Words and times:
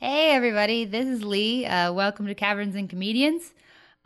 Hey, 0.00 0.30
everybody. 0.30 0.84
This 0.84 1.08
is 1.08 1.24
Lee. 1.24 1.66
Uh, 1.66 1.92
welcome 1.92 2.28
to 2.28 2.34
Caverns 2.36 2.76
and 2.76 2.88
Comedians. 2.88 3.52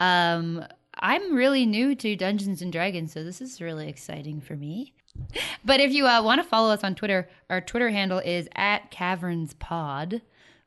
Um, 0.00 0.65
I'm 0.95 1.34
really 1.34 1.67
new 1.67 1.95
to 1.96 2.17
Dungeons 2.17 2.62
and 2.62 2.72
Dragons, 2.72 3.12
so 3.12 3.22
this 3.22 3.42
is 3.42 3.60
really 3.60 3.91
exciting 3.91 4.41
for 4.41 4.57
me. 4.57 4.94
But 5.63 5.81
if 5.81 5.92
you 5.92 6.07
uh, 6.07 6.23
want 6.23 6.42
to 6.42 6.49
follow 6.49 6.73
us 6.73 6.83
on 6.83 6.94
Twitter, 6.94 7.28
our 7.50 7.60
Twitter 7.60 7.91
handle 7.91 8.20
is 8.20 8.48
at 8.55 8.91
Caverns 8.91 9.52
Pod. 9.52 10.23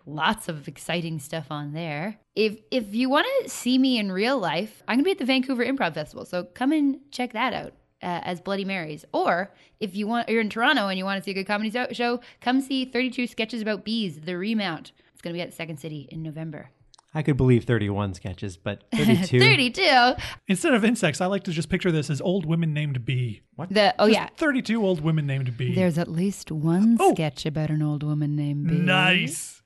Lots 0.06 0.48
of 0.48 0.68
exciting 0.68 1.18
stuff 1.20 1.48
on 1.50 1.74
there. 1.74 2.20
If 2.36 2.60
if 2.70 2.94
you 2.94 3.10
want 3.10 3.26
to 3.42 3.50
see 3.50 3.80
me 3.80 3.98
in 3.98 4.12
real 4.12 4.38
life, 4.38 4.84
I'm 4.88 4.98
gonna 4.98 5.06
be 5.06 5.12
at 5.12 5.18
the 5.18 5.26
Vancouver 5.26 5.66
Improv 5.66 5.96
Festival, 5.96 6.26
so 6.26 6.44
come 6.44 6.72
and 6.72 7.00
check 7.10 7.34
that 7.34 7.52
out 7.52 7.74
uh, 8.04 8.22
as 8.24 8.42
Bloody 8.42 8.64
Marys. 8.64 9.06
Or 9.12 9.52
if 9.80 9.96
you 9.96 10.06
want, 10.06 10.30
you're 10.30 10.42
in 10.42 10.52
Toronto 10.52 10.88
and 10.88 11.00
you 11.00 11.04
want 11.04 11.18
to 11.18 11.24
see 11.24 11.32
a 11.32 11.34
good 11.34 11.48
comedy 11.48 11.72
show, 11.94 12.20
come 12.42 12.62
see 12.62 12.86
32 12.86 13.26
Sketches 13.26 13.64
About 13.64 13.84
Bees, 13.84 14.22
The 14.22 14.38
Remount. 14.38 14.92
It's 15.26 15.30
gonna 15.32 15.38
be 15.40 15.42
at 15.42 15.56
Second 15.56 15.78
City 15.80 16.08
in 16.12 16.22
November. 16.22 16.70
I 17.16 17.24
could 17.24 17.36
believe 17.36 17.64
31 17.64 18.14
sketches, 18.14 18.58
but 18.58 18.84
32. 18.96 19.40
32. 19.40 20.12
Instead 20.48 20.76
of 20.76 20.86
insects, 20.86 21.20
I 21.20 21.26
like 21.26 21.46
to 21.46 21.52
just 21.52 21.68
picture 21.68 21.92
this 21.92 22.12
as 22.12 22.22
old 22.22 22.46
women 22.46 22.76
named 22.76 23.06
bee. 23.06 23.42
The 23.72 23.96
oh 23.98 24.06
Just 24.08 24.20
yeah. 24.20 24.30
32 24.38 24.86
old 24.86 25.02
women 25.02 25.26
named 25.26 25.58
bee. 25.58 25.74
There's 25.74 25.98
at 25.98 26.10
least 26.12 26.52
one 26.52 26.98
Oh. 27.00 27.16
sketch 27.16 27.44
about 27.48 27.72
an 27.72 27.82
old 27.82 28.04
woman 28.04 28.36
named 28.36 28.68
Bee. 28.68 28.76
Nice. 28.78 29.64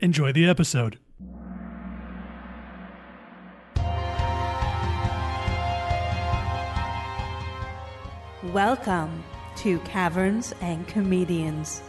Enjoy 0.00 0.32
the 0.32 0.48
episode. 0.48 0.98
Welcome 8.42 9.22
to 9.58 9.78
Caverns 9.80 10.54
and 10.62 10.86
Comedians, 10.88 11.82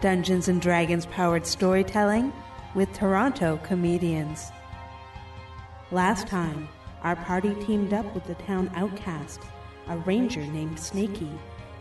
Dungeons 0.00 0.48
and 0.48 0.60
Dragons 0.60 1.06
powered 1.06 1.46
storytelling 1.46 2.32
with 2.74 2.92
Toronto 2.92 3.58
comedians. 3.62 4.50
Last 5.90 6.26
time, 6.26 6.68
our 7.02 7.16
party 7.16 7.54
teamed 7.64 7.92
up 7.92 8.14
with 8.14 8.24
the 8.24 8.34
town 8.34 8.70
outcast, 8.74 9.40
a 9.88 9.96
ranger 9.98 10.44
named 10.46 10.78
Snaky, 10.78 11.30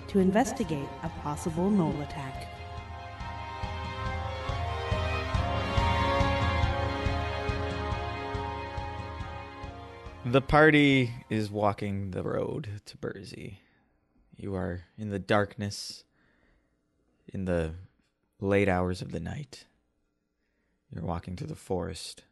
to 0.07 0.19
investigate 0.19 0.87
a 1.03 1.09
possible 1.21 1.69
gnoll 1.69 2.01
attack. 2.03 2.47
The 10.25 10.41
party 10.41 11.11
is 11.29 11.49
walking 11.49 12.11
the 12.11 12.23
road 12.23 12.81
to 12.85 12.97
Bursey. 12.97 13.61
You 14.35 14.55
are 14.55 14.83
in 14.97 15.09
the 15.09 15.19
darkness, 15.19 16.03
in 17.33 17.45
the 17.45 17.75
late 18.39 18.67
hours 18.67 19.01
of 19.01 19.11
the 19.11 19.21
night. 19.21 19.65
You're 20.93 21.03
walking 21.03 21.35
through 21.35 21.47
the 21.47 21.55
forest. 21.55 22.23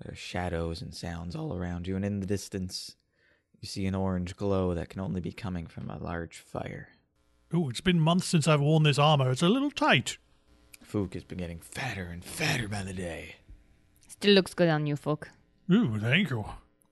There 0.00 0.12
are 0.12 0.16
shadows 0.16 0.82
and 0.82 0.94
sounds 0.94 1.34
all 1.36 1.56
around 1.56 1.86
you, 1.86 1.96
and 1.96 2.04
in 2.04 2.20
the 2.20 2.26
distance, 2.26 2.96
you 3.60 3.68
see 3.68 3.86
an 3.86 3.94
orange 3.94 4.36
glow 4.36 4.74
that 4.74 4.88
can 4.88 5.00
only 5.00 5.20
be 5.20 5.32
coming 5.32 5.66
from 5.66 5.88
a 5.90 5.98
large 5.98 6.38
fire. 6.38 6.88
Oh, 7.52 7.68
it's 7.70 7.80
been 7.80 8.00
months 8.00 8.26
since 8.26 8.48
I've 8.48 8.60
worn 8.60 8.82
this 8.82 8.98
armor. 8.98 9.30
It's 9.30 9.42
a 9.42 9.48
little 9.48 9.70
tight. 9.70 10.18
Fook 10.84 11.14
has 11.14 11.24
been 11.24 11.38
getting 11.38 11.60
fatter 11.60 12.04
and 12.06 12.24
fatter 12.24 12.68
by 12.68 12.82
the 12.82 12.92
day. 12.92 13.36
Still 14.08 14.34
looks 14.34 14.54
good 14.54 14.68
on 14.68 14.86
you, 14.86 14.96
folk. 14.96 15.30
Ooh, 15.72 15.98
thank 15.98 16.30
you. 16.30 16.44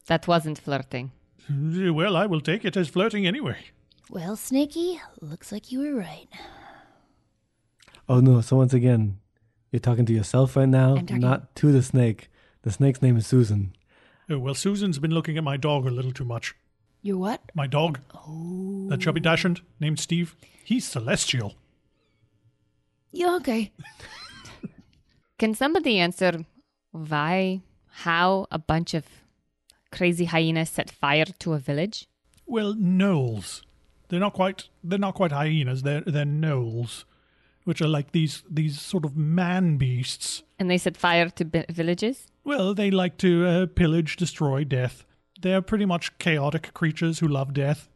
That 0.07 0.27
wasn't 0.27 0.59
flirting. 0.59 1.13
Well, 1.51 2.17
I 2.17 2.27
will 2.27 2.41
take 2.41 2.65
it 2.65 2.77
as 2.77 2.89
flirting 2.89 3.27
anyway. 3.27 3.59
Well, 4.09 4.37
Snaky, 4.37 5.01
looks 5.21 5.53
like 5.53 5.73
you 5.73 5.81
were 5.81 5.95
right. 5.99 6.29
Oh 8.09 8.21
no, 8.21 8.41
so 8.41 8.57
once 8.57 8.75
again, 8.75 9.19
you're 9.73 9.81
talking 9.81 10.07
to 10.07 10.13
yourself 10.13 10.55
right 10.57 10.69
now, 10.69 10.95
talking- 10.97 11.19
not 11.21 11.55
to 11.57 11.73
the 11.73 11.83
snake. 11.83 12.29
The 12.63 12.71
snake's 12.71 13.03
name 13.03 13.17
is 13.17 13.27
Susan. 13.27 13.75
Oh, 14.31 14.39
well, 14.39 14.55
Susan's 14.55 14.99
been 15.01 15.11
looking 15.11 15.37
at 15.37 15.43
my 15.45 15.57
dog 15.57 15.87
a 15.87 15.91
little 15.91 16.13
too 16.13 16.25
much. 16.25 16.55
You're 17.03 17.19
what? 17.19 17.41
My 17.55 17.67
dog, 17.67 17.99
Oh. 18.15 18.87
that 18.91 19.01
chubby 19.01 19.19
dachshund 19.21 19.63
named 19.81 19.99
Steve, 19.99 20.37
he's 20.65 20.87
celestial. 20.87 21.57
Yeah, 23.11 23.35
okay. 23.37 23.73
Can 25.39 25.55
somebody 25.55 25.99
answer 25.99 26.45
why, 26.93 27.63
how 28.05 28.47
a 28.51 28.59
bunch 28.59 28.95
of 28.95 29.05
crazy 29.91 30.27
hyenas 30.27 30.71
set 30.71 30.91
fire 30.91 31.25
to 31.41 31.53
a 31.55 31.59
village? 31.59 32.07
Well, 32.47 32.75
gnolls. 32.75 33.63
They're 34.09 34.21
not 34.21 34.35
quite. 34.35 34.69
They're 34.85 34.99
not 34.99 35.15
quite 35.15 35.33
hyenas. 35.33 35.83
They're 35.83 36.03
they're 36.03 36.27
gnolls, 36.27 37.05
which 37.65 37.81
are 37.81 37.89
like 37.89 38.13
these 38.13 38.43
these 38.51 38.81
sort 38.81 39.05
of 39.05 39.17
man 39.17 39.77
beasts. 39.77 40.43
And 40.59 40.71
they 40.71 40.79
set 40.79 40.97
fire 40.97 41.29
to 41.31 41.45
bi- 41.45 41.67
villages? 41.69 42.29
Well, 42.45 42.75
they 42.75 42.91
like 42.91 43.19
to 43.19 43.47
uh, 43.47 43.67
pillage, 43.67 44.17
destroy, 44.17 44.65
death. 44.65 45.05
They're 45.41 45.63
pretty 45.63 45.87
much 45.87 46.17
chaotic 46.19 46.73
creatures 46.75 47.19
who 47.19 47.29
love 47.29 47.53
death. 47.53 47.89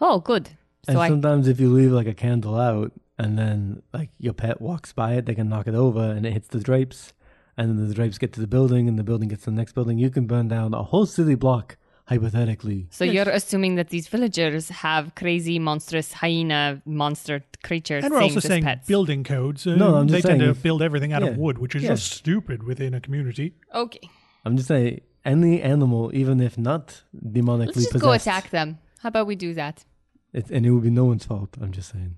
Oh, 0.00 0.18
good. 0.20 0.50
And 0.86 0.96
So 0.96 1.00
I, 1.00 1.08
sometimes 1.08 1.48
if 1.48 1.60
you 1.60 1.72
leave 1.72 1.92
like 1.92 2.06
a 2.06 2.14
candle 2.14 2.58
out 2.58 2.92
and 3.18 3.38
then 3.38 3.82
like 3.92 4.10
your 4.18 4.32
pet 4.32 4.60
walks 4.60 4.92
by 4.92 5.14
it, 5.14 5.26
they 5.26 5.34
can 5.34 5.48
knock 5.48 5.66
it 5.68 5.74
over 5.74 6.00
and 6.00 6.26
it 6.26 6.32
hits 6.32 6.48
the 6.48 6.60
drapes. 6.60 7.12
And 7.56 7.70
then 7.78 7.88
the 7.88 7.94
drapes 7.94 8.18
get 8.18 8.32
to 8.34 8.40
the 8.40 8.46
building 8.46 8.88
and 8.88 8.98
the 8.98 9.04
building 9.04 9.28
gets 9.28 9.44
to 9.44 9.50
the 9.50 9.56
next 9.56 9.72
building. 9.72 9.98
You 9.98 10.10
can 10.10 10.26
burn 10.26 10.48
down 10.48 10.74
a 10.74 10.82
whole 10.82 11.06
city 11.06 11.34
block, 11.34 11.76
hypothetically. 12.08 12.86
so 12.90 13.04
you're 13.04 13.28
assuming 13.28 13.74
that 13.76 13.88
these 13.90 14.08
villagers 14.08 14.68
have 14.70 15.14
crazy, 15.14 15.58
monstrous 15.58 16.12
hyena 16.12 16.80
monster 16.84 17.42
creatures 17.62 18.02
And 18.04 18.12
we're 18.12 18.22
also 18.22 18.40
saying 18.40 18.64
pets. 18.64 18.86
building 18.88 19.24
codes. 19.24 19.66
Uh, 19.66 19.76
No, 19.76 19.94
I'm 19.96 20.06
they 20.08 20.18
just 20.18 20.26
tend 20.26 20.40
to 20.40 20.50
if- 20.50 20.62
build 20.62 20.80
everything 20.82 21.12
out 21.12 21.22
yeah, 21.22 21.28
of 21.30 21.36
wood, 21.36 21.58
which 21.58 21.74
is 21.74 21.82
yeah. 21.82 21.90
just 21.90 22.10
stupid 22.12 22.62
within 22.62 22.94
a 22.94 23.00
community. 23.00 23.54
Okay. 23.74 24.08
I'm 24.44 24.56
just 24.56 24.68
saying, 24.68 25.00
any 25.24 25.60
animal, 25.62 26.10
even 26.14 26.40
if 26.40 26.56
not 26.56 27.02
demonically 27.14 27.66
Let's 27.66 27.74
just 27.78 27.92
possessed, 27.92 28.02
go 28.04 28.12
attack 28.12 28.50
them. 28.50 28.78
How 29.00 29.08
about 29.08 29.26
we 29.26 29.36
do 29.36 29.52
that? 29.54 29.84
It, 30.32 30.50
and 30.50 30.64
it 30.66 30.70
would 30.70 30.82
be 30.84 30.90
no 30.90 31.04
one's 31.04 31.24
fault. 31.26 31.56
I'm 31.60 31.72
just 31.72 31.90
saying. 31.92 32.14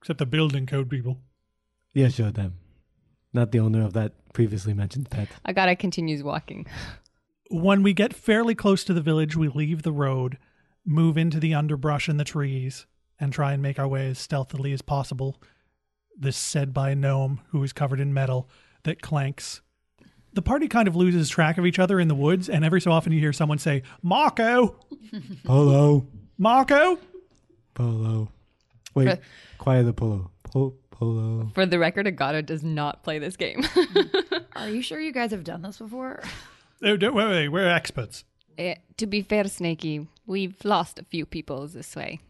Except 0.00 0.18
the 0.18 0.26
building 0.26 0.66
code 0.66 0.88
people. 0.88 1.18
Yeah, 1.94 2.08
sure, 2.08 2.30
them. 2.30 2.54
Not 3.32 3.50
the 3.52 3.58
owner 3.60 3.82
of 3.84 3.92
that 3.94 4.12
previously 4.32 4.74
mentioned 4.74 5.10
pet. 5.10 5.28
I 5.44 5.52
gotta 5.52 5.74
continue 5.76 6.22
walking. 6.24 6.66
When 7.54 7.84
we 7.84 7.92
get 7.92 8.12
fairly 8.12 8.56
close 8.56 8.82
to 8.82 8.92
the 8.92 9.00
village, 9.00 9.36
we 9.36 9.46
leave 9.46 9.82
the 9.82 9.92
road, 9.92 10.38
move 10.84 11.16
into 11.16 11.38
the 11.38 11.54
underbrush 11.54 12.08
and 12.08 12.18
the 12.18 12.24
trees, 12.24 12.84
and 13.20 13.32
try 13.32 13.52
and 13.52 13.62
make 13.62 13.78
our 13.78 13.86
way 13.86 14.08
as 14.08 14.18
stealthily 14.18 14.72
as 14.72 14.82
possible. 14.82 15.40
This 16.18 16.36
said 16.36 16.74
by 16.74 16.90
a 16.90 16.94
gnome 16.96 17.42
who 17.50 17.62
is 17.62 17.72
covered 17.72 18.00
in 18.00 18.12
metal 18.12 18.48
that 18.82 19.00
clanks. 19.00 19.60
The 20.32 20.42
party 20.42 20.66
kind 20.66 20.88
of 20.88 20.96
loses 20.96 21.28
track 21.28 21.56
of 21.56 21.64
each 21.64 21.78
other 21.78 22.00
in 22.00 22.08
the 22.08 22.16
woods, 22.16 22.48
and 22.48 22.64
every 22.64 22.80
so 22.80 22.90
often 22.90 23.12
you 23.12 23.20
hear 23.20 23.32
someone 23.32 23.58
say, 23.58 23.84
Marco! 24.02 24.74
Polo. 25.44 26.08
Marco! 26.36 26.98
Polo. 27.74 28.32
Wait, 28.96 29.20
quiet 29.58 29.84
the 29.84 29.92
polo. 29.92 30.28
Po- 30.42 30.74
polo. 30.90 31.52
For 31.54 31.66
the 31.66 31.78
record, 31.78 32.08
Agata 32.08 32.42
does 32.42 32.64
not 32.64 33.04
play 33.04 33.20
this 33.20 33.36
game. 33.36 33.64
Are 34.56 34.68
you 34.68 34.82
sure 34.82 34.98
you 34.98 35.12
guys 35.12 35.30
have 35.30 35.44
done 35.44 35.62
this 35.62 35.78
before? 35.78 36.20
Oh, 36.84 36.98
don't 36.98 37.14
worry, 37.14 37.48
we're 37.48 37.66
experts. 37.66 38.24
Eh, 38.58 38.74
to 38.98 39.06
be 39.06 39.22
fair, 39.22 39.44
Snaky, 39.48 40.06
we've 40.26 40.62
lost 40.64 40.98
a 40.98 41.04
few 41.04 41.24
people 41.24 41.66
this 41.66 41.96
way. 41.96 42.20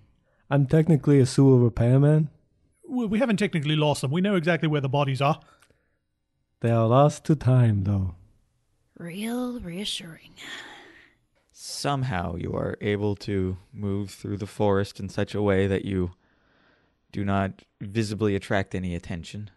I'm 0.49 0.67
technically 0.67 1.19
a 1.19 1.27
sewer 1.27 1.59
repairman. 1.59 2.31
We 2.89 3.07
we 3.07 3.19
haven't 3.19 3.39
technically 3.39 3.75
lost 3.75 4.03
them. 4.03 4.13
We 4.13 4.21
know 4.21 4.37
exactly 4.37 4.69
where 4.69 4.81
the 4.81 4.89
bodies 4.89 5.21
are. 5.21 5.41
They 6.61 6.71
are 6.71 6.87
lost 6.87 7.25
to 7.25 7.35
time, 7.35 7.83
though. 7.83 8.15
Real 8.97 9.59
reassuring. 9.59 10.35
somehow 11.53 12.37
you 12.37 12.53
are 12.53 12.77
able 12.81 13.17
to 13.17 13.57
move 13.73 14.11
through 14.11 14.37
the 14.37 14.47
forest 14.47 15.01
in 15.01 15.09
such 15.09 15.35
a 15.35 15.43
way 15.43 15.67
that 15.67 15.85
you 15.85 16.13
do 17.11 17.25
not 17.25 17.65
visibly 17.81 18.37
attract 18.37 18.75
any 18.75 18.95
attention. 18.95 19.51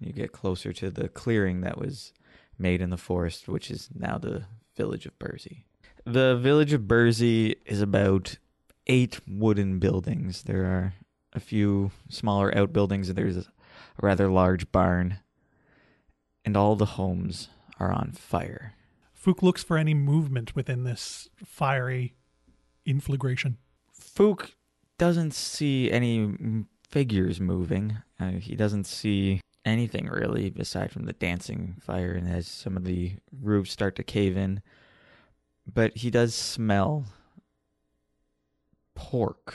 You 0.00 0.12
get 0.12 0.32
closer 0.32 0.72
to 0.72 0.90
the 0.90 1.08
clearing 1.08 1.60
that 1.60 1.78
was 1.78 2.12
made 2.58 2.80
in 2.80 2.90
the 2.90 2.96
forest, 2.96 3.48
which 3.48 3.70
is 3.70 3.88
now 3.94 4.18
the 4.18 4.44
village 4.76 5.06
of 5.06 5.18
Bursey. 5.18 5.64
The 6.04 6.36
village 6.36 6.72
of 6.72 6.88
Bursey 6.88 7.56
is 7.66 7.80
about 7.80 8.38
eight 8.86 9.20
wooden 9.28 9.78
buildings. 9.78 10.44
There 10.44 10.64
are 10.64 10.94
a 11.32 11.40
few 11.40 11.90
smaller 12.08 12.56
outbuildings, 12.56 13.08
and 13.08 13.18
there's 13.18 13.36
a 13.36 13.44
rather 14.00 14.28
large 14.28 14.72
barn. 14.72 15.18
And 16.44 16.56
all 16.56 16.76
the 16.76 16.86
homes 16.86 17.48
are 17.78 17.92
on 17.92 18.12
fire. 18.12 18.74
Fook 19.14 19.42
looks 19.42 19.62
for 19.62 19.76
any 19.76 19.94
movement 19.94 20.54
within 20.56 20.84
this 20.84 21.28
fiery 21.44 22.14
inflagration. 22.86 23.58
Fook 23.92 24.52
doesn't 24.96 25.34
see 25.34 25.90
any 25.90 26.64
figures 26.88 27.40
moving. 27.40 27.98
Uh, 28.18 28.30
he 28.30 28.56
doesn't 28.56 28.84
see 28.84 29.40
anything 29.68 30.06
really 30.06 30.52
aside 30.58 30.90
from 30.90 31.04
the 31.04 31.12
dancing 31.12 31.76
fire 31.80 32.12
and 32.12 32.28
as 32.28 32.46
some 32.46 32.76
of 32.76 32.84
the 32.84 33.14
roofs 33.40 33.70
start 33.70 33.96
to 33.96 34.02
cave 34.02 34.36
in. 34.36 34.62
But 35.72 35.98
he 35.98 36.10
does 36.10 36.34
smell 36.34 37.06
pork 38.94 39.54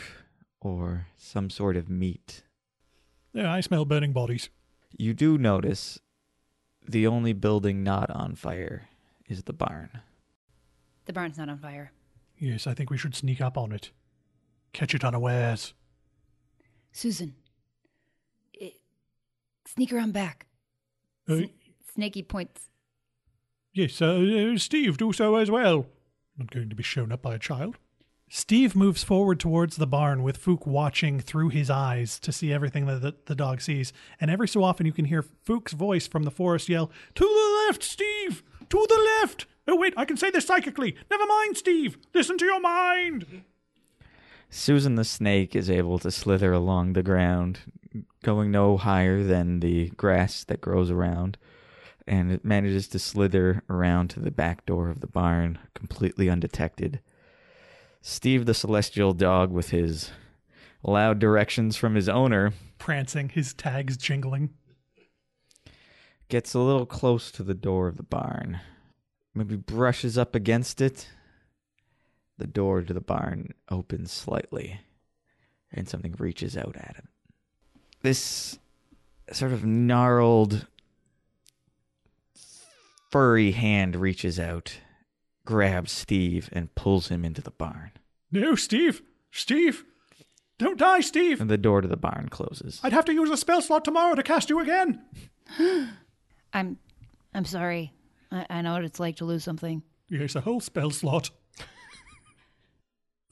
or 0.61 1.07
some 1.17 1.49
sort 1.49 1.75
of 1.75 1.89
meat. 1.89 2.43
Yeah, 3.33 3.51
I 3.51 3.61
smell 3.61 3.85
burning 3.85 4.13
bodies. 4.13 4.49
You 4.97 5.13
do 5.13 5.37
notice 5.37 5.99
the 6.87 7.07
only 7.07 7.33
building 7.33 7.83
not 7.83 8.09
on 8.11 8.35
fire 8.35 8.87
is 9.27 9.43
the 9.43 9.53
barn. 9.53 9.89
The 11.05 11.13
barn's 11.13 11.37
not 11.37 11.49
on 11.49 11.57
fire. 11.57 11.91
Yes, 12.37 12.67
I 12.67 12.73
think 12.73 12.89
we 12.89 12.97
should 12.97 13.15
sneak 13.15 13.41
up 13.41 13.57
on 13.57 13.71
it. 13.71 13.91
Catch 14.71 14.95
it 14.95 15.03
unawares. 15.03 15.73
Susan, 16.91 17.29
it, 17.29 17.42
sneak 19.65 19.91
around 19.93 20.13
back. 20.13 20.45
Uh, 21.27 21.41
Snaky 21.93 22.23
points. 22.23 22.69
yes, 23.73 24.01
uh, 24.01 24.51
uh, 24.53 24.57
Steve, 24.57 24.97
do 24.97 25.13
so 25.13 25.35
as 25.35 25.49
well. 25.51 25.85
Not 26.37 26.51
going 26.51 26.69
to 26.69 26.75
be 26.75 26.83
shown 26.83 27.11
up 27.11 27.21
by 27.21 27.35
a 27.35 27.39
child. 27.39 27.77
Steve 28.29 28.75
moves 28.75 29.03
forward 29.03 29.39
towards 29.39 29.75
the 29.75 29.85
barn 29.85 30.23
with 30.23 30.43
Fook 30.43 30.65
watching 30.65 31.19
through 31.19 31.49
his 31.49 31.69
eyes 31.69 32.17
to 32.19 32.31
see 32.31 32.51
everything 32.51 32.87
that 32.87 33.01
the, 33.03 33.15
the 33.27 33.35
dog 33.35 33.61
sees. 33.61 33.93
And 34.19 34.31
every 34.31 34.47
so 34.47 34.63
often 34.63 34.87
you 34.87 34.91
can 34.91 35.05
hear 35.05 35.21
Fook's 35.21 35.73
voice 35.73 36.07
from 36.07 36.23
the 36.23 36.31
forest 36.31 36.67
yell, 36.67 36.89
To 37.15 37.23
the 37.23 37.65
left, 37.67 37.83
Steve! 37.83 38.41
To 38.69 38.85
the 38.89 39.17
left! 39.21 39.45
Oh, 39.67 39.75
wait, 39.77 39.93
I 39.95 40.05
can 40.05 40.17
say 40.17 40.31
this 40.31 40.47
psychically. 40.47 40.95
Never 41.11 41.25
mind, 41.27 41.57
Steve. 41.57 41.97
Listen 42.13 42.37
to 42.39 42.45
your 42.45 42.59
mind. 42.59 43.43
Susan 44.53 44.93
the 44.93 45.03
snake 45.03 45.55
is 45.55 45.67
able 45.67 45.97
to 45.97 46.11
slither 46.11 46.53
along 46.53 46.93
the 46.93 47.01
ground, 47.01 47.61
going 48.21 48.51
no 48.51 48.77
higher 48.77 49.23
than 49.23 49.61
the 49.61 49.89
grass 49.97 50.43
that 50.43 50.61
grows 50.61 50.91
around, 50.91 51.39
and 52.05 52.31
it 52.31 52.45
manages 52.45 52.87
to 52.87 52.99
slither 52.99 53.63
around 53.67 54.09
to 54.09 54.19
the 54.19 54.29
back 54.29 54.63
door 54.67 54.89
of 54.89 54.99
the 54.99 55.07
barn 55.07 55.57
completely 55.73 56.29
undetected. 56.29 56.99
Steve 58.03 58.45
the 58.45 58.53
celestial 58.53 59.11
dog, 59.13 59.51
with 59.51 59.71
his 59.71 60.11
loud 60.83 61.17
directions 61.17 61.75
from 61.75 61.95
his 61.95 62.07
owner, 62.07 62.53
Prancing, 62.77 63.29
his 63.29 63.55
tags 63.55 63.97
jingling. 63.97 64.51
gets 66.29 66.53
a 66.53 66.59
little 66.59 66.85
close 66.85 67.31
to 67.31 67.41
the 67.41 67.55
door 67.55 67.87
of 67.87 67.97
the 67.97 68.03
barn. 68.03 68.59
Maybe 69.33 69.55
brushes 69.55 70.15
up 70.15 70.35
against 70.35 70.79
it. 70.79 71.09
The 72.37 72.47
door 72.47 72.81
to 72.81 72.93
the 72.93 73.01
barn 73.01 73.53
opens 73.69 74.11
slightly, 74.11 74.81
and 75.71 75.87
something 75.87 76.15
reaches 76.17 76.57
out 76.57 76.75
at 76.75 76.95
him. 76.95 77.07
This 78.01 78.59
sort 79.31 79.53
of 79.53 79.63
gnarled, 79.63 80.67
furry 83.11 83.51
hand 83.51 83.95
reaches 83.95 84.39
out, 84.39 84.77
grabs 85.45 85.91
Steve, 85.91 86.49
and 86.51 86.73
pulls 86.75 87.09
him 87.09 87.23
into 87.23 87.41
the 87.41 87.51
barn. 87.51 87.91
No, 88.31 88.55
Steve. 88.55 89.01
Steve. 89.31 89.85
Don't 90.57 90.79
die, 90.79 91.01
Steve. 91.01 91.39
And 91.41 91.49
the 91.49 91.57
door 91.57 91.81
to 91.81 91.87
the 91.87 91.97
barn 91.97 92.29
closes. 92.29 92.79
I'd 92.83 92.93
have 92.93 93.05
to 93.05 93.13
use 93.13 93.29
a 93.29 93.37
spell 93.37 93.61
slot 93.61 93.85
tomorrow 93.85 94.15
to 94.15 94.23
cast 94.23 94.49
you 94.49 94.59
again. 94.59 95.01
I'm, 96.53 96.77
I'm 97.33 97.45
sorry. 97.45 97.93
I, 98.31 98.45
I 98.49 98.61
know 98.61 98.73
what 98.73 98.83
it's 98.83 98.99
like 98.99 99.17
to 99.17 99.25
lose 99.25 99.43
something. 99.43 99.83
Yes, 100.09 100.35
a 100.35 100.41
whole 100.41 100.59
spell 100.59 100.91
slot. 100.91 101.29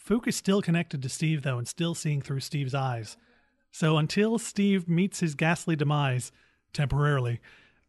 Fook 0.03 0.27
is 0.27 0.36
still 0.36 0.62
connected 0.62 1.01
to 1.01 1.09
Steve, 1.09 1.44
though, 1.44 1.57
and 1.57 1.68
still 1.68 1.94
seeing 1.94 2.21
through 2.21 2.39
Steve's 2.39 2.74
eyes. 2.74 3.18
So 3.71 3.98
until 3.98 4.39
Steve 4.39 4.89
meets 4.89 5.19
his 5.19 5.36
ghastly 5.36 5.75
demise, 5.75 6.31
temporarily, 6.74 7.39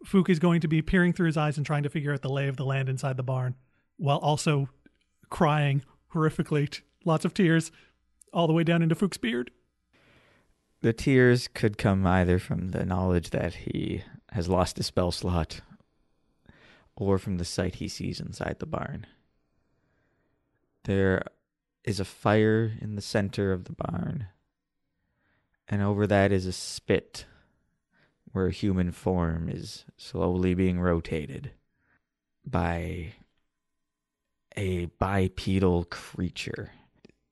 Fook 0.05 0.29
is 0.29 0.39
going 0.39 0.61
to 0.61 0.69
be 0.69 0.83
peering 0.83 1.13
through 1.13 1.27
his 1.27 1.37
eyes 1.37 1.57
and 1.57 1.65
trying 1.65 1.83
to 1.85 1.89
figure 1.89 2.13
out 2.13 2.23
the 2.23 2.29
lay 2.29 2.49
of 2.49 2.57
the 2.57 2.65
land 2.65 2.89
inside 2.89 3.17
the 3.17 3.23
barn, 3.23 3.55
while 3.97 4.19
also 4.19 4.69
crying 5.31 5.83
horrifically, 6.13 6.83
lots 7.05 7.25
of 7.25 7.35
tears, 7.35 7.73
all 8.33 8.47
the 8.47 8.53
way 8.53 8.65
down 8.65 8.83
into 8.83 8.95
Fook's 8.95 9.17
beard. 9.17 9.51
The 10.81 10.93
tears 10.93 11.49
could 11.49 11.79
come 11.79 12.07
either 12.07 12.39
from 12.39 12.73
the 12.73 12.85
knowledge 12.85 13.31
that 13.31 13.55
he 13.55 14.03
has 14.33 14.49
lost 14.49 14.79
a 14.79 14.83
spell 14.83 15.13
slot 15.13 15.61
or 16.97 17.19
from 17.19 17.39
the 17.39 17.45
sight 17.45 17.77
he 17.77 17.89
sees 17.89 18.21
inside 18.21 18.57
the 18.59 18.67
barn. 18.67 19.07
There 20.85 21.23
is 21.85 22.01
a 22.01 22.05
fire 22.05 22.73
in 22.81 22.95
the 22.95 23.03
center 23.03 23.53
of 23.53 23.65
the 23.65 23.73
barn, 23.73 24.27
and 25.69 25.83
over 25.83 26.07
that 26.07 26.33
is 26.33 26.47
a 26.47 26.53
spit 26.53 27.27
where 28.33 28.47
a 28.47 28.53
human 28.53 28.93
form 28.93 29.49
is 29.49 29.85
slowly 29.97 30.55
being 30.55 30.81
rotated 30.81 31.53
by 32.45 33.13
a 34.57 34.87
bipedal 34.99 35.85
creature 35.85 36.71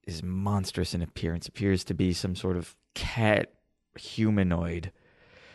is 0.06 0.23
monstrous 0.23 0.94
in 0.94 1.02
appearance, 1.02 1.47
appears 1.47 1.85
to 1.85 1.94
be 1.94 2.12
some 2.12 2.35
sort 2.35 2.56
of 2.56 2.76
cat 2.94 3.52
humanoid. 3.99 4.93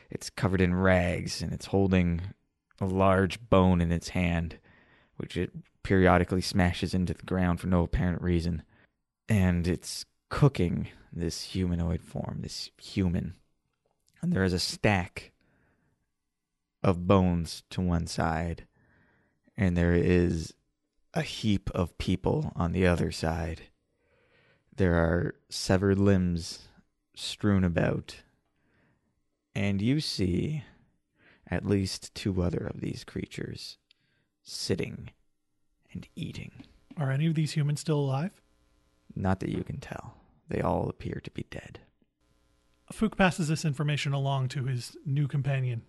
It's 0.10 0.30
covered 0.30 0.62
in 0.62 0.76
rags 0.76 1.42
and 1.42 1.52
it's 1.52 1.68
holding 1.68 2.22
a 2.80 2.86
large 2.86 3.50
bone 3.50 3.82
in 3.82 3.92
its 3.92 4.10
hand, 4.10 4.60
which 5.18 5.38
it 5.38 5.52
periodically 5.84 6.42
smashes 6.42 6.94
into 6.94 7.14
the 7.14 7.24
ground 7.24 7.60
for 7.60 7.68
no 7.68 7.84
apparent 7.84 8.22
reason. 8.22 8.64
And 9.28 9.68
it's 9.68 10.06
cooking 10.30 10.90
this 11.12 11.44
humanoid 11.44 12.02
form, 12.02 12.40
this 12.42 12.70
human. 12.78 13.36
And 14.22 14.32
there 14.32 14.44
is 14.44 14.54
a 14.54 14.60
stack 14.60 15.32
of 16.84 17.08
bones 17.08 17.64
to 17.72 17.82
one 17.82 18.06
side, 18.06 18.68
and 19.58 19.76
there 19.76 19.94
is 19.94 20.54
a 21.14 21.22
heap 21.22 21.70
of 21.72 21.98
people 21.98 22.52
on 22.56 22.74
the 22.74 22.86
other 22.86 23.12
side. 23.12 23.64
There 24.76 24.96
are 24.96 25.36
severed 25.50 25.98
limbs 25.98 26.68
strewn 27.16 27.64
about, 27.64 28.18
and 29.56 29.82
you 29.82 30.02
see 30.02 30.64
at 31.50 31.66
least 31.66 32.14
two 32.14 32.42
other 32.42 32.70
of 32.74 32.82
these 32.82 33.04
creatures 33.04 33.78
sitting 34.44 35.12
and 35.94 36.08
eating. 36.16 36.52
Are 36.98 37.12
any 37.12 37.26
of 37.26 37.36
these 37.36 37.54
humans 37.54 37.80
still 37.80 38.00
alive? 38.00 38.42
Not 39.16 39.40
that 39.40 39.50
you 39.50 39.64
can 39.64 39.80
tell. 39.80 40.16
They 40.50 40.62
all 40.62 40.90
appear 40.90 41.22
to 41.24 41.32
be 41.32 41.46
dead. 41.50 41.80
Fook 42.94 43.18
passes 43.18 43.48
this 43.48 43.66
information 43.66 44.14
along 44.14 44.50
to 44.50 44.66
his 44.66 44.96
new 45.06 45.28
companion. 45.28 45.84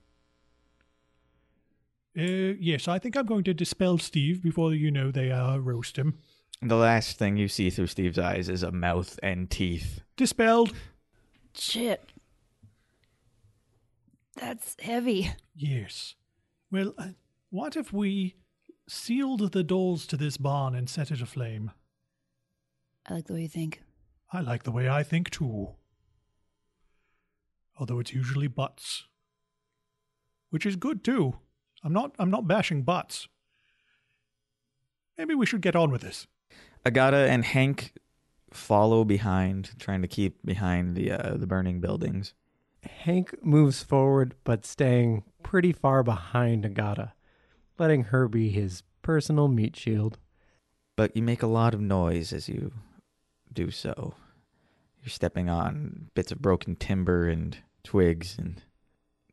Uh, 2.18 2.56
yes, 2.58 2.88
I 2.88 2.98
think 2.98 3.16
I'm 3.16 3.26
going 3.26 3.44
to 3.44 3.52
dispel 3.52 3.98
Steve 3.98 4.42
before 4.42 4.72
you 4.72 4.90
know 4.90 5.10
they 5.10 5.30
uh, 5.30 5.58
roast 5.58 5.98
him. 5.98 6.18
The 6.62 6.76
last 6.76 7.18
thing 7.18 7.36
you 7.36 7.48
see 7.48 7.68
through 7.68 7.88
Steve's 7.88 8.18
eyes 8.18 8.48
is 8.48 8.62
a 8.62 8.72
mouth 8.72 9.18
and 9.22 9.50
teeth. 9.50 10.00
Dispelled. 10.16 10.72
Shit. 11.54 12.02
That's 14.36 14.76
heavy. 14.80 15.32
Yes. 15.54 16.14
Well, 16.70 16.94
uh, 16.96 17.08
what 17.50 17.76
if 17.76 17.92
we 17.92 18.36
sealed 18.88 19.52
the 19.52 19.62
doors 19.62 20.06
to 20.06 20.16
this 20.16 20.38
barn 20.38 20.74
and 20.74 20.88
set 20.88 21.10
it 21.10 21.20
aflame? 21.20 21.72
I 23.08 23.14
like 23.14 23.26
the 23.26 23.34
way 23.34 23.42
you 23.42 23.48
think. 23.48 23.82
I 24.32 24.40
like 24.40 24.64
the 24.64 24.72
way 24.72 24.88
I 24.88 25.02
think 25.02 25.30
too. 25.30 25.70
Although 27.78 28.00
it's 28.00 28.12
usually 28.12 28.48
butts. 28.48 29.04
Which 30.50 30.66
is 30.66 30.76
good 30.76 31.04
too. 31.04 31.36
I'm 31.84 31.92
not 31.92 32.14
I'm 32.18 32.30
not 32.30 32.48
bashing 32.48 32.82
butts. 32.82 33.28
Maybe 35.16 35.34
we 35.34 35.46
should 35.46 35.60
get 35.60 35.76
on 35.76 35.90
with 35.90 36.02
this. 36.02 36.26
Agata 36.84 37.16
and 37.16 37.44
Hank 37.44 37.92
follow 38.52 39.04
behind, 39.04 39.70
trying 39.78 40.02
to 40.02 40.08
keep 40.08 40.44
behind 40.44 40.96
the 40.96 41.12
uh, 41.12 41.36
the 41.36 41.46
burning 41.46 41.80
buildings. 41.80 42.34
Hank 42.82 43.34
moves 43.42 43.82
forward, 43.82 44.34
but 44.44 44.64
staying 44.64 45.24
pretty 45.42 45.72
far 45.72 46.02
behind 46.02 46.64
Agata, 46.64 47.12
letting 47.78 48.04
her 48.04 48.28
be 48.28 48.50
his 48.50 48.82
personal 49.02 49.48
meat 49.48 49.76
shield. 49.76 50.18
But 50.96 51.16
you 51.16 51.22
make 51.22 51.42
a 51.42 51.48
lot 51.48 51.74
of 51.74 51.80
noise 51.80 52.32
as 52.32 52.48
you 52.48 52.72
do 53.56 53.70
so. 53.72 54.14
You're 55.02 55.10
stepping 55.10 55.48
on 55.48 56.10
bits 56.14 56.30
of 56.30 56.40
broken 56.40 56.76
timber 56.76 57.26
and 57.28 57.56
twigs, 57.82 58.36
and 58.38 58.62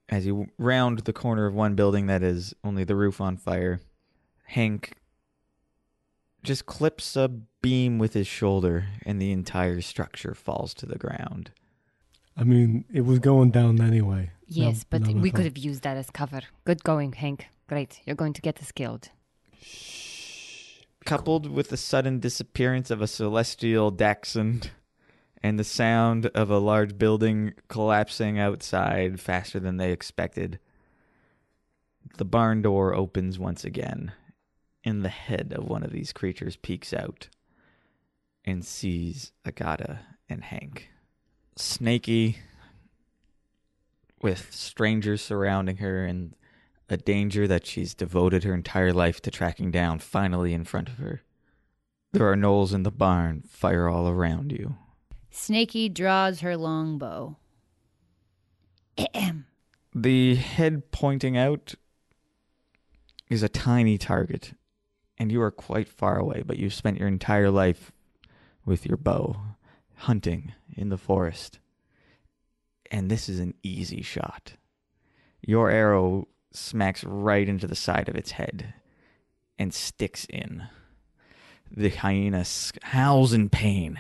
as 0.10 0.26
you 0.26 0.48
round 0.58 1.00
the 1.00 1.14
corner 1.14 1.46
of 1.46 1.54
one 1.54 1.76
building 1.76 2.08
that 2.08 2.24
is 2.24 2.54
only 2.64 2.84
the 2.84 2.96
roof 2.96 3.20
on 3.22 3.38
fire, 3.38 3.80
Hank 4.46 4.94
just 6.44 6.66
clips 6.66 7.16
a 7.16 7.28
beam 7.62 7.98
with 8.00 8.14
his 8.14 8.28
shoulder, 8.28 8.86
and 9.06 9.22
the 9.22 9.32
entire 9.32 9.82
structure 9.82 10.34
falls 10.36 10.74
to 10.76 10.86
the 10.86 10.98
ground. 10.98 11.52
I 12.36 12.44
mean, 12.44 12.86
it 12.92 13.02
was 13.02 13.20
going 13.20 13.52
down 13.52 13.80
anyway. 13.82 14.32
Yes, 14.48 14.80
No- 14.80 14.84
but 14.90 15.02
no, 15.08 15.22
we 15.22 15.30
no. 15.32 15.36
could 15.36 15.46
have 15.46 15.58
used 15.58 15.84
that 15.84 15.98
as 15.98 16.10
cover. 16.10 16.42
Good 16.66 16.84
going, 16.84 17.14
Hank. 17.14 17.48
Great. 17.68 18.02
You're 18.06 18.16
going 18.16 18.34
to 18.34 18.42
get 18.42 18.60
us 18.62 18.72
killed. 18.72 19.10
Coupled 21.06 21.50
with 21.50 21.70
the 21.70 21.78
sudden 21.78 22.20
disappearance 22.20 22.90
of 22.92 23.02
a 23.02 23.08
celestial 23.08 23.92
dachshund 23.92 24.72
and 25.42 25.60
the 25.60 25.64
sound 25.64 26.28
of 26.28 26.50
a 26.50 26.58
large 26.58 26.98
building 26.98 27.54
collapsing 27.68 28.40
outside 28.40 29.20
faster 29.20 29.60
than 29.60 29.78
they 29.78 29.92
expected, 29.92 30.60
the 32.18 32.26
barn 32.26 32.62
door 32.62 32.94
opens 32.94 33.38
once 33.38 33.64
again, 33.66 34.14
and 34.84 35.04
the 35.04 35.10
head 35.10 35.54
of 35.56 35.66
one 35.66 35.84
of 35.84 35.92
these 35.92 36.14
creatures 36.14 36.56
peeks 36.56 36.94
out 36.94 37.30
and 38.46 38.66
sees 38.66 39.32
Agata 39.46 40.00
and 40.30 40.44
Hank. 40.44 40.90
Snaky, 41.56 42.40
with 44.22 44.54
strangers 44.54 45.22
surrounding 45.22 45.78
her 45.78 46.06
and 46.06 46.36
a 46.94 46.98
danger 46.98 47.48
that 47.48 47.66
she's 47.66 47.94
devoted 47.94 48.44
her 48.44 48.54
entire 48.54 48.94
life 48.94 49.22
to 49.24 49.32
tracking 49.32 49.72
down, 49.72 50.00
finally 50.00 50.54
in 50.54 50.64
front 50.64 50.88
of 50.88 51.00
her. 51.00 51.22
There 52.14 52.32
are 52.32 52.36
gnolls 52.36 52.74
in 52.74 52.84
the 52.84 52.92
barn, 52.92 53.44
fire 53.50 53.90
all 53.90 54.08
around 54.08 54.52
you. 54.52 54.76
Snaky 55.32 55.90
draws 55.90 56.40
her 56.42 56.56
longbow. 56.56 57.38
The 59.96 60.36
head 60.36 60.92
pointing 60.92 61.38
out 61.38 61.76
is 63.30 63.44
a 63.44 63.50
tiny 63.50 64.00
target, 64.00 64.54
and 65.20 65.32
you 65.32 65.40
are 65.44 65.52
quite 65.52 65.88
far 65.88 66.18
away, 66.18 66.42
but 66.44 66.58
you've 66.58 66.74
spent 66.74 66.98
your 66.98 67.08
entire 67.08 67.52
life 67.52 67.92
with 68.66 68.88
your 68.88 68.98
bow, 68.98 69.38
hunting 69.98 70.54
in 70.76 70.90
the 70.90 70.98
forest. 70.98 71.60
And 72.90 73.12
this 73.12 73.30
is 73.30 73.40
an 73.40 73.54
easy 73.62 74.02
shot. 74.02 74.54
Your 75.42 75.70
arrow 75.70 76.28
smacks 76.54 77.04
right 77.04 77.48
into 77.48 77.68
the 77.68 77.76
side 77.76 78.10
of 78.10 78.16
its 78.16 78.32
head 78.32 78.74
and 79.58 79.74
sticks 79.74 80.26
in. 80.26 80.64
The 81.72 81.90
hyena 81.90 82.40
s- 82.40 82.72
howls 82.84 83.34
in 83.34 83.50
pain 83.50 84.00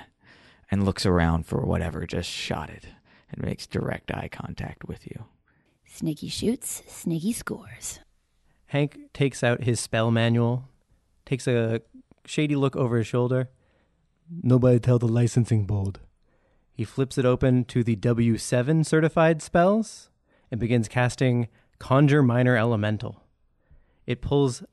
and 0.69 0.85
looks 0.85 1.05
around 1.05 1.45
for 1.45 1.61
whatever 1.65 2.05
just 2.05 2.29
shot 2.29 2.69
it 2.69 2.85
and 3.31 3.43
makes 3.43 3.65
direct 3.67 4.11
eye 4.11 4.29
contact 4.31 4.85
with 4.85 5.05
you. 5.07 5.25
Sniggy 5.89 6.31
shoots, 6.31 6.81
Sniggy 6.87 7.33
scores. 7.33 7.99
Hank 8.67 8.97
takes 9.13 9.43
out 9.43 9.63
his 9.63 9.79
spell 9.79 10.09
manual, 10.11 10.67
takes 11.25 11.47
a 11.47 11.81
shady 12.25 12.55
look 12.55 12.75
over 12.75 12.97
his 12.97 13.07
shoulder. 13.07 13.49
Nobody 14.41 14.79
tell 14.79 14.97
the 14.99 15.07
licensing 15.07 15.65
board. 15.65 15.99
He 16.73 16.83
flips 16.85 17.19
it 17.19 17.25
open 17.25 17.65
to 17.65 17.83
the 17.83 17.95
W7 17.95 18.83
certified 18.85 19.41
spells 19.43 20.09
and 20.49 20.59
begins 20.59 20.87
casting 20.87 21.47
Conjure 21.83 22.23
Minor 22.23 22.55
Elemental. 22.55 23.25
It 24.07 24.21
pulls 24.21 24.63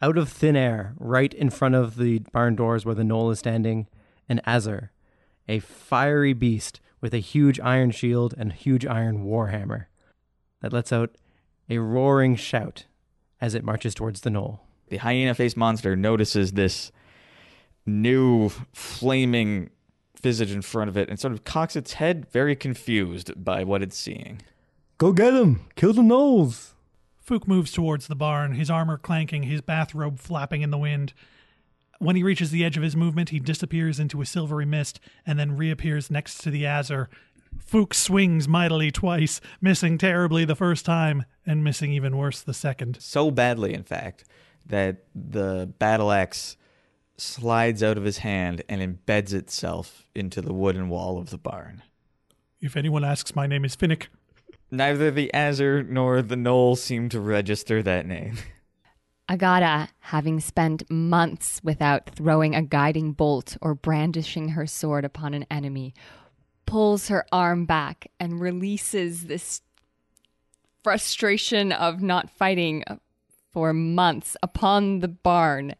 out 0.00 0.16
of 0.16 0.28
thin 0.28 0.54
air, 0.54 0.94
right 0.96 1.34
in 1.34 1.50
front 1.50 1.74
of 1.74 1.96
the 1.96 2.20
barn 2.30 2.54
doors 2.54 2.86
where 2.86 2.94
the 2.94 3.02
gnoll 3.02 3.32
is 3.32 3.40
standing, 3.40 3.88
an 4.28 4.40
Azer, 4.46 4.90
a 5.48 5.58
fiery 5.58 6.32
beast 6.32 6.80
with 7.00 7.14
a 7.14 7.18
huge 7.18 7.58
iron 7.58 7.90
shield 7.90 8.32
and 8.38 8.52
huge 8.52 8.86
iron 8.86 9.24
warhammer 9.24 9.86
that 10.60 10.72
lets 10.72 10.92
out 10.92 11.16
a 11.68 11.78
roaring 11.78 12.36
shout 12.36 12.84
as 13.40 13.56
it 13.56 13.64
marches 13.64 13.92
towards 13.92 14.20
the 14.20 14.30
gnoll. 14.30 14.60
The 14.88 14.98
hyena 14.98 15.34
faced 15.34 15.56
monster 15.56 15.96
notices 15.96 16.52
this 16.52 16.92
new 17.84 18.50
flaming 18.72 19.70
visage 20.22 20.52
in 20.52 20.62
front 20.62 20.90
of 20.90 20.96
it 20.96 21.08
and 21.08 21.18
sort 21.18 21.32
of 21.32 21.42
cocks 21.42 21.74
its 21.74 21.94
head, 21.94 22.30
very 22.30 22.54
confused 22.54 23.32
by 23.44 23.64
what 23.64 23.82
it's 23.82 23.98
seeing. 23.98 24.42
Go 25.02 25.12
get 25.12 25.34
him! 25.34 25.62
Kill 25.74 25.92
the 25.92 26.00
gnolls! 26.00 26.74
Fook 27.28 27.48
moves 27.48 27.72
towards 27.72 28.06
the 28.06 28.14
barn, 28.14 28.54
his 28.54 28.70
armor 28.70 28.96
clanking, 28.96 29.42
his 29.42 29.60
bathrobe 29.60 30.20
flapping 30.20 30.62
in 30.62 30.70
the 30.70 30.78
wind. 30.78 31.12
When 31.98 32.14
he 32.14 32.22
reaches 32.22 32.52
the 32.52 32.64
edge 32.64 32.76
of 32.76 32.84
his 32.84 32.94
movement, 32.94 33.30
he 33.30 33.40
disappears 33.40 33.98
into 33.98 34.22
a 34.22 34.26
silvery 34.26 34.64
mist 34.64 35.00
and 35.26 35.40
then 35.40 35.56
reappears 35.56 36.08
next 36.08 36.38
to 36.42 36.52
the 36.52 36.62
Azer. 36.62 37.08
Fook 37.58 37.94
swings 37.94 38.46
mightily 38.46 38.92
twice, 38.92 39.40
missing 39.60 39.98
terribly 39.98 40.44
the 40.44 40.54
first 40.54 40.86
time 40.86 41.24
and 41.44 41.64
missing 41.64 41.90
even 41.90 42.16
worse 42.16 42.40
the 42.40 42.54
second. 42.54 42.98
So 43.00 43.32
badly, 43.32 43.74
in 43.74 43.82
fact, 43.82 44.22
that 44.66 45.02
the 45.16 45.74
battle 45.80 46.12
axe 46.12 46.56
slides 47.16 47.82
out 47.82 47.98
of 47.98 48.04
his 48.04 48.18
hand 48.18 48.62
and 48.68 48.80
embeds 48.80 49.34
itself 49.34 50.06
into 50.14 50.40
the 50.40 50.54
wooden 50.54 50.88
wall 50.88 51.18
of 51.18 51.30
the 51.30 51.38
barn. 51.38 51.82
If 52.60 52.76
anyone 52.76 53.04
asks, 53.04 53.34
my 53.34 53.48
name 53.48 53.64
is 53.64 53.74
Finnick. 53.74 54.06
Neither 54.74 55.10
the 55.10 55.30
Azer 55.34 55.86
nor 55.86 56.22
the 56.22 56.34
Gnoll 56.34 56.78
seem 56.78 57.10
to 57.10 57.20
register 57.20 57.82
that 57.82 58.06
name. 58.06 58.38
Agata, 59.28 59.90
having 60.00 60.40
spent 60.40 60.90
months 60.90 61.60
without 61.62 62.08
throwing 62.08 62.54
a 62.54 62.62
guiding 62.62 63.12
bolt 63.12 63.58
or 63.60 63.74
brandishing 63.74 64.50
her 64.50 64.66
sword 64.66 65.04
upon 65.04 65.34
an 65.34 65.44
enemy, 65.50 65.92
pulls 66.64 67.08
her 67.08 67.26
arm 67.30 67.66
back 67.66 68.10
and 68.18 68.40
releases 68.40 69.26
this 69.26 69.60
frustration 70.82 71.70
of 71.70 72.00
not 72.00 72.30
fighting 72.30 72.82
for 73.52 73.74
months 73.74 74.38
upon 74.42 75.00
the 75.00 75.08
barn. 75.08 75.74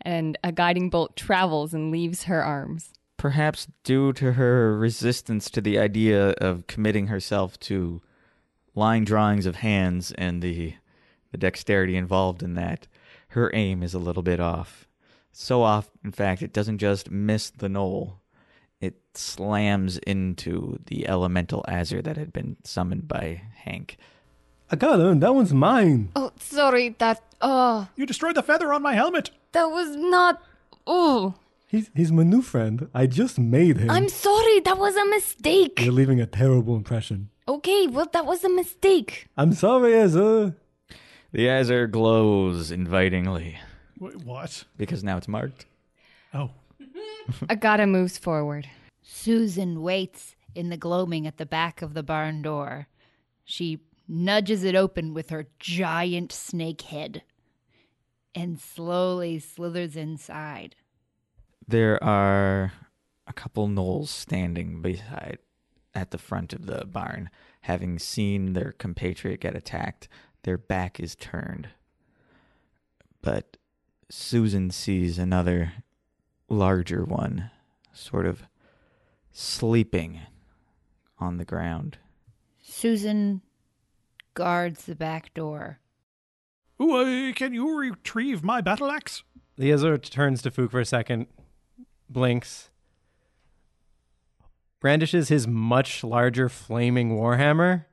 And 0.00 0.38
a 0.44 0.52
guiding 0.52 0.88
bolt 0.88 1.16
travels 1.16 1.74
and 1.74 1.90
leaves 1.90 2.24
her 2.24 2.44
arms. 2.44 2.92
Perhaps 3.16 3.66
due 3.82 4.12
to 4.12 4.34
her 4.34 4.78
resistance 4.78 5.50
to 5.50 5.60
the 5.60 5.80
idea 5.80 6.28
of 6.34 6.68
committing 6.68 7.08
herself 7.08 7.58
to 7.60 8.02
line 8.76 9.04
drawings 9.04 9.46
of 9.46 9.56
hands 9.56 10.12
and 10.12 10.40
the 10.42 10.74
the 11.32 11.38
dexterity 11.38 11.96
involved 11.96 12.42
in 12.42 12.54
that, 12.54 12.86
her 13.28 13.50
aim 13.52 13.82
is 13.82 13.94
a 13.94 13.98
little 13.98 14.22
bit 14.22 14.38
off. 14.38 14.86
So 15.32 15.62
off, 15.62 15.90
in 16.04 16.12
fact, 16.12 16.40
it 16.40 16.52
doesn't 16.52 16.78
just 16.78 17.10
miss 17.10 17.50
the 17.50 17.68
gnoll; 17.68 18.20
it 18.80 19.00
slams 19.14 19.98
into 19.98 20.78
the 20.86 21.08
elemental 21.08 21.64
azer 21.68 22.02
that 22.04 22.16
had 22.16 22.32
been 22.32 22.56
summoned 22.62 23.08
by 23.08 23.42
Hank. 23.64 23.96
I 24.70 24.76
got 24.76 25.00
him! 25.00 25.20
That 25.20 25.34
one's 25.34 25.52
mine! 25.52 26.10
Oh, 26.16 26.32
sorry, 26.38 26.90
that. 26.98 27.22
Oh, 27.40 27.88
You 27.96 28.06
destroyed 28.06 28.34
the 28.36 28.42
feather 28.42 28.72
on 28.72 28.82
my 28.82 28.94
helmet! 28.94 29.30
that 29.52 29.66
was 29.66 29.96
not. 29.96 30.42
Oh, 30.86 31.34
He's, 31.68 31.90
he's 31.94 32.12
my 32.12 32.22
new 32.22 32.42
friend. 32.42 32.88
I 32.94 33.06
just 33.06 33.38
made 33.40 33.76
him. 33.78 33.90
I'm 33.90 34.08
sorry, 34.08 34.60
that 34.60 34.78
was 34.78 34.94
a 34.96 35.04
mistake. 35.06 35.80
You're 35.82 35.92
leaving 35.92 36.20
a 36.20 36.26
terrible 36.26 36.76
impression. 36.76 37.30
Okay, 37.48 37.86
well, 37.86 38.08
that 38.12 38.26
was 38.26 38.42
a 38.42 38.48
mistake. 38.48 39.28
I'm 39.36 39.52
sorry, 39.52 39.94
Ezra. 39.94 40.54
The 41.32 41.46
azer 41.46 41.90
glows 41.90 42.70
invitingly 42.70 43.58
Wait, 43.98 44.16
what? 44.24 44.64
because 44.76 45.04
now 45.04 45.16
it's 45.16 45.28
marked. 45.28 45.66
Oh. 46.34 46.50
Agata 47.50 47.86
moves 47.86 48.18
forward. 48.18 48.68
Susan 49.02 49.82
waits 49.82 50.34
in 50.54 50.70
the 50.70 50.76
gloaming 50.76 51.26
at 51.26 51.36
the 51.36 51.46
back 51.46 51.82
of 51.82 51.94
the 51.94 52.02
barn 52.02 52.42
door. 52.42 52.88
She 53.44 53.80
nudges 54.08 54.64
it 54.64 54.74
open 54.74 55.14
with 55.14 55.30
her 55.30 55.46
giant 55.58 56.32
snake 56.32 56.82
head 56.82 57.22
and 58.34 58.60
slowly 58.60 59.38
slithers 59.38 59.96
inside. 59.96 60.76
There 61.66 62.02
are 62.02 62.72
a 63.26 63.32
couple 63.32 63.68
gnolls 63.68 64.08
standing 64.08 64.82
beside 64.82 65.38
at 65.96 66.10
the 66.10 66.18
front 66.18 66.52
of 66.52 66.66
the 66.66 66.84
barn, 66.84 67.30
having 67.62 67.98
seen 67.98 68.52
their 68.52 68.72
compatriot 68.72 69.40
get 69.40 69.56
attacked. 69.56 70.08
Their 70.42 70.58
back 70.58 71.00
is 71.00 71.16
turned. 71.16 71.70
But 73.22 73.56
Susan 74.10 74.70
sees 74.70 75.18
another 75.18 75.72
larger 76.48 77.02
one, 77.02 77.50
sort 77.92 78.26
of 78.26 78.42
sleeping 79.32 80.20
on 81.18 81.38
the 81.38 81.44
ground. 81.46 81.96
Susan 82.62 83.40
guards 84.34 84.84
the 84.84 84.94
back 84.94 85.32
door. 85.32 85.80
Ooh, 86.80 86.94
uh, 86.94 87.32
can 87.32 87.54
you 87.54 87.74
retrieve 87.74 88.44
my 88.44 88.60
battle 88.60 88.90
axe? 88.90 89.24
The 89.56 89.70
Azer 89.70 90.00
turns 90.02 90.42
to 90.42 90.50
Fook 90.50 90.70
for 90.70 90.80
a 90.80 90.84
second, 90.84 91.26
blinks, 92.10 92.68
brandishes 94.80 95.28
his 95.28 95.46
much 95.46 96.04
larger 96.04 96.48
flaming 96.48 97.16
warhammer, 97.16 97.86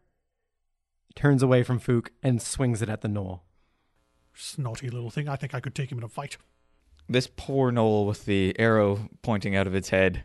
turns 1.15 1.43
away 1.43 1.63
from 1.63 1.79
Fook, 1.79 2.09
and 2.21 2.41
swings 2.41 2.81
it 2.81 2.89
at 2.89 3.01
the 3.01 3.07
gnoll. 3.07 3.41
Snotty 4.33 4.89
little 4.89 5.09
thing. 5.09 5.29
I 5.29 5.35
think 5.35 5.53
I 5.53 5.59
could 5.59 5.75
take 5.75 5.91
him 5.91 5.99
in 5.99 6.03
a 6.03 6.09
fight. 6.09 6.37
This 7.07 7.27
poor 7.27 7.71
gnoll 7.71 8.07
with 8.07 8.25
the 8.25 8.57
arrow 8.59 9.09
pointing 9.21 9.55
out 9.55 9.67
of 9.67 9.75
its 9.75 9.89
head. 9.89 10.23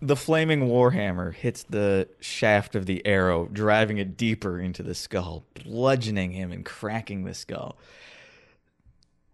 The 0.00 0.16
flaming 0.16 0.68
warhammer 0.68 1.34
hits 1.34 1.64
the 1.64 2.08
shaft 2.20 2.76
of 2.76 2.86
the 2.86 3.04
arrow, 3.04 3.46
driving 3.46 3.98
it 3.98 4.16
deeper 4.16 4.60
into 4.60 4.84
the 4.84 4.94
skull, 4.94 5.44
bludgeoning 5.54 6.30
him 6.30 6.52
and 6.52 6.64
cracking 6.64 7.24
the 7.24 7.34
skull. 7.34 7.76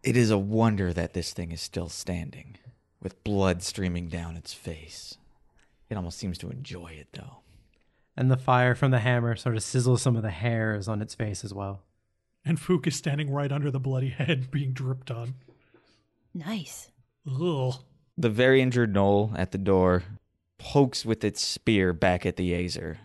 It 0.02 0.16
is 0.16 0.30
a 0.30 0.38
wonder 0.38 0.92
that 0.92 1.12
this 1.12 1.32
thing 1.34 1.52
is 1.52 1.60
still 1.60 1.90
standing, 1.90 2.56
with 3.02 3.22
blood 3.24 3.62
streaming 3.62 4.08
down 4.08 4.36
its 4.36 4.54
face. 4.54 5.18
It 5.94 5.96
almost 5.96 6.18
seems 6.18 6.38
to 6.38 6.50
enjoy 6.50 6.88
it, 6.88 7.06
though. 7.12 7.36
And 8.16 8.28
the 8.28 8.36
fire 8.36 8.74
from 8.74 8.90
the 8.90 8.98
hammer 8.98 9.36
sort 9.36 9.54
of 9.54 9.62
sizzles 9.62 10.00
some 10.00 10.16
of 10.16 10.24
the 10.24 10.30
hairs 10.32 10.88
on 10.88 11.00
its 11.00 11.14
face 11.14 11.44
as 11.44 11.54
well. 11.54 11.82
And 12.44 12.58
Fook 12.58 12.88
is 12.88 12.96
standing 12.96 13.30
right 13.30 13.52
under 13.52 13.70
the 13.70 13.78
bloody 13.78 14.08
head 14.08 14.50
being 14.50 14.72
dripped 14.72 15.12
on. 15.12 15.34
Nice. 16.34 16.90
Ugh. 17.30 17.74
The 18.18 18.28
very 18.28 18.60
injured 18.60 18.92
gnoll 18.92 19.38
at 19.38 19.52
the 19.52 19.58
door 19.58 20.02
pokes 20.58 21.04
with 21.04 21.22
its 21.22 21.40
spear 21.40 21.92
back 21.92 22.26
at 22.26 22.34
the 22.34 22.50
Azer, 22.54 22.96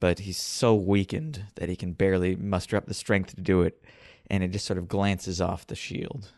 but 0.00 0.18
he's 0.18 0.38
so 0.38 0.74
weakened 0.74 1.44
that 1.54 1.68
he 1.68 1.76
can 1.76 1.92
barely 1.92 2.34
muster 2.34 2.76
up 2.76 2.86
the 2.86 2.94
strength 2.94 3.36
to 3.36 3.40
do 3.40 3.62
it, 3.62 3.80
and 4.28 4.42
it 4.42 4.50
just 4.50 4.66
sort 4.66 4.78
of 4.78 4.88
glances 4.88 5.40
off 5.40 5.68
the 5.68 5.76
shield. 5.76 6.32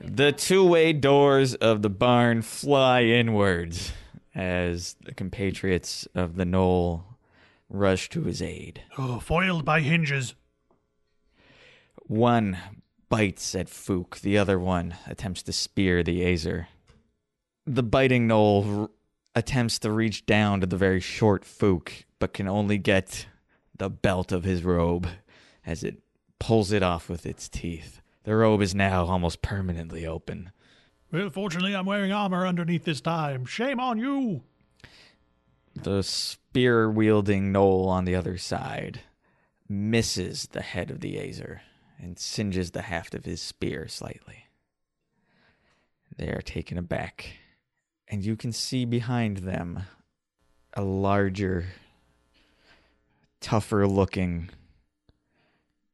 The 0.00 0.32
two 0.32 0.66
way 0.66 0.94
doors 0.94 1.54
of 1.54 1.82
the 1.82 1.90
barn 1.90 2.40
fly 2.40 3.02
inwards 3.02 3.92
as 4.36 4.96
the 5.02 5.14
compatriots 5.14 6.06
of 6.14 6.36
the 6.36 6.44
gnoll 6.44 7.04
rush 7.70 8.10
to 8.10 8.22
his 8.24 8.42
aid. 8.42 8.82
Oh, 8.98 9.18
foiled 9.18 9.64
by 9.64 9.80
hinges. 9.80 10.34
One 12.02 12.58
bites 13.08 13.54
at 13.54 13.66
Fook, 13.66 14.20
the 14.20 14.36
other 14.38 14.58
one 14.58 14.94
attempts 15.06 15.42
to 15.44 15.52
spear 15.52 16.02
the 16.02 16.20
Azer. 16.20 16.66
The 17.66 17.82
biting 17.82 18.28
Gnoll 18.28 18.82
r- 18.82 18.90
attempts 19.34 19.78
to 19.80 19.90
reach 19.90 20.26
down 20.26 20.60
to 20.60 20.66
the 20.66 20.76
very 20.76 21.00
short 21.00 21.42
Fook, 21.42 22.04
but 22.18 22.34
can 22.34 22.46
only 22.46 22.78
get 22.78 23.26
the 23.76 23.90
belt 23.90 24.32
of 24.32 24.44
his 24.44 24.62
robe 24.62 25.08
as 25.64 25.82
it 25.82 25.98
pulls 26.38 26.70
it 26.72 26.82
off 26.82 27.08
with 27.08 27.26
its 27.26 27.48
teeth. 27.48 28.00
The 28.24 28.36
robe 28.36 28.62
is 28.62 28.74
now 28.74 29.06
almost 29.06 29.42
permanently 29.42 30.06
open. 30.06 30.52
Well, 31.12 31.30
fortunately, 31.30 31.74
I'm 31.74 31.86
wearing 31.86 32.12
armor 32.12 32.46
underneath 32.46 32.84
this 32.84 33.00
time. 33.00 33.44
Shame 33.44 33.78
on 33.78 33.98
you. 33.98 34.42
The 35.74 36.02
spear 36.02 36.90
wielding 36.90 37.52
Gnoll 37.52 37.86
on 37.86 38.04
the 38.04 38.14
other 38.14 38.38
side 38.38 39.00
misses 39.68 40.48
the 40.50 40.62
head 40.62 40.90
of 40.90 41.00
the 41.00 41.16
Azer 41.16 41.60
and 41.98 42.18
singes 42.18 42.72
the 42.72 42.82
haft 42.82 43.14
of 43.14 43.24
his 43.24 43.40
spear 43.40 43.86
slightly. 43.88 44.46
They 46.16 46.28
are 46.28 46.42
taken 46.42 46.78
aback, 46.78 47.36
and 48.08 48.24
you 48.24 48.36
can 48.36 48.52
see 48.52 48.84
behind 48.84 49.38
them 49.38 49.84
a 50.74 50.82
larger, 50.82 51.66
tougher 53.40 53.86
looking, 53.86 54.50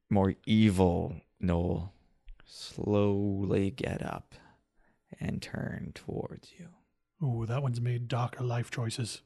more 0.08 0.34
evil 0.46 1.16
Gnoll 1.42 1.90
slowly 2.46 3.70
get 3.70 4.02
up 4.02 4.34
and 5.22 5.40
turn 5.40 5.92
towards 5.94 6.52
you. 6.58 6.68
Ooh, 7.24 7.46
that 7.46 7.62
one's 7.62 7.80
made 7.80 8.08
darker 8.08 8.42
life 8.42 8.70
choices. 8.70 9.22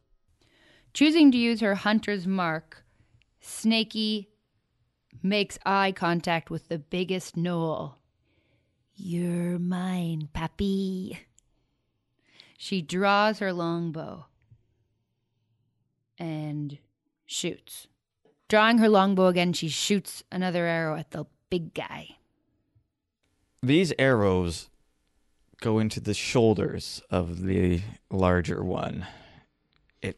Choosing 0.93 1.33
to 1.33 1.39
use 1.39 1.61
her 1.61 1.75
hunter's 1.75 2.27
mark, 2.27 2.85
Snaky 3.41 4.29
makes 5.23 5.59
eye 5.65 5.93
contact 5.93 6.51
with 6.51 6.69
the 6.69 6.79
biggest 6.79 7.37
gnoll. 7.37 7.95
You're 8.95 9.59
mine, 9.59 10.29
Pappy. 10.33 11.19
She 12.59 12.83
draws 12.83 13.39
her 13.39 13.53
longbow 13.53 14.27
and 16.19 16.79
shoots. 17.25 17.89
Drawing 18.49 18.79
her 18.79 18.89
longbow 18.89 19.27
again, 19.27 19.53
she 19.53 19.69
shoots 19.69 20.23
another 20.31 20.67
arrow 20.67 20.97
at 20.97 21.11
the 21.11 21.25
big 21.51 21.75
guy. 21.75 22.17
These 23.63 23.93
arrows 23.99 24.69
go 25.67 25.81
into 25.81 25.99
the 25.99 26.15
shoulders 26.15 27.03
of 27.11 27.43
the 27.43 27.81
larger 28.09 28.63
one. 28.63 29.05
It 30.01 30.17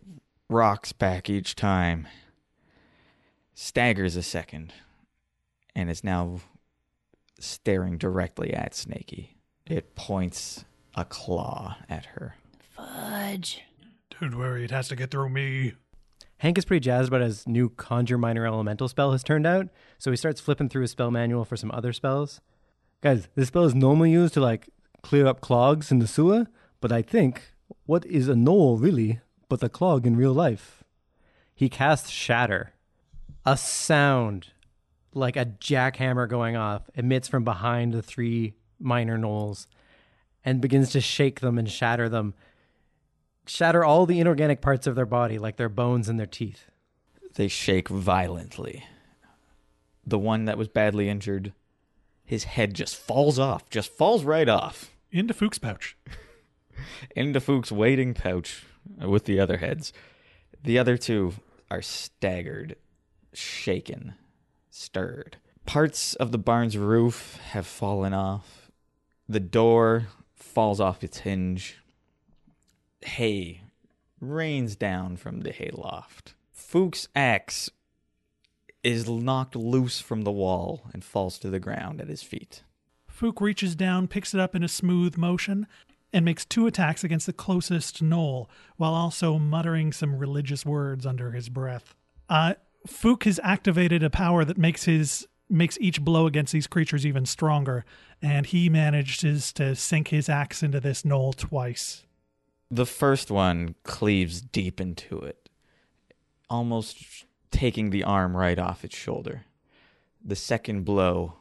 rocks 0.50 0.92
back 0.92 1.30
each 1.30 1.56
time, 1.56 2.06
staggers 3.54 4.14
a 4.14 4.22
second, 4.22 4.74
and 5.74 5.88
is 5.88 6.04
now 6.04 6.40
staring 7.40 7.96
directly 7.96 8.52
at 8.52 8.74
Snaky. 8.74 9.38
It 9.64 9.94
points 9.94 10.66
a 10.94 11.06
claw 11.06 11.78
at 11.88 12.04
her. 12.04 12.34
Fudge. 12.76 13.62
Don't 14.20 14.36
worry, 14.36 14.66
it 14.66 14.70
has 14.70 14.88
to 14.88 14.96
get 14.96 15.10
through 15.10 15.30
me. 15.30 15.72
Hank 16.36 16.58
is 16.58 16.66
pretty 16.66 16.84
jazzed 16.84 17.08
about 17.08 17.22
his 17.22 17.48
new 17.48 17.70
Conjure 17.70 18.18
Minor 18.18 18.46
Elemental 18.46 18.88
spell 18.88 19.12
has 19.12 19.24
turned 19.24 19.46
out, 19.46 19.68
so 19.96 20.10
he 20.10 20.16
starts 20.18 20.42
flipping 20.42 20.68
through 20.68 20.82
his 20.82 20.90
spell 20.90 21.10
manual 21.10 21.46
for 21.46 21.56
some 21.56 21.70
other 21.70 21.94
spells. 21.94 22.42
Guys, 23.00 23.28
this 23.34 23.48
spell 23.48 23.64
is 23.64 23.74
normally 23.74 24.10
used 24.10 24.34
to 24.34 24.40
like 24.40 24.68
clear 25.08 25.26
up 25.26 25.40
clogs 25.40 25.90
in 25.90 26.00
the 26.00 26.06
sewer, 26.06 26.46
but 26.82 26.92
I 26.92 27.00
think 27.00 27.54
what 27.86 28.04
is 28.04 28.28
a 28.28 28.34
gnoll 28.34 28.78
really 28.78 29.20
but 29.48 29.62
a 29.62 29.68
clog 29.70 30.06
in 30.06 30.16
real 30.16 30.34
life? 30.34 30.84
He 31.54 31.70
casts 31.70 32.10
Shatter. 32.10 32.74
A 33.46 33.56
sound 33.56 34.48
like 35.14 35.34
a 35.34 35.46
jackhammer 35.46 36.28
going 36.28 36.56
off 36.56 36.90
emits 36.94 37.26
from 37.26 37.42
behind 37.42 37.94
the 37.94 38.02
three 38.02 38.52
minor 38.78 39.16
gnolls 39.16 39.66
and 40.44 40.60
begins 40.60 40.90
to 40.90 41.00
shake 41.00 41.40
them 41.40 41.56
and 41.56 41.70
shatter 41.70 42.10
them. 42.10 42.34
Shatter 43.46 43.82
all 43.82 44.04
the 44.04 44.20
inorganic 44.20 44.60
parts 44.60 44.86
of 44.86 44.94
their 44.94 45.06
body, 45.06 45.38
like 45.38 45.56
their 45.56 45.70
bones 45.70 46.10
and 46.10 46.18
their 46.20 46.26
teeth. 46.26 46.66
They 47.36 47.48
shake 47.48 47.88
violently. 47.88 48.84
The 50.06 50.18
one 50.18 50.44
that 50.44 50.58
was 50.58 50.68
badly 50.68 51.08
injured, 51.08 51.54
his 52.26 52.44
head 52.44 52.74
just 52.74 52.94
falls 52.94 53.38
off, 53.38 53.70
just 53.70 53.90
falls 53.90 54.22
right 54.22 54.50
off 54.50 54.90
Into 55.10 55.34
Fook's 55.34 55.58
pouch. 55.58 55.96
into 57.16 57.40
Fook's 57.40 57.72
waiting 57.72 58.14
pouch 58.14 58.64
uh, 59.02 59.08
with 59.08 59.24
the 59.24 59.40
other 59.40 59.58
heads. 59.58 59.92
The 60.62 60.78
other 60.78 60.96
two 60.96 61.34
are 61.70 61.82
staggered, 61.82 62.76
shaken, 63.32 64.14
stirred. 64.70 65.38
Parts 65.66 66.14
of 66.14 66.32
the 66.32 66.38
barn's 66.38 66.76
roof 66.76 67.38
have 67.50 67.66
fallen 67.66 68.12
off. 68.12 68.70
The 69.28 69.40
door 69.40 70.08
falls 70.34 70.80
off 70.80 71.04
its 71.04 71.18
hinge. 71.18 71.78
Hay 73.02 73.62
rains 74.20 74.76
down 74.76 75.16
from 75.16 75.40
the 75.40 75.52
hayloft. 75.52 76.34
Fook's 76.50 77.08
axe 77.14 77.70
is 78.82 79.08
knocked 79.08 79.56
loose 79.56 80.00
from 80.00 80.22
the 80.22 80.32
wall 80.32 80.82
and 80.92 81.04
falls 81.04 81.38
to 81.38 81.50
the 81.50 81.60
ground 81.60 82.00
at 82.00 82.08
his 82.08 82.22
feet. 82.22 82.62
Fook 83.18 83.40
reaches 83.40 83.74
down, 83.74 84.06
picks 84.08 84.34
it 84.34 84.40
up 84.40 84.54
in 84.54 84.62
a 84.62 84.68
smooth 84.68 85.16
motion, 85.16 85.66
and 86.12 86.24
makes 86.24 86.44
two 86.44 86.66
attacks 86.66 87.02
against 87.04 87.26
the 87.26 87.32
closest 87.32 88.02
gnoll, 88.02 88.46
while 88.76 88.94
also 88.94 89.38
muttering 89.38 89.92
some 89.92 90.18
religious 90.18 90.64
words 90.64 91.04
under 91.04 91.32
his 91.32 91.48
breath. 91.48 91.94
Uh, 92.28 92.54
Fook 92.86 93.24
has 93.24 93.40
activated 93.42 94.02
a 94.02 94.10
power 94.10 94.44
that 94.44 94.58
makes 94.58 94.84
his 94.84 95.26
makes 95.50 95.78
each 95.80 96.02
blow 96.02 96.26
against 96.26 96.52
these 96.52 96.66
creatures 96.66 97.06
even 97.06 97.24
stronger, 97.24 97.84
and 98.20 98.46
he 98.46 98.68
manages 98.68 99.50
to 99.54 99.74
sink 99.74 100.08
his 100.08 100.28
axe 100.28 100.62
into 100.62 100.78
this 100.78 101.02
gnoll 101.02 101.34
twice. 101.34 102.04
The 102.70 102.84
first 102.84 103.30
one 103.30 103.74
cleaves 103.82 104.42
deep 104.42 104.78
into 104.78 105.18
it, 105.20 105.48
almost 106.50 107.24
taking 107.50 107.88
the 107.88 108.04
arm 108.04 108.36
right 108.36 108.58
off 108.58 108.84
its 108.84 108.96
shoulder. 108.96 109.46
The 110.22 110.36
second 110.36 110.84
blow 110.84 111.37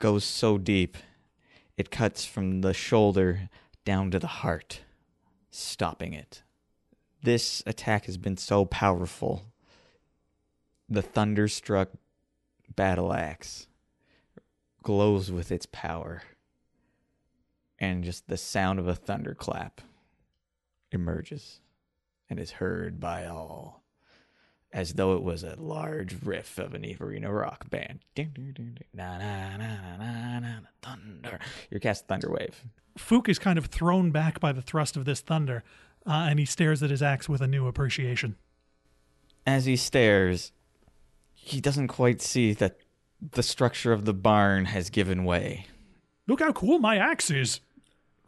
goes 0.00 0.24
so 0.24 0.58
deep, 0.58 0.96
it 1.76 1.90
cuts 1.90 2.24
from 2.24 2.62
the 2.62 2.74
shoulder 2.74 3.48
down 3.84 4.10
to 4.10 4.18
the 4.18 4.26
heart, 4.26 4.80
stopping 5.50 6.12
it. 6.12 6.42
This 7.22 7.62
attack 7.66 8.06
has 8.06 8.16
been 8.16 8.36
so 8.36 8.64
powerful. 8.64 9.44
The 10.88 11.02
thunderstruck 11.02 11.90
battle 12.74 13.12
axe 13.12 13.68
glows 14.82 15.30
with 15.30 15.52
its 15.52 15.66
power, 15.66 16.22
and 17.78 18.02
just 18.02 18.26
the 18.26 18.38
sound 18.38 18.78
of 18.78 18.88
a 18.88 18.94
thunderclap 18.94 19.82
emerges 20.90 21.60
and 22.28 22.40
is 22.40 22.52
heard 22.52 22.98
by 22.98 23.26
all 23.26 23.79
as 24.72 24.94
though 24.94 25.14
it 25.14 25.22
was 25.22 25.42
a 25.42 25.56
large 25.58 26.16
riff 26.22 26.58
of 26.58 26.74
an 26.74 26.84
arena 27.00 27.32
rock 27.32 27.68
band. 27.70 28.00
Ding, 28.14 28.30
ding, 28.34 28.52
ding, 28.52 28.76
ding. 28.76 28.84
Na, 28.94 29.18
na, 29.18 29.56
na, 29.56 29.96
na, 29.96 30.40
na, 30.40 30.40
na, 30.40 30.56
thunder. 30.82 31.40
You're 31.70 31.80
cast 31.80 32.06
Thunderwave. 32.06 32.54
Fook 32.98 33.28
is 33.28 33.38
kind 33.38 33.58
of 33.58 33.66
thrown 33.66 34.10
back 34.10 34.40
by 34.40 34.52
the 34.52 34.62
thrust 34.62 34.96
of 34.96 35.04
this 35.04 35.20
thunder, 35.20 35.64
uh, 36.06 36.26
and 36.30 36.38
he 36.38 36.44
stares 36.44 36.82
at 36.82 36.90
his 36.90 37.02
axe 37.02 37.28
with 37.28 37.40
a 37.40 37.46
new 37.46 37.66
appreciation. 37.66 38.36
As 39.46 39.64
he 39.64 39.76
stares, 39.76 40.52
he 41.32 41.60
doesn't 41.60 41.88
quite 41.88 42.20
see 42.20 42.52
that 42.54 42.78
the 43.32 43.42
structure 43.42 43.92
of 43.92 44.04
the 44.04 44.14
barn 44.14 44.66
has 44.66 44.90
given 44.90 45.24
way. 45.24 45.66
Look 46.28 46.40
how 46.40 46.52
cool 46.52 46.78
my 46.78 46.96
axe 46.96 47.30
is! 47.30 47.60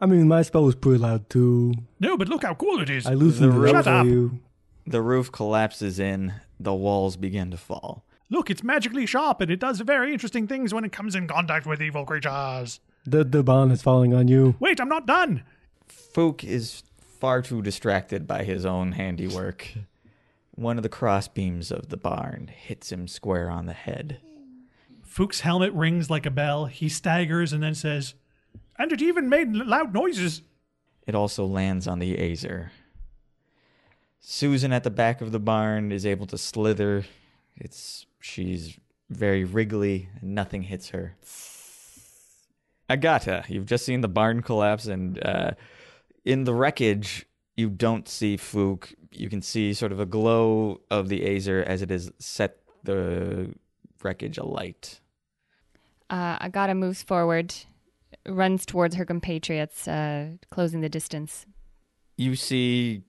I 0.01 0.05
mean, 0.05 0.27
my 0.27 0.41
spell 0.41 0.65
was 0.65 0.75
pretty 0.75 0.99
loud 0.99 1.29
too. 1.29 1.73
No, 1.99 2.17
but 2.17 2.27
look 2.27 2.43
how 2.43 2.53
cool 2.53 2.81
it 2.81 2.89
is! 2.89 3.05
I 3.05 3.13
loosened 3.13 3.53
The 3.53 3.63
it 3.63 3.75
up 3.75 3.85
for 3.85 4.05
you. 4.05 4.39
The 4.85 5.01
roof 5.01 5.31
collapses 5.31 5.99
in, 5.99 6.33
the 6.59 6.73
walls 6.73 7.17
begin 7.17 7.51
to 7.51 7.57
fall. 7.57 8.03
Look, 8.29 8.49
it's 8.49 8.63
magically 8.63 9.05
sharp 9.05 9.41
and 9.41 9.51
it 9.51 9.59
does 9.59 9.79
very 9.81 10.11
interesting 10.11 10.47
things 10.47 10.73
when 10.73 10.83
it 10.83 10.91
comes 10.91 11.15
in 11.15 11.27
contact 11.27 11.65
with 11.65 11.81
evil 11.81 12.05
creatures. 12.05 12.79
The 13.05 13.23
the 13.23 13.43
barn 13.43 13.71
is 13.71 13.81
falling 13.81 14.13
on 14.13 14.27
you. 14.27 14.55
Wait, 14.59 14.79
I'm 14.79 14.89
not 14.89 15.05
done! 15.05 15.43
Fook 15.87 16.43
is 16.43 16.83
far 17.19 17.41
too 17.41 17.61
distracted 17.61 18.27
by 18.27 18.43
his 18.43 18.65
own 18.65 18.93
handiwork. 18.93 19.73
One 20.55 20.77
of 20.77 20.83
the 20.83 20.89
crossbeams 20.89 21.71
of 21.71 21.89
the 21.89 21.97
barn 21.97 22.47
hits 22.47 22.91
him 22.91 23.07
square 23.07 23.49
on 23.49 23.65
the 23.65 23.73
head. 23.73 24.19
Fook's 25.07 25.41
helmet 25.41 25.73
rings 25.73 26.09
like 26.09 26.25
a 26.25 26.31
bell. 26.31 26.65
He 26.65 26.89
staggers 26.89 27.53
and 27.53 27.61
then 27.61 27.75
says, 27.75 28.13
And 28.77 28.91
it 28.91 29.01
even 29.01 29.29
made 29.29 29.53
loud 29.53 29.93
noises. 29.93 30.41
It 31.07 31.15
also 31.15 31.45
lands 31.45 31.87
on 31.87 31.99
the 31.99 32.15
Azer. 32.15 32.69
Susan 34.25 34.71
at 34.71 34.85
the 34.85 34.89
back 34.89 35.19
of 35.19 35.33
the 35.33 35.39
barn 35.39 35.91
is 35.91 36.05
able 36.05 36.25
to 36.25 36.37
slither. 36.37 37.03
It's 37.57 38.05
she's 38.21 38.79
very 39.09 39.43
wriggly 39.43 40.07
and 40.21 40.33
nothing 40.33 40.63
hits 40.63 40.89
her. 40.89 41.17
Agata, 42.89 43.43
you've 43.49 43.65
just 43.65 43.85
seen 43.85 43.99
the 43.99 44.07
barn 44.07 44.41
collapse 44.41 44.87
and 44.87 45.23
uh, 45.25 45.51
in 46.23 46.45
the 46.45 46.53
wreckage 46.53 47.25
you 47.57 47.69
don't 47.69 48.07
see 48.07 48.37
Fook. 48.37 48.93
You 49.11 49.29
can 49.29 49.41
see 49.41 49.73
sort 49.73 49.91
of 49.91 49.99
a 49.99 50.05
glow 50.05 50.79
of 50.89 51.09
the 51.09 51.19
Azer 51.19 51.61
as 51.61 51.81
it 51.81 51.89
has 51.89 52.09
set 52.17 52.59
the 52.83 53.53
wreckage 54.01 54.37
alight. 54.37 55.01
Uh, 56.09 56.37
Agata 56.39 56.75
moves 56.75 57.03
forward, 57.03 57.53
runs 58.25 58.65
towards 58.65 58.95
her 58.95 59.03
compatriots, 59.03 59.85
uh, 59.85 60.29
closing 60.49 60.79
the 60.79 60.89
distance. 60.89 61.45
You 62.15 62.35
see 62.37 63.03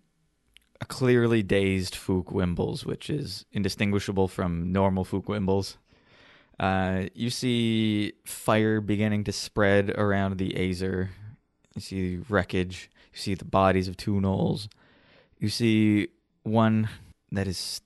a 0.85 0.87
clearly 0.87 1.42
dazed 1.42 1.94
Fook 1.94 2.27
Wimbles, 2.27 2.85
which 2.85 3.09
is 3.09 3.47
indistinguishable 3.53 4.29
from 4.29 4.70
normal 4.70 5.05
Fook 5.05 5.25
Wimbles. 5.25 5.79
Uh, 6.61 7.05
you 7.14 7.31
see 7.31 8.12
fire 8.27 8.83
beginning 8.83 9.25
to 9.25 9.33
spread 9.33 9.88
around 9.90 10.37
the 10.37 10.51
Azer. 10.51 11.09
You 11.75 11.81
see 11.81 12.18
wreckage. 12.29 12.90
You 13.14 13.18
see 13.18 13.35
the 13.35 13.47
bodies 13.47 13.88
of 13.88 13.97
two 13.97 14.20
gnolls. 14.20 14.68
You 15.38 15.49
see 15.49 16.09
one 16.42 16.90
that 17.33 17.49
is 17.49 17.81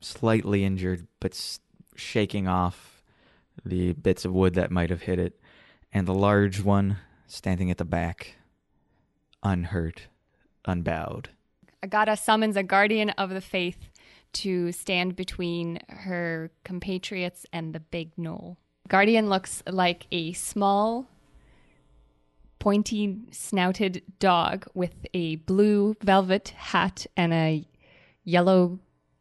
slightly 0.00 0.64
injured, 0.64 1.08
but 1.18 1.58
shaking 1.96 2.46
off 2.46 3.02
the 3.64 3.94
bits 3.94 4.24
of 4.24 4.32
wood 4.32 4.54
that 4.54 4.70
might 4.70 4.90
have 4.90 5.02
hit 5.02 5.18
it, 5.18 5.40
and 5.92 6.06
the 6.06 6.14
large 6.14 6.60
one 6.60 6.98
standing 7.26 7.68
at 7.70 7.78
the 7.78 7.84
back, 7.84 8.36
unhurt, 9.42 10.02
unbowed. 10.64 11.30
Agata 11.84 12.16
summons 12.16 12.56
a 12.56 12.62
guardian 12.62 13.10
of 13.10 13.28
the 13.28 13.42
faith 13.42 13.90
to 14.32 14.72
stand 14.72 15.14
between 15.14 15.78
her 15.90 16.50
compatriots 16.64 17.44
and 17.52 17.74
the 17.74 17.80
big 17.80 18.16
gnoll. 18.16 18.56
Guardian 18.88 19.28
looks 19.28 19.62
like 19.70 20.06
a 20.10 20.32
small, 20.32 21.06
pointy 22.58 23.18
snouted 23.32 24.02
dog 24.18 24.66
with 24.72 24.94
a 25.12 25.36
blue 25.36 25.94
velvet 26.02 26.48
hat 26.56 27.06
and 27.18 27.34
a 27.34 27.68
yellow 28.24 28.78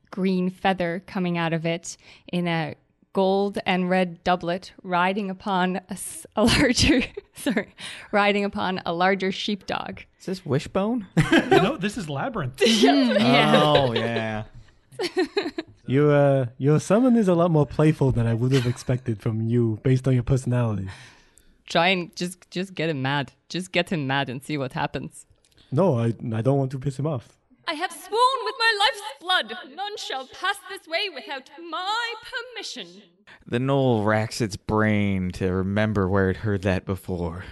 green 0.09 0.49
feather 0.49 1.03
coming 1.05 1.37
out 1.37 1.51
of 1.51 1.65
it 1.65 1.97
in 2.31 2.47
a 2.47 2.75
gold 3.13 3.59
and 3.65 3.89
red 3.89 4.23
doublet 4.23 4.71
riding 4.83 5.29
upon 5.29 5.77
a, 5.77 5.83
s- 5.93 6.25
a 6.35 6.43
larger 6.43 7.01
sorry 7.35 7.73
riding 8.11 8.43
upon 8.43 8.81
a 8.85 8.93
larger 8.93 9.31
sheepdog 9.31 9.99
Is 10.19 10.25
this 10.25 10.45
Wishbone? 10.45 11.07
no, 11.51 11.77
this 11.77 11.97
is 11.97 12.09
Labyrinth. 12.09 12.61
Oh 12.65 13.93
yeah. 13.93 14.43
Your 15.85 16.11
uh, 16.15 16.45
your 16.57 16.79
summon 16.79 17.15
is 17.17 17.27
a 17.27 17.33
lot 17.35 17.51
more 17.51 17.65
playful 17.65 18.11
than 18.13 18.25
I 18.25 18.33
would 18.33 18.53
have 18.53 18.65
expected 18.65 19.19
from 19.21 19.41
you, 19.41 19.79
based 19.83 20.07
on 20.07 20.13
your 20.13 20.23
personality. 20.23 20.87
try 21.67 21.87
and 21.89 22.15
just 22.15 22.49
just 22.51 22.73
get 22.73 22.89
him 22.89 23.01
mad. 23.01 23.33
Just 23.49 23.71
get 23.73 23.89
him 23.91 24.07
mad 24.07 24.29
and 24.29 24.41
see 24.41 24.57
what 24.57 24.73
happens. 24.73 25.25
No, 25.71 25.99
I 25.99 26.13
I 26.39 26.41
don't 26.41 26.57
want 26.57 26.71
to 26.71 26.79
piss 26.79 26.97
him 26.99 27.05
off. 27.07 27.37
I 27.67 27.73
have 27.73 27.91
sworn 27.91 28.45
with 28.45 28.55
my 28.59 28.77
life's 28.79 29.01
blood, 29.21 29.75
none 29.75 29.97
shall 29.97 30.27
pass 30.27 30.57
this 30.69 30.87
way 30.87 31.09
without 31.13 31.49
my 31.69 32.13
permission. 32.23 32.87
The 33.47 33.59
gnoll 33.59 34.05
racks 34.05 34.41
its 34.41 34.55
brain 34.57 35.31
to 35.33 35.51
remember 35.51 36.07
where 36.09 36.29
it 36.29 36.37
heard 36.37 36.63
that 36.63 36.85
before. 36.85 37.45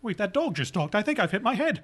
Wait, 0.00 0.18
that 0.18 0.32
dog 0.32 0.56
just 0.56 0.74
talked. 0.74 0.94
I 0.94 1.02
think 1.02 1.18
I've 1.20 1.30
hit 1.30 1.42
my 1.42 1.54
head. 1.54 1.82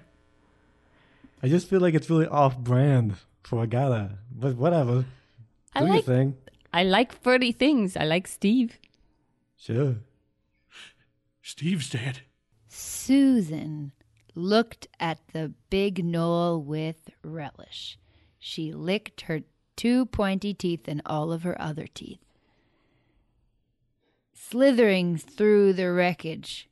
I 1.43 1.49
just 1.49 1.69
feel 1.69 1.81
like 1.81 1.95
it's 1.95 2.11
really 2.11 2.27
off-brand 2.27 3.15
for 3.45 3.63
Agata, 3.63 4.19
but 4.35 4.57
whatever. 4.57 5.05
I 5.75 5.81
Do 5.81 5.87
your 5.87 5.95
like 5.97 6.05
thing. 6.05 6.37
I 6.73 6.83
like 6.83 7.13
furry 7.13 7.53
things. 7.53 7.97
I 7.97 8.05
like 8.05 8.27
Steve. 8.27 8.79
Sure. 9.57 9.97
Steve's 11.43 11.89
dead. 11.89 12.21
Susan 12.69 13.93
looked 14.39 14.87
at 14.99 15.19
the 15.33 15.53
big 15.69 16.05
gnoll 16.05 16.63
with 16.63 17.11
relish. 17.23 17.99
She 18.39 18.73
licked 18.73 19.23
her 19.23 19.41
two 19.77 20.07
pointy 20.07 20.55
teeth 20.55 20.89
and 20.89 21.03
all 21.05 21.33
of 21.33 21.43
her 21.43 21.61
other 21.61 21.87
teeth. 21.87 22.25
Slithering 24.33 25.19
through 25.19 25.75
the 25.75 25.93
wreckage, 25.93 26.71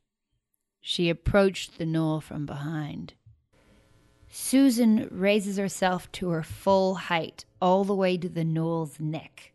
she 0.81 1.09
approached 1.09 1.77
the 1.77 1.85
gnoll 1.85 2.23
from 2.23 2.45
behind. 2.45 3.13
Susan 4.29 5.07
raises 5.11 5.57
herself 5.57 6.11
to 6.13 6.29
her 6.29 6.43
full 6.43 6.95
height, 6.95 7.45
all 7.61 7.83
the 7.83 7.95
way 7.95 8.17
to 8.17 8.29
the 8.29 8.43
gnoll's 8.43 8.99
neck. 8.99 9.51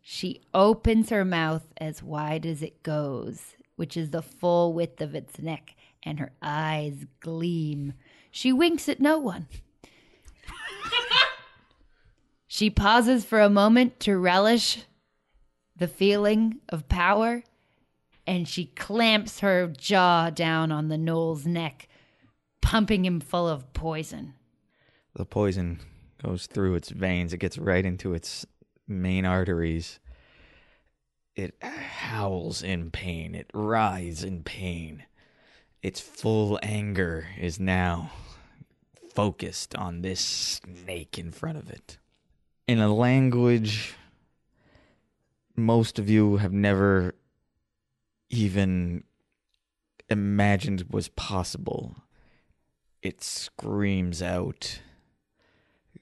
She 0.00 0.40
opens 0.52 1.10
her 1.10 1.24
mouth 1.24 1.72
as 1.76 2.02
wide 2.02 2.44
as 2.44 2.62
it 2.62 2.82
goes, 2.82 3.54
which 3.76 3.96
is 3.96 4.10
the 4.10 4.22
full 4.22 4.72
width 4.72 5.00
of 5.00 5.14
its 5.14 5.38
neck, 5.38 5.74
and 6.02 6.18
her 6.18 6.32
eyes 6.42 7.06
gleam. 7.20 7.94
She 8.30 8.52
winks 8.52 8.88
at 8.88 9.00
no 9.00 9.18
one. 9.18 9.46
she 12.46 12.70
pauses 12.70 13.24
for 13.24 13.40
a 13.40 13.50
moment 13.50 14.00
to 14.00 14.16
relish 14.16 14.84
the 15.76 15.88
feeling 15.88 16.60
of 16.68 16.88
power, 16.88 17.42
and 18.26 18.46
she 18.46 18.66
clamps 18.66 19.40
her 19.40 19.68
jaw 19.68 20.30
down 20.30 20.70
on 20.70 20.88
the 20.88 20.98
gnoll's 20.98 21.46
neck, 21.46 21.88
pumping 22.60 23.04
him 23.04 23.20
full 23.20 23.48
of 23.48 23.72
poison. 23.72 24.34
The 25.14 25.24
poison 25.24 25.80
goes 26.22 26.46
through 26.46 26.76
its 26.76 26.90
veins. 26.90 27.32
It 27.32 27.38
gets 27.38 27.58
right 27.58 27.84
into 27.84 28.14
its 28.14 28.46
main 28.86 29.26
arteries. 29.26 29.98
It 31.34 31.56
howls 31.62 32.62
in 32.62 32.90
pain. 32.90 33.34
It 33.34 33.50
writhes 33.52 34.22
in 34.22 34.42
pain. 34.42 35.04
Its 35.82 36.00
full 36.00 36.58
anger 36.62 37.26
is 37.38 37.58
now 37.58 38.12
focused 39.12 39.74
on 39.74 40.02
this 40.02 40.20
snake 40.20 41.18
in 41.18 41.32
front 41.32 41.58
of 41.58 41.68
it. 41.68 41.98
In 42.66 42.78
a 42.78 42.94
language 42.94 43.94
most 45.56 45.98
of 45.98 46.08
you 46.08 46.38
have 46.38 46.52
never 46.52 47.14
even 48.30 49.04
imagined 50.08 50.86
was 50.90 51.08
possible, 51.08 51.96
it 53.02 53.22
screams 53.22 54.22
out 54.22 54.80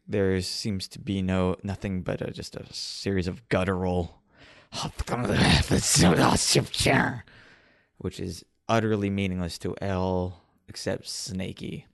there 0.07 0.41
seems 0.41 0.89
to 0.89 0.99
be 0.99 1.23
no 1.23 1.57
nothing 1.63 2.03
but 2.03 2.21
a, 2.21 2.33
just 2.33 2.57
a 2.57 2.73
series 2.73 3.29
of 3.29 3.49
guttural 3.49 4.21
which 7.99 8.19
is 8.19 8.45
utterly 8.71 9.11
meaningless 9.11 9.59
to 9.59 9.75
L 9.83 10.41
except 10.69 11.09
Snaky. 11.09 11.87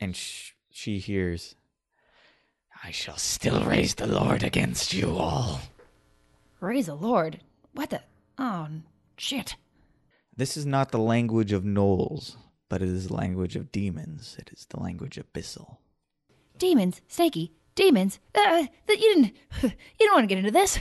And 0.00 0.14
sh- 0.14 0.52
she 0.70 0.98
hears, 1.00 1.56
I 2.84 2.92
shall 2.92 3.16
still 3.16 3.64
raise 3.64 3.96
the 3.96 4.06
Lord 4.06 4.44
against 4.44 4.94
you 4.94 5.16
all. 5.16 5.60
Raise 6.60 6.86
the 6.86 6.94
Lord. 6.94 7.40
What 7.72 7.90
the? 7.90 8.02
Oh, 8.38 8.68
shit. 9.16 9.56
This 10.36 10.56
is 10.56 10.64
not 10.64 10.92
the 10.92 10.98
language 10.98 11.50
of 11.52 11.64
gnolls, 11.64 12.36
but 12.68 12.80
it 12.80 12.88
is 12.88 13.08
the 13.08 13.14
language 13.14 13.56
of 13.56 13.72
demons. 13.72 14.36
It 14.38 14.50
is 14.52 14.66
the 14.70 14.78
language 14.80 15.18
of 15.18 15.32
Bissell. 15.32 15.80
Demons, 16.56 17.00
Snaky, 17.08 17.52
demons. 17.74 18.20
Uh, 18.34 18.66
that 18.86 19.00
you 19.00 19.14
didn't. 19.14 19.36
You 19.98 20.06
don't 20.06 20.14
want 20.14 20.28
to 20.28 20.34
get 20.34 20.38
into 20.38 20.52
this. 20.52 20.78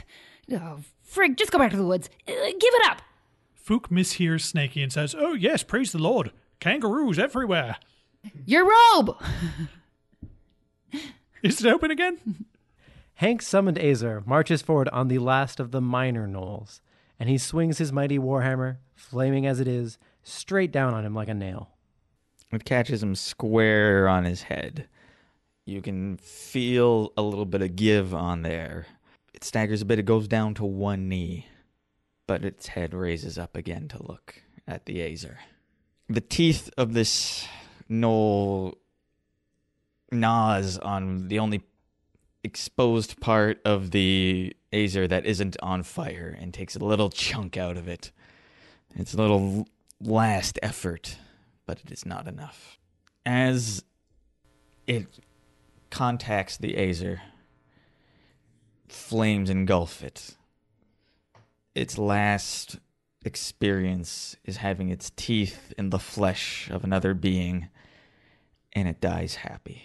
Oh, 0.51 0.79
frig, 1.11 1.35
just 1.37 1.51
go 1.51 1.57
back 1.57 1.71
to 1.71 1.77
the 1.77 1.85
woods. 1.85 2.09
Uh, 2.27 2.31
give 2.31 2.73
it 2.73 2.85
up. 2.85 3.01
Fook 3.67 3.91
mishears 3.91 4.45
Snaky 4.45 4.81
and 4.81 4.93
says, 4.93 5.13
Oh, 5.17 5.33
yes, 5.33 5.61
praise 5.61 5.91
the 5.91 5.97
Lord. 5.97 6.31
Kangaroos 6.61 7.19
everywhere. 7.19 7.75
Your 8.45 8.65
robe. 8.65 9.17
Is 11.43 11.63
it 11.63 11.69
open 11.69 11.91
again? 11.91 12.45
Hank 13.15 13.41
summoned 13.41 13.77
Azer, 13.77 14.25
marches 14.25 14.61
forward 14.61 14.87
on 14.89 15.07
the 15.07 15.19
last 15.19 15.59
of 15.59 15.71
the 15.71 15.81
minor 15.81 16.27
gnolls, 16.27 16.79
and 17.19 17.27
he 17.27 17.37
swings 17.37 17.77
his 17.77 17.91
mighty 17.91 18.17
warhammer, 18.17 18.77
flaming 18.95 19.45
as 19.45 19.59
it 19.59 19.67
is, 19.67 19.97
straight 20.23 20.71
down 20.71 20.93
on 20.93 21.05
him 21.05 21.13
like 21.13 21.27
a 21.27 21.33
nail. 21.33 21.71
It 22.51 22.63
catches 22.63 23.03
him 23.03 23.15
square 23.15 24.07
on 24.07 24.23
his 24.23 24.43
head. 24.43 24.87
You 25.65 25.81
can 25.81 26.17
feel 26.17 27.11
a 27.17 27.21
little 27.21 27.45
bit 27.45 27.61
of 27.61 27.75
give 27.75 28.13
on 28.13 28.43
there. 28.43 28.85
It 29.33 29.43
staggers 29.43 29.81
a 29.81 29.85
bit, 29.85 29.99
it 29.99 30.05
goes 30.05 30.27
down 30.27 30.53
to 30.55 30.65
one 30.65 31.09
knee, 31.09 31.47
but 32.27 32.45
its 32.45 32.67
head 32.67 32.93
raises 32.93 33.37
up 33.37 33.55
again 33.55 33.87
to 33.87 34.03
look 34.03 34.41
at 34.67 34.85
the 34.85 34.97
Azer. 34.97 35.37
The 36.09 36.21
teeth 36.21 36.69
of 36.77 36.93
this 36.93 37.47
gnoll 37.89 38.75
gnaws 40.11 40.77
on 40.77 41.27
the 41.27 41.39
only 41.39 41.63
exposed 42.43 43.19
part 43.19 43.59
of 43.65 43.91
the 43.91 44.55
Azer 44.71 45.09
that 45.09 45.25
isn't 45.25 45.57
on 45.61 45.83
fire 45.83 46.37
and 46.39 46.53
takes 46.53 46.75
a 46.75 46.79
little 46.79 47.09
chunk 47.09 47.57
out 47.57 47.77
of 47.77 47.87
it. 47.87 48.11
It's 48.95 49.13
a 49.13 49.17
little 49.17 49.67
last 49.99 50.59
effort 50.61 51.17
but 51.67 51.81
it 51.85 51.91
is 51.91 52.05
not 52.05 52.27
enough. 52.27 52.79
As 53.23 53.83
it 54.87 55.05
contacts 55.91 56.57
the 56.57 56.73
Azer, 56.73 57.19
flames 58.87 59.49
engulf 59.51 60.01
it. 60.01 60.36
Its 61.77 61.99
last 61.99 62.79
experience 63.23 64.35
is 64.43 64.57
having 64.57 64.89
its 64.89 65.11
teeth 65.15 65.75
in 65.77 65.91
the 65.91 65.99
flesh 65.99 66.71
of 66.71 66.83
another 66.83 67.13
being, 67.13 67.69
and 68.73 68.87
it 68.87 68.99
dies 68.99 69.35
happy. 69.35 69.83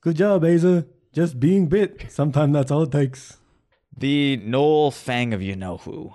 Good 0.00 0.16
job, 0.16 0.42
Azer. 0.42 0.86
Just 1.12 1.38
being 1.38 1.66
bit. 1.66 2.06
Sometimes 2.08 2.54
that's 2.54 2.70
all 2.70 2.84
it 2.84 2.92
takes. 2.92 3.36
The 3.94 4.38
Gnoll 4.38 4.90
Fang 4.90 5.34
of 5.34 5.42
you 5.42 5.54
know 5.54 5.76
who 5.76 6.14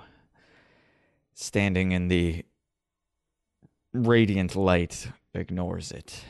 standing 1.36 1.92
in 1.92 2.08
the 2.08 2.44
radiant 3.94 4.56
light, 4.56 5.12
ignores 5.36 5.92
it. 5.92 6.24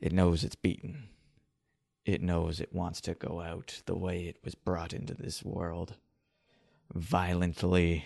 It 0.00 0.12
knows 0.12 0.44
it's 0.44 0.54
beaten. 0.54 1.08
It 2.04 2.22
knows 2.22 2.60
it 2.60 2.72
wants 2.72 3.00
to 3.00 3.14
go 3.14 3.40
out 3.40 3.82
the 3.86 3.96
way 3.96 4.26
it 4.26 4.36
was 4.44 4.54
brought 4.54 4.92
into 4.92 5.14
this 5.14 5.42
world 5.42 5.96
violently, 6.94 8.04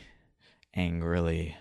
angrily, 0.75 1.57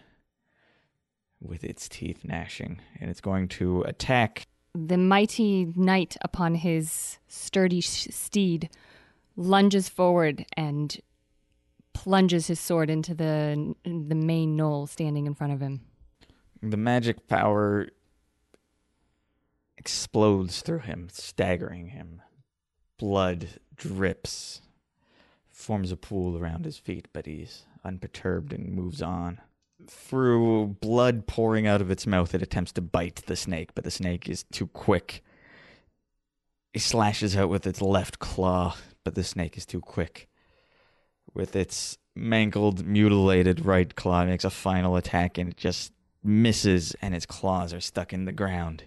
with 1.42 1.64
its 1.64 1.90
teeth 1.90 2.24
gnashing. 2.24 2.80
And 3.00 3.10
it's 3.10 3.22
going 3.22 3.48
to 3.50 3.82
attack. 3.84 4.44
The 4.74 4.98
mighty 4.98 5.72
knight 5.76 6.18
upon 6.22 6.56
his 6.56 7.18
sturdy 7.28 7.82
sh- 7.82 8.08
steed 8.12 8.70
lunges 9.36 9.90
forward 9.90 10.46
and 10.56 11.00
plunges 11.94 12.48
his 12.48 12.60
sword 12.60 12.90
into 12.90 13.16
the 13.16 13.74
the 13.84 14.16
main 14.16 14.58
gnoll 14.58 14.88
standing 14.88 15.26
in 15.28 15.34
front 15.34 15.54
of 15.54 15.62
him. 15.62 15.82
The 16.62 16.78
magic 16.78 17.28
power 17.28 17.88
explodes 19.78 20.62
through 20.62 20.80
him, 20.80 21.08
staggering 21.12 21.88
him. 21.88 22.22
Blood 22.98 23.48
drips, 23.76 24.62
forms 25.56 25.92
a 25.92 25.98
pool 25.98 26.38
around 26.38 26.66
his 26.66 26.78
feet, 26.78 27.08
but 27.14 27.26
he's 27.26 27.64
unperturbed 27.84 28.52
and 28.52 28.74
moves 28.74 29.02
on. 29.02 29.40
Through 29.88 30.78
blood 30.82 31.28
pouring 31.28 31.66
out 31.66 31.82
of 31.82 31.90
its 31.90 32.06
mouth, 32.06 32.36
it 32.36 32.42
attempts 32.42 32.74
to 32.74 32.82
bite 32.82 33.24
the 33.26 33.36
snake, 33.36 33.74
but 33.74 33.84
the 33.84 33.92
snake 33.92 34.28
is 34.28 34.44
too 34.52 34.68
quick. 34.68 35.24
It 36.74 36.82
slashes 36.82 37.38
out 37.38 37.50
with 37.50 37.66
its 37.66 37.82
left 37.82 38.20
claw, 38.20 38.76
but 39.06 39.16
the 39.16 39.24
snake 39.24 39.58
is 39.58 39.66
too 39.66 39.80
quick. 39.80 40.28
With 41.34 41.56
its 41.56 41.98
mangled, 42.16 42.86
mutilated 42.86 43.66
right 43.66 43.96
claw, 43.96 44.24
it 44.24 44.28
makes 44.28 44.44
a 44.44 44.50
final 44.50 44.98
attack 44.98 45.38
and 45.38 45.50
it 45.50 45.58
just 45.58 45.94
misses, 46.22 46.96
and 47.02 47.16
its 47.16 47.26
claws 47.26 47.74
are 47.74 47.82
stuck 47.82 48.12
in 48.12 48.26
the 48.26 48.32
ground. 48.34 48.84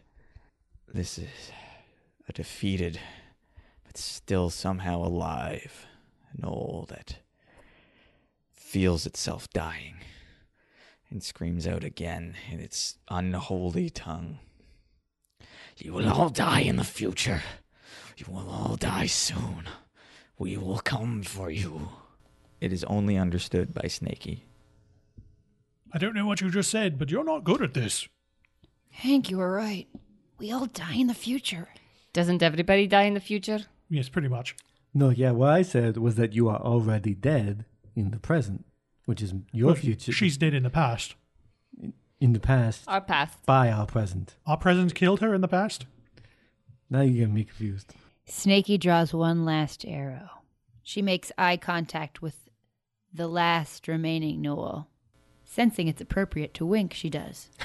This 0.87 1.19
is 1.19 1.51
a 2.29 2.33
defeated, 2.33 3.01
but 3.85 3.97
still 3.97 4.51
somehow 4.51 5.03
alive 5.03 5.88
gnoll 6.37 6.87
that 6.89 7.19
feels 8.53 9.07
itself 9.07 9.49
dying 9.51 9.97
and 11.11 11.23
screams 11.23 11.67
out 11.67 11.85
again 11.85 12.35
in 12.51 12.61
its 12.61 12.99
unholy 13.09 13.89
tongue. 13.91 14.39
You 15.79 15.93
will 15.93 16.09
all 16.09 16.29
die 16.29 16.61
in 16.61 16.77
the 16.77 16.85
future. 16.85 17.43
You 18.17 18.27
will 18.29 18.51
all 18.51 18.77
die 18.77 19.07
soon. 19.07 19.65
We 20.39 20.57
will 20.57 20.81
come 20.81 21.23
for 21.23 21.51
you. 21.51 21.91
It 22.61 22.73
is 22.73 22.85
only 22.85 23.17
understood 23.17 23.73
by 23.73 23.89
Snaky. 23.89 24.45
I 25.93 25.99
don't 25.99 26.15
know 26.15 26.27
what 26.27 26.41
you 26.41 26.51
just 26.51 26.71
said, 26.71 26.99
but 26.99 27.11
you're 27.11 27.25
not 27.25 27.45
good 27.45 27.63
at 27.63 27.75
this. 27.75 28.09
Hank, 28.91 29.31
you 29.31 29.39
were 29.39 29.53
right. 29.53 29.87
We 30.39 30.53
all 30.53 30.67
die 30.67 30.97
in 30.97 31.07
the 31.07 31.15
future. 31.15 31.69
Doesn't 32.13 32.43
everybody 32.43 32.87
die 32.87 33.05
in 33.05 33.15
the 33.15 33.21
future? 33.21 33.61
Yes, 33.89 34.09
pretty 34.09 34.29
much. 34.29 34.57
No, 34.99 35.11
yeah, 35.11 35.31
what 35.31 35.51
I 35.51 35.63
said 35.63 35.97
was 35.97 36.17
that 36.17 36.33
you 36.33 36.49
are 36.49 36.61
already 36.61 37.15
dead 37.15 37.65
in 37.95 38.11
the 38.11 38.19
present, 38.19 38.65
which 39.05 39.23
is 39.23 39.33
your 39.53 39.67
Well, 39.69 39.75
future. 39.77 40.11
She's 40.11 40.37
dead 40.37 40.55
in 40.55 40.65
the 40.65 40.71
past. 40.71 41.15
in 42.21 42.33
the 42.33 42.41
past 42.41 42.83
Our 42.89 43.01
past. 43.01 43.39
by 43.47 43.71
our 43.71 43.87
present. 43.87 44.35
Our 44.45 44.57
present 44.57 44.97
killed 44.97 45.21
her 45.21 45.35
in 45.35 45.41
the 45.41 45.47
past. 45.47 45.87
Now 46.91 47.03
you're 47.03 47.15
getting 47.21 47.35
me 47.35 47.45
confused. 47.45 47.95
Snaky 48.27 48.77
draws 48.77 49.15
one 49.15 49.45
last 49.45 49.85
arrow. 49.87 50.29
She 50.83 51.01
makes 51.01 51.31
eye 51.39 51.59
contact 51.59 52.21
with 52.21 52.49
the 53.15 53.29
last 53.29 53.87
remaining 53.87 54.43
Noel. 54.43 54.89
Sensing 55.45 55.87
it's 55.87 56.01
appropriate 56.01 56.55
to 56.55 56.67
wink, 56.67 56.93
she 56.93 57.09
does. 57.09 57.49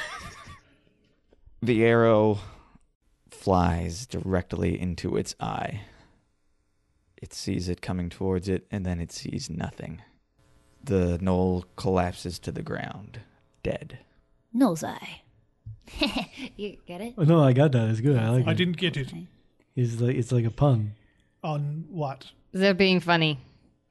The 1.63 1.83
arrow 1.85 2.39
flies 3.31 4.05
directly 4.05 4.77
into 4.79 5.15
its 5.15 5.33
eye. 5.39 5.81
It 7.23 7.33
sees 7.33 7.69
it 7.69 7.81
coming 7.81 8.09
towards 8.09 8.49
it, 8.49 8.67
and 8.69 8.85
then 8.85 8.99
it 8.99 9.13
sees 9.13 9.49
nothing. 9.49 10.01
The 10.83 11.17
gnoll 11.19 11.63
collapses 11.77 12.37
to 12.39 12.51
the 12.51 12.61
ground, 12.61 13.21
dead. 13.63 13.99
Noel's 14.51 14.83
eye. 14.83 15.21
you 16.57 16.75
get 16.85 16.99
it? 16.99 17.13
Oh, 17.17 17.23
no, 17.23 17.41
I 17.41 17.53
got 17.53 17.71
that. 17.71 17.87
It's 17.87 18.01
good. 18.01 18.17
I 18.17 18.27
like 18.27 18.41
it. 18.41 18.49
I 18.49 18.51
it. 18.51 18.57
didn't 18.57 18.75
get 18.75 18.97
it. 18.97 19.13
It's 19.73 20.01
like 20.01 20.17
it's 20.17 20.33
like 20.33 20.43
a 20.43 20.51
pun. 20.51 20.95
On 21.45 21.85
what? 21.89 22.25
They're 22.51 22.73
being 22.73 22.99
funny. 22.99 23.39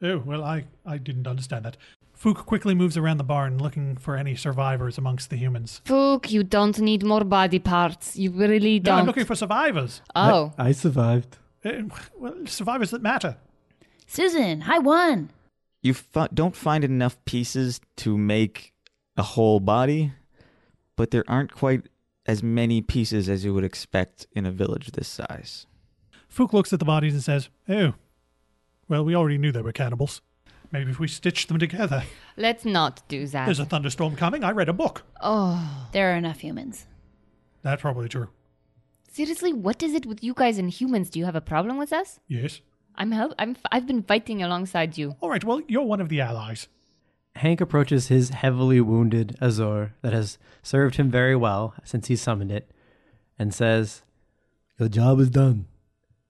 Oh, 0.02 0.18
well, 0.18 0.44
I, 0.44 0.66
I 0.84 0.98
didn't 0.98 1.26
understand 1.26 1.64
that. 1.64 1.78
Fook 2.22 2.44
quickly 2.44 2.74
moves 2.74 2.98
around 2.98 3.16
the 3.16 3.24
barn 3.24 3.56
looking 3.56 3.96
for 3.96 4.14
any 4.14 4.36
survivors 4.36 4.98
amongst 4.98 5.30
the 5.30 5.36
humans. 5.36 5.80
Fook, 5.86 6.30
you 6.30 6.42
don't 6.42 6.78
need 6.80 7.02
more 7.02 7.24
body 7.24 7.60
parts. 7.60 8.14
You 8.14 8.30
really 8.30 8.78
don't. 8.78 8.98
I'm 8.98 9.06
looking 9.06 9.24
for 9.24 9.34
survivors. 9.34 10.02
oh, 10.14 10.52
I, 10.58 10.68
I 10.68 10.72
survived. 10.72 11.38
Uh, 11.64 11.82
well, 12.16 12.34
survivors 12.46 12.90
that 12.90 13.02
matter. 13.02 13.36
Susan, 14.06 14.64
I 14.66 14.78
won. 14.78 15.30
You 15.82 15.94
fi- 15.94 16.28
don't 16.32 16.56
find 16.56 16.84
enough 16.84 17.22
pieces 17.24 17.80
to 17.98 18.16
make 18.18 18.72
a 19.16 19.22
whole 19.22 19.60
body, 19.60 20.12
but 20.96 21.10
there 21.10 21.24
aren't 21.28 21.52
quite 21.52 21.88
as 22.26 22.42
many 22.42 22.80
pieces 22.80 23.28
as 23.28 23.44
you 23.44 23.52
would 23.54 23.64
expect 23.64 24.26
in 24.32 24.46
a 24.46 24.50
village 24.52 24.92
this 24.92 25.08
size. 25.08 25.66
Fook 26.32 26.52
looks 26.52 26.72
at 26.72 26.78
the 26.78 26.84
bodies 26.84 27.14
and 27.14 27.22
says, 27.22 27.48
Oh, 27.68 27.94
well, 28.88 29.04
we 29.04 29.14
already 29.14 29.38
knew 29.38 29.52
they 29.52 29.62
were 29.62 29.72
cannibals. 29.72 30.20
Maybe 30.70 30.90
if 30.90 30.98
we 30.98 31.08
stitched 31.08 31.48
them 31.48 31.58
together. 31.58 32.04
let's 32.36 32.64
not 32.64 33.02
do 33.08 33.26
that. 33.26 33.44
There's 33.44 33.58
a 33.58 33.66
thunderstorm 33.66 34.16
coming. 34.16 34.42
I 34.44 34.52
read 34.52 34.68
a 34.68 34.72
book. 34.72 35.02
oh, 35.20 35.88
There 35.92 36.12
are 36.12 36.16
enough 36.16 36.40
humans. 36.40 36.86
That's 37.62 37.82
probably 37.82 38.08
true. 38.08 38.28
Seriously, 39.12 39.52
what 39.52 39.82
is 39.82 39.92
it 39.92 40.06
with 40.06 40.24
you 40.24 40.32
guys 40.32 40.56
and 40.56 40.70
humans? 40.70 41.10
Do 41.10 41.18
you 41.18 41.26
have 41.26 41.36
a 41.36 41.42
problem 41.42 41.76
with 41.76 41.92
us? 41.92 42.18
Yes. 42.28 42.62
I'm 42.94 43.10
help. 43.10 43.34
I'm. 43.38 43.50
f- 43.50 43.66
I've 43.70 43.86
been 43.86 44.02
fighting 44.02 44.42
alongside 44.42 44.96
you. 44.96 45.16
All 45.20 45.28
right, 45.28 45.44
well, 45.44 45.60
you're 45.68 45.82
one 45.82 46.00
of 46.00 46.08
the 46.08 46.22
allies. 46.22 46.68
Hank 47.36 47.60
approaches 47.60 48.08
his 48.08 48.30
heavily 48.30 48.80
wounded 48.80 49.36
Azer 49.40 49.90
that 50.00 50.14
has 50.14 50.38
served 50.62 50.96
him 50.96 51.10
very 51.10 51.36
well 51.36 51.74
since 51.84 52.08
he 52.08 52.16
summoned 52.16 52.50
it 52.50 52.70
and 53.38 53.52
says, 53.52 54.00
Your 54.78 54.88
job 54.88 55.20
is 55.20 55.28
done. 55.28 55.66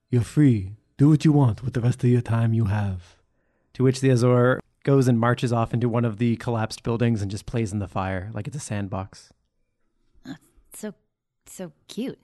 You're 0.09 0.21
free. 0.21 0.73
Do 0.97 1.07
what 1.07 1.23
you 1.23 1.31
want 1.31 1.63
with 1.63 1.73
the 1.73 1.81
rest 1.81 2.03
of 2.03 2.09
your 2.09 2.21
time 2.21 2.53
you 2.53 2.65
have. 2.65 3.15
To 3.75 3.83
which 3.83 4.01
the 4.01 4.09
Azer 4.09 4.59
goes 4.83 5.07
and 5.07 5.17
marches 5.17 5.53
off 5.53 5.73
into 5.73 5.87
one 5.87 6.03
of 6.03 6.17
the 6.17 6.35
collapsed 6.35 6.83
buildings 6.83 7.21
and 7.21 7.31
just 7.31 7.45
plays 7.45 7.71
in 7.71 7.79
the 7.79 7.87
fire 7.87 8.29
like 8.33 8.45
it's 8.47 8.57
a 8.57 8.59
sandbox. 8.59 9.31
So, 10.73 10.93
so 11.45 11.71
cute. 11.87 12.19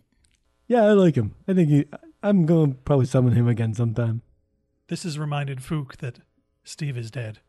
Yeah, 0.69 0.85
I 0.85 0.91
like 0.93 1.15
him. 1.15 1.33
I 1.47 1.53
think 1.53 1.69
he, 1.69 1.85
I'm 2.23 2.45
going 2.45 2.73
to 2.73 2.77
probably 2.85 3.07
summon 3.07 3.33
him 3.33 3.47
again 3.47 3.73
sometime. 3.73 4.21
This 4.87 5.03
has 5.03 5.17
reminded 5.19 5.59
Fook 5.59 5.97
that 5.97 6.19
Steve 6.63 6.95
is 6.97 7.11
dead. 7.11 7.39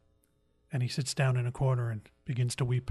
And 0.72 0.82
he 0.82 0.88
sits 0.88 1.14
down 1.14 1.36
in 1.36 1.46
a 1.46 1.52
corner 1.52 1.90
and 1.90 2.00
begins 2.24 2.56
to 2.56 2.64
weep. 2.64 2.90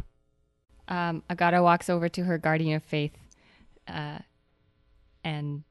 Um, 0.88 1.24
Agata 1.30 1.64
walks 1.64 1.90
over 1.90 2.08
to 2.10 2.24
her 2.26 2.38
guardian 2.38 2.76
of 2.76 2.84
faith, 2.84 3.18
uh, 3.88 4.20
and 5.24 5.64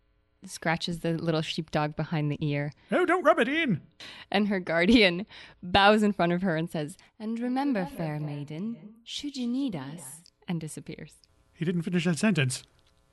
scratches 0.44 1.00
the 1.00 1.12
little 1.12 1.42
sheepdog 1.42 1.94
behind 1.96 2.32
the 2.32 2.38
ear. 2.40 2.72
Oh, 2.90 3.04
don't 3.04 3.24
rub 3.24 3.38
it 3.38 3.48
in. 3.48 3.82
And 4.30 4.48
her 4.48 4.58
guardian 4.58 5.26
bows 5.62 6.02
in 6.02 6.12
front 6.12 6.32
of 6.32 6.42
her 6.42 6.56
and 6.56 6.70
says, 6.70 6.96
"And 7.18 7.38
remember, 7.38 7.86
fair 7.96 8.18
maiden, 8.20 8.94
should 9.04 9.36
you 9.36 9.46
need 9.46 9.76
us," 9.76 10.22
and 10.46 10.60
disappears. 10.60 11.14
He 11.52 11.64
didn't 11.64 11.82
finish 11.82 12.04
that 12.04 12.18
sentence. 12.18 12.62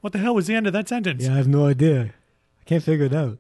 What 0.06 0.14
the 0.14 0.20
hell 0.20 0.36
was 0.36 0.46
the 0.46 0.54
end 0.54 0.68
of 0.68 0.74
that 0.74 0.88
sentence? 0.88 1.24
Yeah, 1.24 1.34
I 1.34 1.38
have 1.38 1.48
no 1.48 1.66
idea. 1.66 2.14
I 2.62 2.64
can't 2.66 2.84
figure 2.84 3.08
it 3.08 3.14
out. 3.16 3.40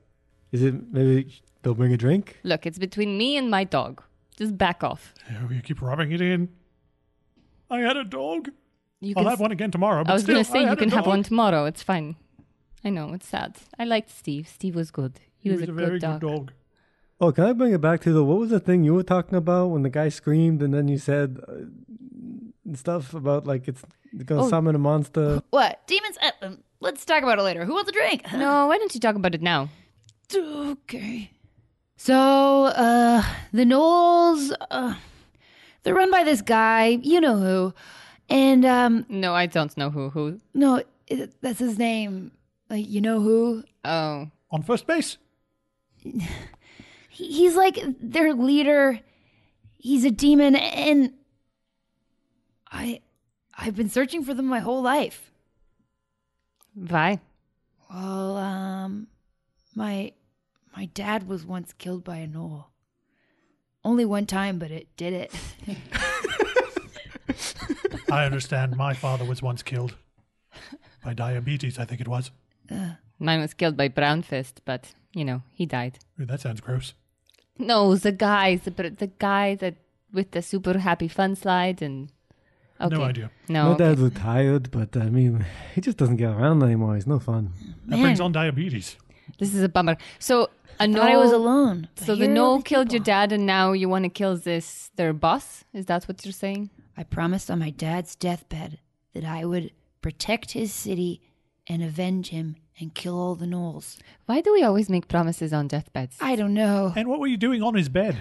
Is 0.51 0.63
it 0.63 0.73
maybe 0.91 1.31
they'll 1.61 1.75
bring 1.75 1.93
a 1.93 1.97
drink? 2.05 2.39
Look, 2.41 2.65
it's 2.65 2.79
between 2.79 3.19
me 3.19 3.37
and 3.37 3.51
my 3.51 3.65
dog. 3.65 4.01
Just 4.35 4.57
back 4.57 4.83
off. 4.83 5.13
Oh, 5.29 5.47
you 5.51 5.61
keep 5.61 5.79
rubbing 5.79 6.11
it 6.11 6.21
in. 6.21 6.49
I 7.69 7.81
had 7.81 7.97
a 7.97 8.03
dog. 8.03 8.49
You 8.99 9.13
I'll 9.15 9.21
can 9.25 9.29
have 9.29 9.39
one 9.39 9.51
again 9.51 9.69
tomorrow. 9.69 10.03
But 10.03 10.09
I 10.09 10.13
was 10.15 10.23
gonna 10.23 10.43
say 10.43 10.67
you 10.67 10.75
can 10.75 10.89
have 10.89 11.05
one 11.05 11.21
tomorrow. 11.21 11.65
It's 11.65 11.83
fine. 11.83 12.15
I 12.83 12.89
know 12.89 13.13
it's 13.13 13.27
sad. 13.27 13.57
I 13.77 13.83
liked 13.83 14.09
Steve. 14.09 14.47
Steve 14.47 14.73
was 14.73 14.89
good. 14.89 15.19
He, 15.37 15.51
was, 15.51 15.61
a, 15.61 15.71
very 15.71 15.99
good 15.99 16.01
dog. 16.01 16.21
good 16.21 16.35
dog. 16.35 16.53
Oh, 17.21 17.31
can 17.31 17.43
I 17.43 17.53
bring 17.53 17.73
it 17.73 17.81
back 17.81 18.01
to 18.01 18.11
the 18.11 18.23
what 18.23 18.39
was 18.39 18.49
the 18.49 18.59
thing 18.59 18.83
you 18.83 18.95
were 18.95 19.03
talking 19.03 19.35
about 19.35 19.67
when 19.67 19.83
the 19.83 19.91
guy 19.91 20.09
screamed 20.09 20.63
and 20.63 20.73
then 20.73 20.87
you 20.87 20.97
said 20.97 21.39
uh, 21.47 21.53
stuff 22.73 23.13
about 23.13 23.45
like 23.45 23.67
it's 23.67 23.83
gonna 24.25 24.43
Oh. 24.43 24.49
summon 24.49 24.75
a 24.75 24.79
monster? 24.79 25.41
What? 25.51 25.85
Demons? 25.87 26.17
Uh, 26.21 26.31
um, 26.45 26.57
let's 26.79 27.05
talk 27.05 27.23
about 27.23 27.39
it 27.39 27.43
later. 27.43 27.65
Who 27.65 27.73
wants 27.73 27.89
a 27.89 27.93
drink? 27.93 28.23
No, 28.33 28.67
why 28.67 28.77
don't 28.77 28.93
you 28.93 28.99
talk 28.99 29.15
about 29.15 29.35
it 29.35 29.41
now? 29.41 29.69
Okay. 30.35 31.31
So, 31.97 32.65
uh, 32.65 33.23
the 33.53 33.63
Gnolls, 33.63 34.51
uh, 34.69 34.95
they're 35.83 35.93
run 35.95 36.11
by 36.11 36.23
this 36.23 36.41
guy, 36.41 36.99
you 37.01 37.21
know 37.21 37.37
who. 37.37 37.73
And, 38.29 38.65
um, 38.65 39.05
No, 39.07 39.33
I 39.33 39.45
don't 39.45 39.75
know 39.77 39.89
who. 39.91 40.09
Who? 40.09 40.39
no, 40.53 40.83
it, 41.07 41.33
that's 41.41 41.59
his 41.59 41.77
name. 41.77 42.31
Like, 42.69 42.87
you 42.89 42.99
know 43.01 43.21
who? 43.21 43.63
Oh, 43.85 44.29
On 44.51 44.63
first 44.63 44.87
base. 44.87 45.17
He, 47.09 47.31
he's 47.31 47.55
like 47.55 47.79
their 48.01 48.33
leader. 48.33 48.99
He's 49.77 50.03
a 50.03 50.11
demon, 50.11 50.55
and 50.55 51.13
I 52.75 52.99
I've 53.57 53.75
been 53.75 53.89
searching 53.89 54.23
for 54.23 54.33
them 54.33 54.47
my 54.47 54.59
whole 54.59 54.81
life. 54.81 55.31
Why? 56.73 57.19
Well, 57.89 58.37
um 58.37 59.07
my 59.73 60.11
my 60.75 60.85
dad 60.93 61.27
was 61.27 61.45
once 61.45 61.73
killed 61.73 62.03
by 62.03 62.17
a 62.17 62.27
gnoll. 62.27 62.65
Only 63.83 64.03
one 64.03 64.25
time, 64.25 64.59
but 64.59 64.71
it 64.71 64.87
did 64.97 65.13
it. 65.13 65.33
I 68.11 68.25
understand. 68.25 68.75
My 68.75 68.93
father 68.93 69.25
was 69.25 69.41
once 69.41 69.63
killed 69.63 69.95
by 71.03 71.13
diabetes. 71.13 71.79
I 71.79 71.85
think 71.85 72.01
it 72.01 72.07
was. 72.07 72.31
Mine 73.19 73.39
was 73.39 73.53
killed 73.53 73.77
by 73.77 73.87
Brown 73.87 74.21
Fist, 74.21 74.61
but 74.65 74.93
you 75.13 75.23
know 75.23 75.43
he 75.53 75.65
died. 75.65 75.99
Ooh, 76.19 76.25
that 76.25 76.41
sounds 76.41 76.61
gross. 76.61 76.93
No, 77.57 77.95
the 77.95 78.11
guy, 78.11 78.57
the 78.57 78.71
the 78.71 79.11
guy 79.19 79.55
that 79.55 79.75
with 80.11 80.31
the 80.31 80.41
super 80.41 80.79
happy 80.79 81.07
fun 81.07 81.35
slide 81.35 81.81
and. 81.81 82.11
Okay. 82.79 82.95
No 82.95 83.03
idea. 83.03 83.31
No. 83.47 83.63
My 83.63 83.69
okay. 83.71 83.83
dad's 83.85 84.01
retired, 84.01 84.71
but 84.71 84.95
uh, 84.97 85.01
I 85.01 85.09
mean, 85.09 85.45
he 85.73 85.81
just 85.81 85.97
doesn't 85.97 86.17
get 86.17 86.31
around 86.31 86.61
anymore. 86.61 86.95
He's 86.95 87.07
no 87.07 87.19
fun. 87.19 87.51
That 87.87 88.01
brings 88.01 88.19
on 88.19 88.31
diabetes. 88.31 88.97
This 89.39 89.53
is 89.53 89.63
a 89.63 89.69
bummer. 89.69 89.97
So 90.19 90.49
a 90.79 90.83
I 90.83 90.87
no. 90.87 90.99
thought 90.99 91.11
I 91.11 91.17
was 91.17 91.31
alone. 91.31 91.87
So 91.95 92.15
the 92.15 92.25
here 92.25 92.33
no 92.33 92.45
all 92.45 92.55
these 92.57 92.63
killed 92.65 92.91
your 92.91 93.03
dad, 93.03 93.31
and 93.31 93.45
now 93.45 93.71
you 93.71 93.87
want 93.87 94.03
to 94.03 94.09
kill 94.09 94.35
this 94.37 94.91
their 94.95 95.13
boss? 95.13 95.63
Is 95.73 95.85
that 95.85 96.05
what 96.05 96.23
you're 96.25 96.33
saying? 96.33 96.69
I 96.97 97.03
promised 97.03 97.49
on 97.49 97.59
my 97.59 97.69
dad's 97.69 98.15
deathbed 98.15 98.79
that 99.13 99.23
I 99.23 99.45
would 99.45 99.71
protect 100.01 100.51
his 100.51 100.73
city 100.73 101.21
and 101.67 101.81
avenge 101.81 102.29
him 102.29 102.57
and 102.79 102.93
kill 102.93 103.17
all 103.17 103.35
the 103.35 103.45
gnolls. 103.45 103.97
Why 104.25 104.41
do 104.41 104.51
we 104.53 104.63
always 104.63 104.89
make 104.89 105.07
promises 105.07 105.53
on 105.53 105.67
deathbeds? 105.67 106.17
I 106.19 106.35
don't 106.35 106.53
know. 106.53 106.93
And 106.95 107.07
what 107.07 107.19
were 107.19 107.27
you 107.27 107.37
doing 107.37 107.63
on 107.63 107.75
his 107.75 107.89
bed? 107.89 108.17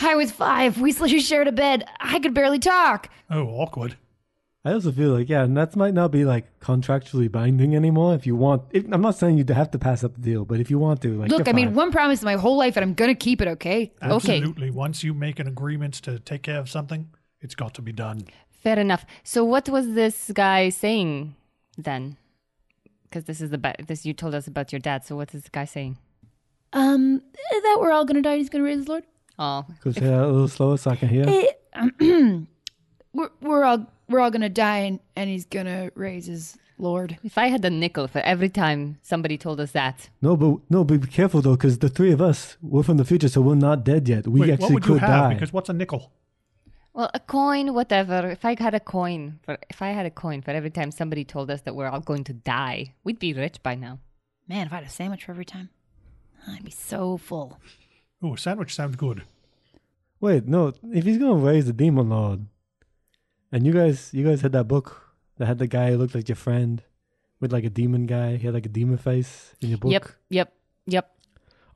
I 0.00 0.14
was 0.14 0.30
five. 0.30 0.80
We 0.80 0.92
we 0.92 1.20
shared 1.20 1.48
a 1.48 1.52
bed. 1.52 1.84
I 2.00 2.18
could 2.20 2.34
barely 2.34 2.58
talk. 2.58 3.10
Oh, 3.30 3.46
awkward. 3.46 3.96
I 4.64 4.72
also 4.72 4.90
feel 4.92 5.10
like, 5.10 5.28
yeah, 5.28 5.44
and 5.44 5.56
that 5.56 5.76
might 5.76 5.94
not 5.94 6.10
be 6.10 6.24
like 6.24 6.58
contractually 6.60 7.30
binding 7.30 7.74
anymore. 7.74 8.14
If 8.14 8.26
you 8.26 8.36
want, 8.36 8.64
if, 8.72 8.84
I'm 8.92 9.00
not 9.00 9.14
saying 9.16 9.38
you'd 9.38 9.48
have 9.50 9.70
to 9.70 9.78
pass 9.78 10.02
up 10.02 10.14
the 10.14 10.20
deal, 10.20 10.44
but 10.44 10.60
if 10.60 10.68
you 10.70 10.78
want 10.78 11.00
to, 11.02 11.16
like, 11.16 11.30
Look, 11.30 11.46
you're 11.46 11.54
I 11.54 11.56
mean, 11.56 11.74
one 11.74 11.90
promise 11.92 12.22
my 12.22 12.34
whole 12.34 12.56
life, 12.56 12.76
and 12.76 12.84
I'm 12.84 12.94
gonna 12.94 13.14
keep 13.14 13.40
it. 13.40 13.48
Okay. 13.48 13.92
Okay. 14.02 14.38
Absolutely. 14.38 14.70
Once 14.70 15.02
you 15.04 15.14
make 15.14 15.38
an 15.38 15.46
agreement 15.46 15.94
to 16.02 16.18
take 16.18 16.42
care 16.42 16.58
of 16.58 16.68
something, 16.68 17.08
it's 17.40 17.54
got 17.54 17.72
to 17.74 17.82
be 17.82 17.92
done. 17.92 18.26
Fair 18.50 18.78
enough. 18.78 19.06
So 19.22 19.44
what 19.44 19.68
was 19.68 19.94
this 19.94 20.30
guy 20.34 20.68
saying 20.68 21.34
then? 21.76 22.16
Because 23.04 23.24
this 23.24 23.40
is 23.40 23.50
the 23.50 23.58
ba- 23.58 23.76
this 23.86 24.04
you 24.04 24.12
told 24.12 24.34
us 24.34 24.46
about 24.46 24.72
your 24.72 24.80
dad. 24.80 25.04
So 25.04 25.16
what 25.16 25.32
is 25.34 25.42
this 25.42 25.50
guy 25.50 25.64
saying? 25.64 25.96
Um, 26.72 27.22
that 27.50 27.78
we're 27.80 27.92
all 27.92 28.04
gonna 28.04 28.22
die. 28.22 28.32
and 28.32 28.40
He's 28.40 28.50
gonna 28.50 28.64
raise 28.64 28.78
his 28.78 28.88
Lord. 28.88 29.04
Oh, 29.38 29.64
because 29.68 29.94
say 29.94 30.00
that 30.00 30.22
a 30.22 30.26
little 30.26 30.48
slower 30.48 30.76
so 30.76 30.90
I 30.90 30.96
can 30.96 31.08
hear. 31.08 31.24
We're 33.12 33.30
we're 33.40 33.64
all 33.64 33.86
we're 34.08 34.20
all 34.20 34.30
gonna 34.30 34.48
die, 34.48 34.78
and, 34.78 35.00
and 35.16 35.30
he's 35.30 35.46
gonna 35.46 35.90
raise 35.94 36.26
his 36.26 36.56
Lord. 36.76 37.18
if 37.24 37.38
I 37.38 37.46
had 37.48 37.64
a 37.64 37.70
nickel 37.70 38.06
for 38.06 38.20
every 38.20 38.48
time 38.48 38.98
somebody 39.02 39.36
told 39.38 39.60
us 39.60 39.72
that, 39.72 40.10
No, 40.22 40.36
but 40.36 40.58
no, 40.70 40.84
but 40.84 41.00
be 41.00 41.06
careful 41.08 41.40
though, 41.40 41.56
because 41.56 41.78
the 41.78 41.88
three 41.88 42.12
of 42.12 42.20
us, 42.20 42.56
we're 42.62 42.82
from 42.82 42.98
the 42.98 43.04
future, 43.04 43.28
so 43.28 43.40
we're 43.40 43.54
not 43.54 43.82
dead 43.84 44.08
yet. 44.08 44.28
We 44.28 44.40
Wait, 44.40 44.50
actually 44.50 44.64
what 44.66 44.74
would 44.74 44.82
could 44.84 44.92
you 44.94 44.98
have? 44.98 45.08
die. 45.30 45.34
Because 45.34 45.52
what's 45.52 45.68
a 45.68 45.72
nickel? 45.72 46.12
well, 46.92 47.10
a 47.14 47.20
coin, 47.20 47.74
whatever. 47.74 48.28
If 48.28 48.44
I 48.44 48.56
had 48.60 48.74
a 48.74 48.80
coin 48.80 49.38
for 49.42 49.56
if 49.70 49.80
I 49.82 49.88
had 49.90 50.04
a 50.06 50.10
coin 50.10 50.42
for 50.42 50.50
every 50.50 50.70
time 50.70 50.90
somebody 50.90 51.24
told 51.24 51.50
us 51.50 51.62
that 51.62 51.74
we're 51.74 51.88
all 51.88 52.00
going 52.00 52.24
to 52.24 52.32
die, 52.34 52.94
we'd 53.04 53.18
be 53.18 53.32
rich 53.32 53.62
by 53.62 53.74
now. 53.74 53.98
Man, 54.46 54.66
if 54.66 54.72
I 54.72 54.76
had 54.76 54.84
a 54.84 54.90
sandwich 54.90 55.24
for 55.24 55.32
every 55.32 55.44
time, 55.44 55.70
I'd 56.46 56.64
be 56.64 56.70
so 56.70 57.16
full. 57.16 57.58
Oh, 58.22 58.34
sandwich 58.34 58.74
sounds 58.74 58.96
good. 58.96 59.22
Wait, 60.20 60.46
no, 60.46 60.72
if 60.92 61.04
he's 61.04 61.18
gonna 61.18 61.34
raise 61.34 61.66
the 61.66 61.72
demon 61.72 62.08
lord, 62.10 62.46
and 63.52 63.64
you 63.64 63.72
guys, 63.72 64.12
you 64.12 64.24
guys 64.26 64.40
had 64.40 64.52
that 64.52 64.64
book 64.66 65.14
that 65.36 65.46
had 65.46 65.58
the 65.58 65.66
guy 65.68 65.92
who 65.92 65.96
looked 65.98 66.14
like 66.14 66.28
your 66.28 66.36
friend 66.36 66.82
with 67.40 67.52
like 67.52 67.64
a 67.64 67.70
demon 67.70 68.06
guy. 68.06 68.36
He 68.36 68.46
had 68.46 68.54
like 68.54 68.66
a 68.66 68.68
demon 68.68 68.98
face 68.98 69.54
in 69.60 69.68
your 69.68 69.78
book. 69.78 69.92
Yep, 69.92 70.08
yep, 70.30 70.52
yep. 70.86 71.14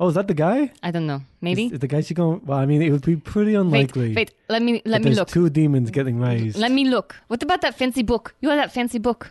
Oh, 0.00 0.08
is 0.08 0.14
that 0.16 0.26
the 0.26 0.34
guy? 0.34 0.72
I 0.82 0.90
don't 0.90 1.06
know. 1.06 1.22
Maybe. 1.40 1.66
Is, 1.66 1.72
is 1.74 1.78
the 1.78 1.86
guy 1.86 2.00
she 2.00 2.14
going? 2.14 2.40
Well, 2.44 2.58
I 2.58 2.66
mean, 2.66 2.82
it 2.82 2.90
would 2.90 3.06
be 3.06 3.14
pretty 3.14 3.54
unlikely. 3.54 4.08
Wait, 4.08 4.16
wait. 4.16 4.34
Let 4.48 4.62
me 4.62 4.82
let 4.84 5.00
me 5.00 5.04
there's 5.04 5.18
look. 5.18 5.28
Two 5.28 5.48
demons 5.48 5.92
getting 5.92 6.18
raised. 6.18 6.58
Let 6.58 6.72
me 6.72 6.86
look. 6.88 7.14
What 7.28 7.40
about 7.44 7.60
that 7.60 7.76
fancy 7.78 8.02
book? 8.02 8.34
You 8.40 8.48
have 8.48 8.58
that 8.58 8.72
fancy 8.72 8.98
book. 8.98 9.30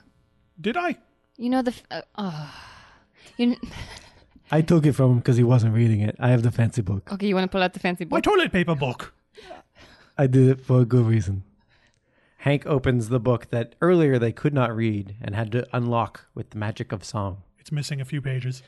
Did 0.61 0.77
I? 0.77 0.95
You 1.35 1.49
know 1.49 1.61
the. 1.61 1.71
f- 1.71 1.83
Uh, 1.91 2.01
oh. 2.17 2.53
You, 3.37 3.57
I 4.51 4.61
took 4.61 4.85
it 4.85 4.93
from 4.93 5.11
him 5.11 5.17
because 5.19 5.37
he 5.37 5.43
wasn't 5.43 5.73
reading 5.73 6.01
it. 6.01 6.15
I 6.19 6.29
have 6.29 6.43
the 6.43 6.51
fancy 6.51 6.81
book. 6.81 7.11
okay, 7.13 7.27
you 7.27 7.35
want 7.35 7.45
to 7.45 7.47
pull 7.51 7.63
out 7.63 7.73
the 7.73 7.79
fancy 7.79 8.03
book? 8.03 8.11
My 8.11 8.21
toilet 8.21 8.51
paper 8.51 8.75
book. 8.75 9.13
I 10.17 10.27
did 10.27 10.49
it 10.49 10.61
for 10.61 10.81
a 10.81 10.85
good 10.85 11.05
reason. 11.05 11.43
Hank 12.39 12.65
opens 12.65 13.09
the 13.09 13.19
book 13.19 13.49
that 13.51 13.75
earlier 13.81 14.19
they 14.19 14.31
could 14.31 14.53
not 14.53 14.75
read 14.75 15.15
and 15.21 15.35
had 15.35 15.51
to 15.53 15.65
unlock 15.71 16.25
with 16.33 16.49
the 16.49 16.57
magic 16.57 16.91
of 16.91 17.05
song. 17.05 17.43
It's 17.59 17.71
missing 17.71 18.01
a 18.01 18.05
few 18.05 18.21
pages. 18.21 18.61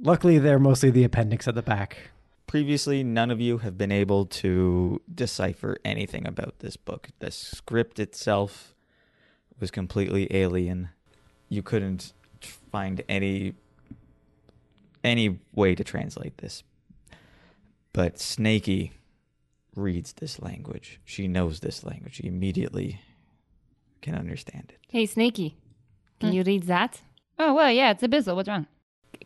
Luckily, 0.00 0.38
they're 0.38 0.58
mostly 0.58 0.90
the 0.90 1.04
appendix 1.04 1.46
at 1.48 1.54
the 1.54 1.62
back. 1.62 2.10
Previously, 2.46 3.02
none 3.02 3.30
of 3.30 3.40
you 3.40 3.58
have 3.58 3.76
been 3.76 3.90
able 3.90 4.24
to 4.26 5.02
decipher 5.12 5.76
anything 5.84 6.26
about 6.26 6.60
this 6.60 6.76
book. 6.76 7.08
The 7.18 7.30
script 7.32 7.98
itself 7.98 8.74
was 9.58 9.70
completely 9.70 10.28
alien. 10.34 10.90
You 11.48 11.62
couldn't 11.62 12.12
find 12.40 13.02
any 13.08 13.54
any 15.06 15.38
way 15.54 15.74
to 15.74 15.84
translate 15.84 16.38
this. 16.38 16.62
But 17.92 18.18
Snaky 18.18 18.92
reads 19.74 20.12
this 20.14 20.40
language. 20.42 21.00
She 21.04 21.28
knows 21.28 21.60
this 21.60 21.84
language. 21.84 22.16
She 22.16 22.26
immediately 22.26 23.00
can 24.02 24.14
understand 24.14 24.72
it. 24.74 24.78
Hey, 24.88 25.06
Snaky, 25.06 25.56
can 26.20 26.32
you 26.32 26.42
hmm? 26.42 26.48
read 26.48 26.62
that? 26.64 27.00
Oh 27.38 27.54
well, 27.54 27.70
yeah, 27.70 27.90
it's 27.92 28.02
Abyssal. 28.02 28.34
What's 28.36 28.48
wrong? 28.48 28.66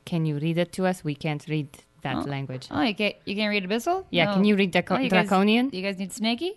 Can 0.05 0.27
you 0.27 0.39
read 0.39 0.59
it 0.59 0.73
to 0.73 0.87
us? 0.87 1.03
We 1.05 1.15
can't 1.15 1.45
read 1.49 1.69
that 2.03 2.17
Oh. 2.17 2.21
language. 2.31 2.69
Oh, 2.71 2.83
you 2.83 2.95
can't 2.95 3.15
you 3.25 3.35
can't 3.37 3.51
read 3.51 3.65
Abyssal? 3.69 4.05
Yeah, 4.11 4.27
No. 4.27 4.35
can 4.35 4.45
you 4.45 4.57
read 4.57 4.71
Draco- 4.73 4.97
Oh, 4.97 4.99
you 4.99 5.11
guys- 5.11 5.29
Draconian? 5.29 5.71
You 5.73 5.83
guys 5.83 5.99
need 5.99 6.13
Snaky? 6.13 6.53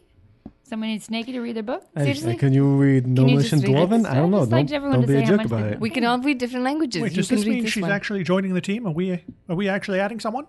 Someone 0.66 0.90
needs 0.90 1.06
Snaky 1.06 1.34
to 1.34 1.40
read 1.42 1.56
their 1.56 1.64
book? 1.64 1.84
I- 1.96 2.00
Seriously? 2.02 2.36
can 2.38 2.54
you 2.54 2.76
read 2.78 3.06
you 3.06 3.14
Gnomish 3.14 3.50
just 3.50 3.54
and 3.54 3.64
read 3.64 3.72
it? 3.72 3.76
Dwarven? 3.90 4.06
I 4.06 4.14
don't 4.16 4.32
know. 4.32 4.38
I'd 4.38 4.42
just 4.42 4.52
like 4.52 4.68
Don't, 4.68 4.76
everyone 4.76 5.00
don't 5.00 5.02
to 5.02 5.08
be 5.08 5.14
a 5.14 5.18
say 5.20 5.24
how 5.24 5.30
jerk 5.30 5.38
much 5.38 5.46
about 5.48 5.62
they- 5.64 5.72
it. 5.74 5.80
We 5.80 5.90
can 5.90 6.06
all 6.06 6.20
read 6.20 6.38
different 6.38 6.64
languages. 6.66 7.02
Wait, 7.02 7.12
you 7.12 7.18
does 7.18 7.28
can 7.28 7.38
this 7.38 7.46
read 7.46 7.54
mean 7.56 7.64
this 7.64 7.72
she's 7.74 7.82
one. 7.84 7.92
actually 7.92 8.24
joining 8.24 8.54
the 8.54 8.62
team? 8.62 8.88
Are 8.88 8.92
we 8.92 9.12
are 9.50 9.56
we 9.56 9.68
actually 9.70 10.00
adding 10.00 10.20
someone? 10.20 10.46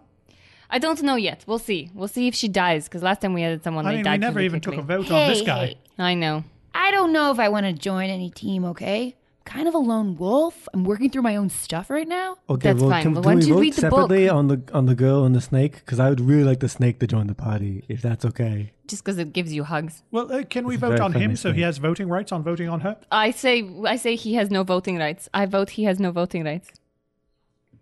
I 0.71 0.79
don't 0.79 1.03
know 1.03 1.17
yet. 1.17 1.45
We'll 1.47 1.59
see. 1.59 1.91
We'll 1.95 2.09
see 2.09 2.27
if 2.29 2.35
she 2.35 2.49
dies. 2.49 2.85
Because 2.85 3.03
last 3.03 3.21
time 3.21 3.35
we 3.35 3.43
added 3.43 3.63
someone, 3.63 3.87
I 3.87 3.91
they 3.91 3.97
mean, 3.97 4.05
died 4.05 4.13
we 4.13 4.19
never 4.27 4.37
really 4.37 4.47
even 4.47 4.61
quickly. 4.61 4.77
took 4.77 4.85
a 4.85 4.87
vote 4.87 5.11
on 5.11 5.29
this 5.29 5.41
Hey, 5.41 5.45
guy. 5.45 5.67
hey. 5.67 5.79
I 5.99 6.15
know. 6.15 6.45
I 6.75 6.91
don't 6.91 7.13
know 7.13 7.31
if 7.31 7.39
I 7.39 7.49
want 7.49 7.67
to 7.67 7.73
join 7.73 8.09
any 8.09 8.31
team, 8.31 8.65
okay? 8.67 9.17
Kind 9.45 9.69
of 9.69 9.75
a 9.75 9.79
lone 9.79 10.17
wolf. 10.17 10.69
I'm 10.73 10.85
working 10.85 11.11
through 11.11 11.21
my 11.23 11.37
own 11.37 11.51
stuff 11.51 11.91
right 11.91 12.09
now. 12.09 12.37
Okay, 12.49 12.71
That's 12.71 12.81
well, 12.81 12.91
fine. 12.91 13.03
can, 13.03 13.13
Well, 13.15 13.23
can 13.23 13.29
why 13.29 13.35
we 13.35 13.41
don't 13.43 13.49
you 13.49 13.55
vote 13.55 13.61
read 13.61 13.73
the 13.75 13.83
book? 13.83 13.91
separately 13.91 14.29
on 14.29 14.49
the 14.49 14.63
on 14.73 14.87
the 14.87 14.95
girl 14.95 15.25
and 15.25 15.35
the 15.35 15.41
snake? 15.43 15.75
Because 15.77 16.01
I 16.01 16.09
would 16.09 16.21
really 16.21 16.45
like 16.45 16.61
the 16.61 16.69
snake 16.69 16.99
to 17.01 17.07
join 17.07 17.27
the 17.27 17.35
party, 17.35 17.85
if 17.89 18.01
that's 18.01 18.25
okay. 18.25 18.73
Just 18.89 19.05
because 19.05 19.19
it 19.19 19.33
gives 19.35 19.53
you 19.53 19.65
hugs. 19.65 20.03
Well, 20.11 20.33
uh, 20.33 20.45
can 20.45 20.67
we 20.67 20.75
It's 20.75 20.83
a 20.83 20.89
vote 20.89 21.01
on 21.01 21.13
him 21.13 21.19
friendly 21.21 21.37
so 21.37 21.53
he 21.53 21.61
has 21.61 21.77
voting 21.79 22.09
rights 22.09 22.33
on 22.33 22.43
voting 22.43 22.69
on 22.71 22.81
her? 22.81 22.97
I 23.13 23.33
say, 23.33 23.69
I 23.87 23.97
say 23.97 24.17
he 24.17 24.35
has 24.35 24.51
no 24.51 24.63
voting 24.63 24.97
rights. 24.99 25.29
I 25.35 25.45
vote 25.47 25.71
he 25.71 25.85
has 25.85 26.01
no 26.01 26.11
voting 26.11 26.45
rights. 26.45 26.71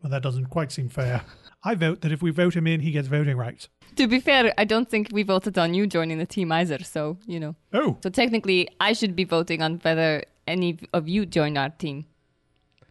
Well, 0.03 0.11
that 0.11 0.23
doesn't 0.23 0.47
quite 0.47 0.73
seem 0.73 0.89
fair. 0.89 1.23
I 1.65 1.77
vote 1.77 2.01
that 2.01 2.11
if 2.11 2.23
we 2.23 2.33
vote 2.33 2.57
him 2.57 2.67
in, 2.67 2.81
he 2.81 2.91
gets 2.91 3.07
voting 3.07 3.37
rights. 3.37 3.69
To 3.95 4.09
be 4.09 4.19
fair, 4.19 4.53
I 4.59 4.65
don't 4.65 4.91
think 4.91 5.09
we 5.13 5.23
voted 5.23 5.57
on 5.59 5.75
you 5.75 5.87
joining 5.87 6.19
the 6.19 6.27
team 6.27 6.51
either. 6.51 6.83
So 6.83 7.19
you 7.27 7.39
know. 7.39 7.55
Oh, 7.73 7.99
So 8.03 8.11
technically, 8.11 8.69
I 8.81 8.95
should 8.95 9.15
be 9.15 9.23
voting 9.23 9.63
on 9.63 9.79
whether 9.83 10.25
any 10.47 10.79
of 10.93 11.09
you 11.09 11.27
join 11.27 11.57
our 11.57 11.71
team. 11.71 12.07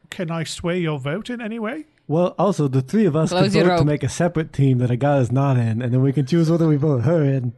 can 0.10 0.30
I 0.32 0.44
sway 0.44 0.80
your 0.80 1.00
vote 1.00 1.30
in 1.30 1.42
any 1.42 1.60
way? 1.60 1.86
Well, 2.08 2.36
also 2.38 2.68
the 2.68 2.82
three 2.82 3.06
of 3.06 3.16
us 3.16 3.30
Close 3.30 3.44
could 3.46 3.54
your 3.54 3.66
vote 3.66 3.78
to 3.78 3.86
make 3.86 4.04
a 4.04 4.10
separate 4.10 4.52
team 4.52 4.80
that 4.80 4.92
a 4.92 4.98
guy 4.98 5.20
is 5.20 5.32
not 5.32 5.58
in, 5.58 5.82
and 5.82 5.94
then 5.94 6.02
we 6.02 6.12
can 6.12 6.26
choose 6.26 6.52
whether 6.52 6.68
we 6.68 6.76
vote 6.76 7.04
her 7.04 7.24
in. 7.24 7.54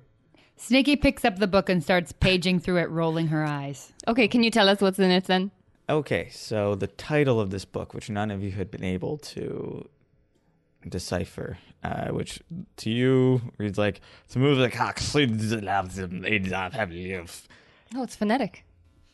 Snaky 0.55 0.95
picks 0.95 1.25
up 1.25 1.39
the 1.39 1.47
book 1.47 1.69
and 1.69 1.83
starts 1.83 2.11
paging 2.11 2.59
through 2.59 2.77
it, 2.77 2.89
rolling 2.89 3.27
her 3.27 3.43
eyes. 3.43 3.91
Okay, 4.07 4.27
can 4.27 4.43
you 4.43 4.51
tell 4.51 4.69
us 4.69 4.79
what's 4.79 4.99
in 4.99 5.09
it 5.09 5.25
then? 5.25 5.49
Okay, 5.89 6.29
so 6.29 6.75
the 6.75 6.87
title 6.87 7.39
of 7.39 7.49
this 7.49 7.65
book, 7.65 7.93
which 7.93 8.09
none 8.09 8.29
of 8.29 8.43
you 8.43 8.51
had 8.51 8.69
been 8.69 8.83
able 8.83 9.17
to 9.17 9.89
decipher, 10.87 11.57
uh, 11.83 12.09
which 12.09 12.39
to 12.77 12.89
you 12.89 13.41
reads 13.57 13.77
like 13.77 14.01
to 14.29 14.39
move 14.39 14.59
the 14.59 14.69
cocks 14.69 15.03
No, 17.93 18.03
it's 18.03 18.15
phonetic. 18.15 18.63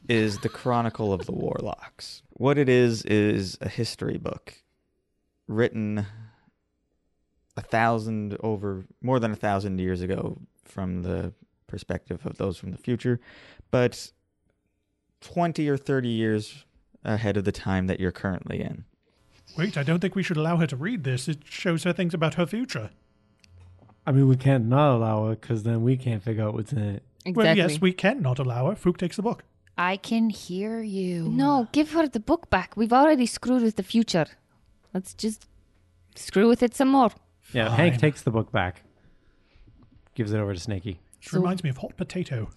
Is 0.08 0.40
the 0.40 0.50
Chronicle 0.50 1.14
of 1.14 1.26
the 1.26 1.32
Warlocks. 1.32 2.24
What 2.32 2.58
it 2.58 2.70
is 2.70 3.04
is 3.04 3.58
a 3.62 3.70
history 3.70 4.18
book 4.18 4.56
written 5.48 6.06
a 7.58 7.62
thousand 7.62 8.38
over 8.42 8.86
more 9.02 9.20
than 9.20 9.32
a 9.32 9.36
thousand 9.36 9.80
years 9.80 10.02
ago 10.02 10.38
from 10.64 11.04
the 11.04 11.34
perspective 11.68 12.26
of 12.26 12.38
those 12.38 12.58
from 12.58 12.72
the 12.72 12.78
future, 12.78 13.20
but 13.72 14.12
twenty 15.22 15.68
or 15.68 15.78
thirty 15.78 16.10
years 16.10 16.66
ahead 17.04 17.38
of 17.38 17.44
the 17.44 17.52
time 17.52 17.88
that 17.88 18.00
you're 18.00 18.12
currently 18.12 18.62
in. 18.62 18.86
Wait, 19.58 19.78
I 19.78 19.84
don't 19.84 20.00
think 20.00 20.16
we 20.16 20.24
should 20.24 20.38
allow 20.38 20.58
her 20.58 20.68
to 20.68 20.76
read 20.76 21.04
this. 21.04 21.28
It 21.28 21.40
shows 21.44 21.84
her 21.84 21.94
things 21.94 22.14
about 22.14 22.36
her 22.36 22.46
future. 22.46 22.92
I 24.06 24.12
mean, 24.12 24.28
we 24.28 24.38
can't 24.38 24.66
not 24.66 24.96
allow 24.96 25.28
her 25.28 25.36
because 25.36 25.64
then 25.64 25.84
we 25.84 25.98
can't 25.98 26.24
figure 26.24 26.44
out 26.44 26.54
what's 26.54 26.72
in 26.72 26.80
it. 26.80 27.04
Exactly. 27.26 27.34
Well, 27.34 27.58
yes, 27.58 27.82
we 27.82 27.92
can 27.92 28.22
not 28.22 28.40
allow 28.40 28.70
her. 28.70 28.76
Fook 28.76 28.98
takes 28.98 29.18
the 29.18 29.22
book. 29.22 29.44
I 29.80 29.96
can 29.96 30.30
hear 30.30 30.82
you. 30.82 31.30
No, 31.30 31.70
give 31.72 31.94
her 31.94 32.06
the 32.06 32.20
book 32.20 32.50
back. 32.50 32.76
We've 32.76 32.92
already 32.92 33.26
screwed 33.26 33.64
with 33.64 33.78
the 33.78 33.84
future. 33.84 34.26
Let's 34.94 35.14
just 35.14 35.48
screw 36.16 36.50
with 36.50 36.62
it 36.62 36.76
some 36.76 36.90
more. 36.90 37.12
Yeah, 37.54 37.70
Fine. 37.70 37.78
Hank 37.78 38.00
takes 38.00 38.22
the 38.22 38.30
book 38.30 38.52
back, 38.52 38.84
gives 40.16 40.34
it 40.34 40.38
over 40.38 40.54
to 40.54 40.60
Snaky. 40.60 41.00
Which 41.20 41.32
reminds 41.32 41.64
me 41.64 41.70
of 41.70 41.78
hot 41.78 41.96
potato. 41.96 42.50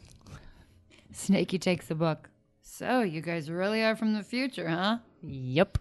Snaky 1.13 1.61
takes 1.61 1.87
the 1.87 1.95
book. 1.95 2.29
So, 2.61 3.03
you 3.03 3.21
guys 3.21 3.49
really 3.49 3.85
are 3.85 3.95
from 3.95 4.15
the 4.15 4.25
future, 4.25 4.69
huh? 4.69 4.99
Yep. 5.23 5.79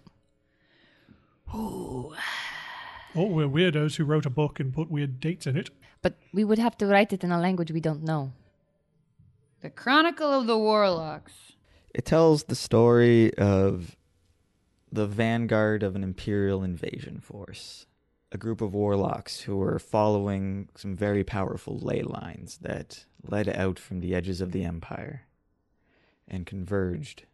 Oh, 1.52 2.14
we're 3.14 3.48
weirdos 3.48 3.96
who 3.96 4.04
wrote 4.04 4.26
a 4.26 4.30
book 4.30 4.60
and 4.60 4.72
put 4.72 4.92
weird 4.92 5.18
dates 5.18 5.48
in 5.48 5.56
it. 5.56 5.70
But 6.02 6.14
we 6.32 6.44
would 6.44 6.60
have 6.60 6.78
to 6.78 6.86
write 6.86 7.12
it 7.12 7.24
in 7.24 7.32
a 7.32 7.40
language 7.40 7.72
we 7.72 7.80
don't 7.80 8.04
know. 8.04 8.32
The 9.62 9.70
Chronicle 9.70 10.26
of 10.32 10.48
the 10.48 10.58
Warlocks. 10.58 11.52
It 11.94 12.04
tells 12.04 12.42
the 12.42 12.56
story 12.56 13.32
of 13.34 13.94
the 14.90 15.06
vanguard 15.06 15.84
of 15.84 15.94
an 15.94 16.02
imperial 16.02 16.64
invasion 16.64 17.20
force, 17.20 17.86
a 18.32 18.38
group 18.38 18.60
of 18.60 18.74
warlocks 18.74 19.42
who 19.42 19.56
were 19.56 19.78
following 19.78 20.68
some 20.74 20.96
very 20.96 21.22
powerful 21.22 21.78
ley 21.78 22.02
lines 22.02 22.58
that 22.62 23.04
led 23.22 23.48
out 23.48 23.78
from 23.78 24.00
the 24.00 24.16
edges 24.16 24.40
of 24.40 24.50
the 24.50 24.64
empire 24.64 25.28
and 26.26 26.44
converged 26.44 27.26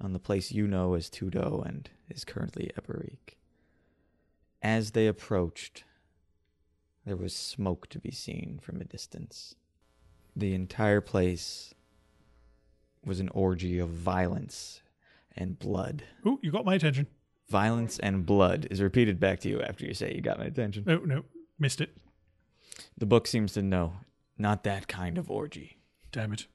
on 0.00 0.14
the 0.14 0.18
place 0.18 0.52
you 0.52 0.66
know 0.66 0.94
as 0.94 1.10
Tudo 1.10 1.62
and 1.66 1.90
is 2.08 2.24
currently 2.24 2.70
Eberik. 2.78 3.36
As 4.62 4.92
they 4.92 5.06
approached, 5.06 5.84
there 7.04 7.14
was 7.14 7.36
smoke 7.36 7.90
to 7.90 7.98
be 7.98 8.10
seen 8.10 8.58
from 8.62 8.80
a 8.80 8.84
distance. 8.84 9.54
The 10.36 10.54
entire 10.54 11.00
place 11.00 11.72
was 13.04 13.20
an 13.20 13.30
orgy 13.30 13.78
of 13.78 13.88
violence 13.88 14.82
and 15.34 15.58
blood. 15.58 16.02
Oh, 16.24 16.38
you 16.42 16.50
got 16.50 16.64
my 16.64 16.74
attention. 16.74 17.06
Violence 17.48 17.98
and 17.98 18.26
blood 18.26 18.66
is 18.70 18.82
repeated 18.82 19.18
back 19.18 19.40
to 19.40 19.48
you 19.48 19.62
after 19.62 19.86
you 19.86 19.94
say 19.94 20.12
you 20.14 20.20
got 20.20 20.38
my 20.38 20.44
attention. 20.46 20.84
Oh, 20.86 20.98
no, 20.98 21.24
missed 21.58 21.80
it. 21.80 21.96
The 22.98 23.06
book 23.06 23.26
seems 23.26 23.52
to 23.54 23.62
know 23.62 23.94
not 24.36 24.64
that 24.64 24.88
kind 24.88 25.16
of 25.16 25.30
orgy. 25.30 25.78
Damn 26.12 26.32
it. 26.32 26.46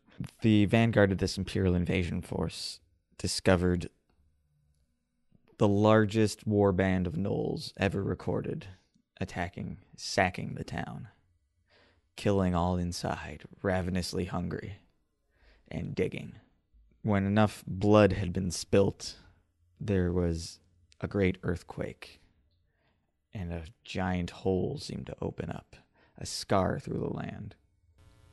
The 0.42 0.66
vanguard 0.66 1.12
of 1.12 1.18
this 1.18 1.38
imperial 1.38 1.74
invasion 1.74 2.22
force 2.22 2.80
discovered 3.18 3.90
the 5.58 5.68
largest 5.68 6.46
war 6.46 6.72
band 6.72 7.08
of 7.08 7.14
gnolls 7.14 7.74
ever 7.78 8.04
recorded 8.04 8.68
attacking, 9.20 9.78
sacking 9.96 10.56
the 10.56 10.64
town, 10.64 11.08
killing 12.22 12.54
all 12.54 12.78
inside, 12.78 13.42
ravenously 13.64 14.26
hungry, 14.26 14.76
and 15.72 15.96
digging. 15.96 16.34
When 17.02 17.26
enough 17.26 17.64
blood 17.66 18.14
had 18.14 18.32
been 18.32 18.52
spilt, 18.52 19.16
there 19.80 20.12
was 20.12 20.60
a 21.00 21.08
great 21.08 21.40
earthquake, 21.42 22.22
and 23.34 23.52
a 23.52 23.64
giant 23.84 24.30
hole 24.30 24.78
seemed 24.78 25.08
to 25.08 25.16
open 25.20 25.50
up, 25.50 25.76
a 26.16 26.28
scar 26.28 26.78
through 26.78 27.00
the 27.00 27.12
land. 27.12 27.56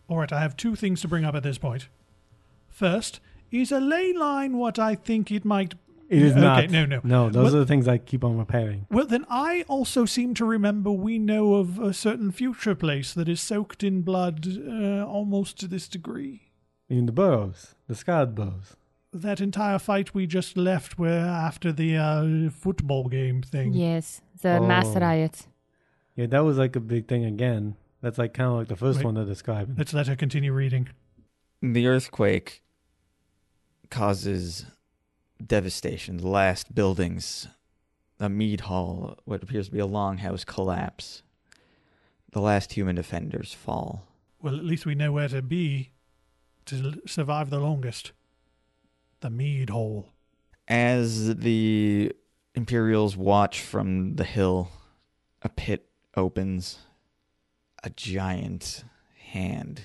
All 0.06 0.18
right, 0.18 0.30
I 0.30 0.40
have 0.40 0.54
two 0.54 0.76
things 0.76 1.00
to 1.00 1.08
bring 1.08 1.24
up 1.24 1.34
at 1.34 1.42
this 1.42 1.56
point. 1.56 1.88
First, 2.68 3.20
is 3.50 3.72
a 3.72 3.80
ley 3.80 4.12
line 4.12 4.58
what 4.58 4.78
I 4.78 4.96
think 4.96 5.32
it 5.32 5.46
might 5.46 5.74
It 6.08 6.22
is 6.22 6.32
Okay, 6.32 6.40
not. 6.40 6.70
no, 6.70 6.86
no. 6.86 7.00
No, 7.04 7.28
those 7.30 7.44
Well- 7.52 7.56
are 7.56 7.58
the 7.60 7.66
things 7.66 7.86
I 7.86 7.98
keep 7.98 8.24
on 8.24 8.38
repairing. 8.38 8.86
Well, 8.90 9.06
then 9.06 9.26
I 9.28 9.64
also 9.68 10.06
seem 10.06 10.32
to 10.34 10.44
remember 10.46 10.90
we 10.90 11.18
know 11.18 11.54
of 11.54 11.78
a 11.78 11.92
certain 11.92 12.30
future 12.32 12.74
place 12.74 13.12
that 13.12 13.28
is 13.28 13.40
soaked 13.42 13.84
in 13.84 14.00
blood 14.02 14.46
uh, 14.46 15.04
almost 15.04 15.58
to 15.60 15.68
this 15.68 15.86
degree. 15.86 16.42
In 16.88 17.04
the 17.04 17.12
burrows, 17.12 17.74
the 17.86 17.94
scarred 17.94 18.34
burrows. 18.34 18.74
That 19.12 19.40
entire 19.40 19.78
fight 19.78 20.14
we 20.14 20.26
just 20.26 20.56
left 20.56 20.98
where 20.98 21.26
after 21.26 21.72
the 21.72 21.96
uh, 21.96 22.50
football 22.50 23.08
game 23.08 23.42
thing. 23.42 23.74
Yes, 23.74 24.22
the 24.40 24.60
mass 24.60 24.86
Oh. 24.96 25.00
riot. 25.00 25.46
Yeah, 26.16 26.26
that 26.26 26.40
was 26.40 26.56
like 26.56 26.74
a 26.76 26.80
big 26.80 27.06
thing 27.06 27.24
again. 27.26 27.76
That's 28.00 28.16
like 28.18 28.32
kind 28.32 28.48
of 28.50 28.56
like 28.56 28.68
the 28.68 28.76
first 28.76 28.98
Wait. 28.98 29.04
one 29.04 29.14
to 29.16 29.24
describe. 29.26 29.74
Let's 29.78 29.92
let 29.92 30.06
her 30.06 30.16
continue 30.16 30.52
reading. 30.54 30.88
The 31.60 31.86
earthquake 31.86 32.62
causes 33.90 34.66
devastation. 35.44 36.18
The 36.18 36.28
last 36.28 36.74
buildings, 36.74 37.48
a 38.20 38.28
mead 38.28 38.62
hall, 38.62 39.18
what 39.24 39.42
appears 39.42 39.66
to 39.66 39.72
be 39.72 39.80
a 39.80 39.86
longhouse 39.86 40.44
collapse. 40.44 41.22
The 42.32 42.40
last 42.40 42.72
human 42.72 42.96
defenders 42.96 43.54
fall. 43.54 44.06
Well, 44.42 44.54
at 44.54 44.64
least 44.64 44.86
we 44.86 44.94
know 44.94 45.12
where 45.12 45.28
to 45.28 45.42
be 45.42 45.90
to 46.66 47.00
survive 47.06 47.50
the 47.50 47.58
longest. 47.58 48.12
The 49.20 49.30
mead 49.30 49.70
hole. 49.70 50.10
As 50.68 51.36
the 51.36 52.12
Imperials 52.54 53.16
watch 53.16 53.60
from 53.60 54.16
the 54.16 54.24
hill, 54.24 54.70
a 55.42 55.48
pit 55.48 55.88
opens. 56.16 56.78
A 57.82 57.90
giant 57.90 58.84
hand 59.30 59.82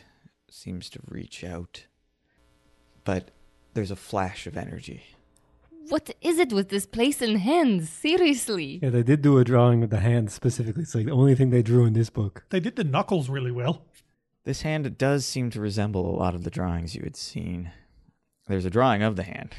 seems 0.49 0.89
to 0.89 0.99
reach 1.07 1.43
out. 1.43 1.85
But 3.03 3.31
there's 3.73 3.91
a 3.91 3.95
flash 3.95 4.45
of 4.45 4.57
energy. 4.57 5.03
What 5.89 6.15
is 6.21 6.39
it 6.39 6.53
with 6.53 6.69
this 6.69 6.85
place 6.85 7.21
and 7.21 7.37
hands? 7.37 7.89
Seriously. 7.89 8.79
Yeah, 8.81 8.89
they 8.89 9.03
did 9.03 9.21
do 9.21 9.37
a 9.37 9.43
drawing 9.43 9.83
of 9.83 9.89
the 9.89 9.99
hands 9.99 10.33
specifically. 10.33 10.83
It's 10.83 10.95
like 10.95 11.05
the 11.05 11.11
only 11.11 11.35
thing 11.35 11.49
they 11.49 11.61
drew 11.61 11.85
in 11.85 11.93
this 11.93 12.09
book. 12.09 12.45
They 12.49 12.59
did 12.59 12.75
the 12.75 12.83
knuckles 12.83 13.29
really 13.29 13.51
well. 13.51 13.85
This 14.45 14.61
hand 14.61 14.97
does 14.97 15.25
seem 15.25 15.49
to 15.51 15.61
resemble 15.61 16.09
a 16.09 16.17
lot 16.17 16.35
of 16.35 16.43
the 16.43 16.49
drawings 16.49 16.95
you 16.95 17.03
had 17.03 17.15
seen. 17.15 17.71
There's 18.47 18.65
a 18.65 18.69
drawing 18.69 19.01
of 19.01 19.15
the 19.15 19.23
hand. 19.23 19.53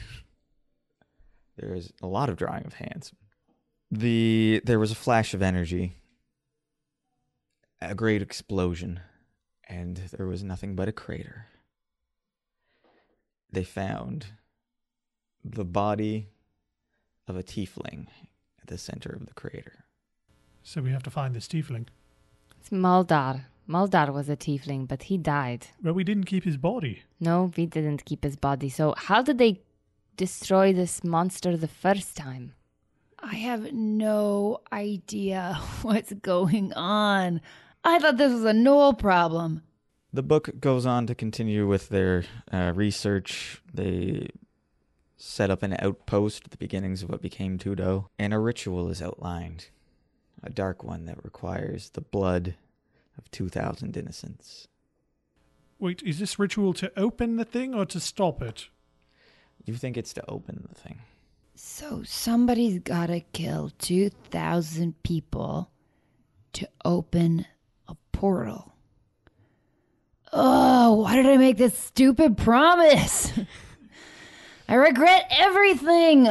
There 1.56 1.74
is 1.74 1.92
a 2.02 2.06
lot 2.06 2.28
of 2.28 2.36
drawing 2.36 2.66
of 2.66 2.74
hands. 2.74 3.12
The 3.90 4.60
there 4.64 4.78
was 4.78 4.90
a 4.90 4.96
flash 4.96 5.34
of 5.34 5.42
energy, 5.42 5.96
a 7.80 7.94
great 7.94 8.22
explosion, 8.22 9.00
and 9.68 9.96
there 10.12 10.26
was 10.26 10.42
nothing 10.42 10.74
but 10.74 10.88
a 10.88 10.92
crater. 10.92 11.46
They 13.50 13.64
found 13.64 14.26
the 15.44 15.64
body 15.64 16.28
of 17.28 17.36
a 17.36 17.42
tiefling 17.42 18.06
at 18.60 18.68
the 18.68 18.78
center 18.78 19.10
of 19.10 19.26
the 19.26 19.34
crater. 19.34 19.84
So 20.62 20.80
we 20.80 20.90
have 20.90 21.02
to 21.02 21.10
find 21.10 21.34
this 21.34 21.46
tiefling. 21.46 21.86
It's 22.60 22.70
Maldar. 22.70 23.44
Maldar 23.68 24.12
was 24.12 24.28
a 24.28 24.36
tiefling, 24.36 24.88
but 24.88 25.04
he 25.04 25.18
died. 25.18 25.68
Well, 25.82 25.94
we 25.94 26.04
didn't 26.04 26.24
keep 26.24 26.44
his 26.44 26.56
body. 26.56 27.02
No, 27.20 27.50
we 27.56 27.66
didn't 27.66 28.04
keep 28.04 28.24
his 28.24 28.36
body. 28.36 28.68
So 28.68 28.94
how 28.96 29.22
did 29.22 29.38
they 29.38 29.60
destroy 30.16 30.72
this 30.72 31.04
monster 31.04 31.56
the 31.56 31.68
first 31.68 32.16
time? 32.16 32.54
I 33.18 33.36
have 33.36 33.72
no 33.72 34.60
idea 34.72 35.58
what's 35.82 36.12
going 36.12 36.72
on. 36.74 37.40
I 37.82 37.98
thought 37.98 38.16
this 38.16 38.32
was 38.32 38.44
a 38.44 38.52
Gnoll 38.52 38.98
problem. 38.98 39.62
The 40.12 40.22
book 40.22 40.60
goes 40.60 40.86
on 40.86 41.06
to 41.08 41.14
continue 41.14 41.66
with 41.66 41.88
their 41.88 42.24
uh, 42.52 42.72
research. 42.74 43.60
They 43.72 44.28
set 45.24 45.50
up 45.50 45.62
an 45.62 45.74
outpost 45.78 46.44
at 46.44 46.50
the 46.50 46.56
beginnings 46.56 47.02
of 47.02 47.08
what 47.08 47.22
became 47.22 47.58
Tudo, 47.58 48.06
and 48.18 48.34
a 48.34 48.38
ritual 48.38 48.90
is 48.90 49.00
outlined. 49.00 49.68
A 50.42 50.50
dark 50.50 50.84
one 50.84 51.06
that 51.06 51.24
requires 51.24 51.90
the 51.90 52.02
blood 52.02 52.56
of 53.16 53.30
2,000 53.30 53.96
innocents. 53.96 54.68
Wait, 55.78 56.02
is 56.02 56.18
this 56.18 56.38
ritual 56.38 56.74
to 56.74 56.92
open 56.98 57.36
the 57.36 57.44
thing 57.44 57.74
or 57.74 57.86
to 57.86 57.98
stop 57.98 58.42
it? 58.42 58.68
You 59.64 59.74
think 59.74 59.96
it's 59.96 60.12
to 60.12 60.30
open 60.30 60.66
the 60.68 60.74
thing. 60.74 61.00
So 61.54 62.02
somebody's 62.04 62.80
gotta 62.80 63.20
kill 63.32 63.70
2,000 63.78 65.02
people 65.02 65.70
to 66.52 66.68
open 66.84 67.46
a 67.88 67.96
portal. 68.12 68.74
Oh, 70.32 70.94
why 70.94 71.16
did 71.16 71.26
I 71.26 71.38
make 71.38 71.56
this 71.56 71.78
stupid 71.78 72.36
promise? 72.36 73.32
I 74.68 74.74
regret 74.74 75.26
everything. 75.30 76.28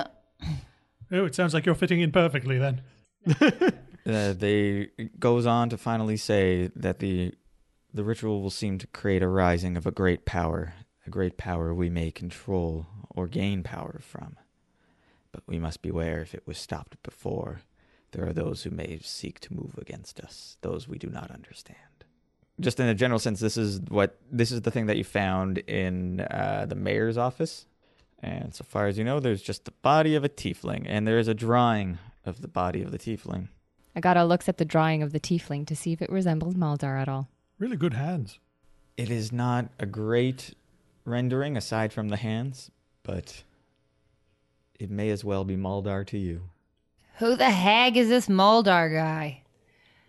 Oh, 1.12 1.26
it 1.26 1.36
sounds 1.36 1.54
like 1.54 1.66
you're 1.66 1.76
fitting 1.76 2.02
in 2.02 2.12
perfectly 2.12 2.58
then. 2.58 2.82
Uh, 4.06 4.34
they 4.34 4.90
goes 5.18 5.46
on 5.46 5.70
to 5.70 5.78
finally 5.78 6.18
say 6.18 6.70
that 6.76 7.00
the 7.00 7.34
the 7.94 8.04
ritual 8.04 8.42
will 8.42 8.50
seem 8.50 8.78
to 8.78 8.88
create 8.88 9.24
a 9.24 9.28
rising 9.28 9.78
of 9.78 9.86
a 9.86 9.92
great 9.92 10.26
power, 10.26 10.74
a 11.06 11.10
great 11.10 11.38
power 11.38 11.74
we 11.74 11.90
may 11.90 12.12
control 12.12 12.88
or 13.10 13.28
gain 13.28 13.64
power 13.64 14.00
from. 14.02 14.36
But 15.32 15.44
we 15.48 15.58
must 15.58 15.82
beware 15.82 16.22
if 16.22 16.34
it 16.34 16.46
was 16.46 16.58
stopped 16.58 17.02
before. 17.04 17.62
There 18.12 18.28
are 18.28 18.34
those 18.34 18.64
who 18.64 18.72
may 18.72 19.00
seek 19.02 19.40
to 19.42 19.54
move 19.54 19.78
against 19.78 20.20
us, 20.20 20.58
those 20.62 20.88
we 20.88 20.98
do 20.98 21.08
not 21.08 21.32
understand. 21.32 21.78
Just 22.60 22.80
in 22.80 22.88
a 22.88 22.94
general 22.94 23.20
sense, 23.20 23.40
this 23.40 23.58
is 23.58 23.80
what 23.88 24.20
this 24.30 24.52
is 24.52 24.64
the 24.64 24.72
thing 24.72 24.88
that 24.88 24.98
you 24.98 25.04
found 25.04 25.60
in 25.60 26.20
uh, 26.20 26.66
the 26.68 26.76
mayor's 26.76 27.18
office. 27.18 27.68
And 28.24 28.56
so 28.56 28.64
far 28.64 28.88
as 28.88 28.98
you 28.98 29.04
know, 29.04 29.20
there's 29.20 29.42
just 29.42 29.66
the 29.66 29.74
body 29.82 30.16
of 30.16 30.24
a 30.24 30.30
tiefling, 30.30 30.86
and 30.88 31.06
there 31.06 31.20
is 31.20 31.28
a 31.28 31.34
drawing 31.34 31.98
of 32.26 32.42
the 32.42 32.48
body 32.48 32.82
of 32.82 32.92
the 32.92 32.98
tiefling. 32.98 33.50
Agata 33.98 34.24
looks 34.24 34.48
at 34.48 34.58
the 34.58 34.66
drawing 34.66 35.04
of 35.04 35.12
the 35.12 35.20
tiefling 35.20 35.68
to 35.68 35.76
see 35.76 35.92
if 35.92 36.02
it 36.02 36.10
resembles 36.10 36.56
Maldar 36.56 36.98
at 37.00 37.10
all. 37.10 37.28
Really 37.60 37.76
good 37.78 37.94
hands. 37.94 38.40
it 38.96 39.10
is 39.10 39.32
not 39.32 39.70
a 39.80 39.86
great 39.86 40.54
rendering 41.06 41.58
aside 41.58 41.92
from 41.92 42.10
the 42.10 42.18
hands, 42.18 42.72
but 43.04 43.44
it 44.80 44.90
may 44.90 45.10
as 45.10 45.24
well 45.26 45.44
be 45.44 45.58
Maldar 45.58 46.06
to 46.08 46.18
you. 46.18 46.50
Who 47.18 47.36
the 47.36 47.50
hag 47.52 47.98
is 47.98 48.08
this 48.10 48.28
Moldar 48.28 48.92
guy? 48.94 49.42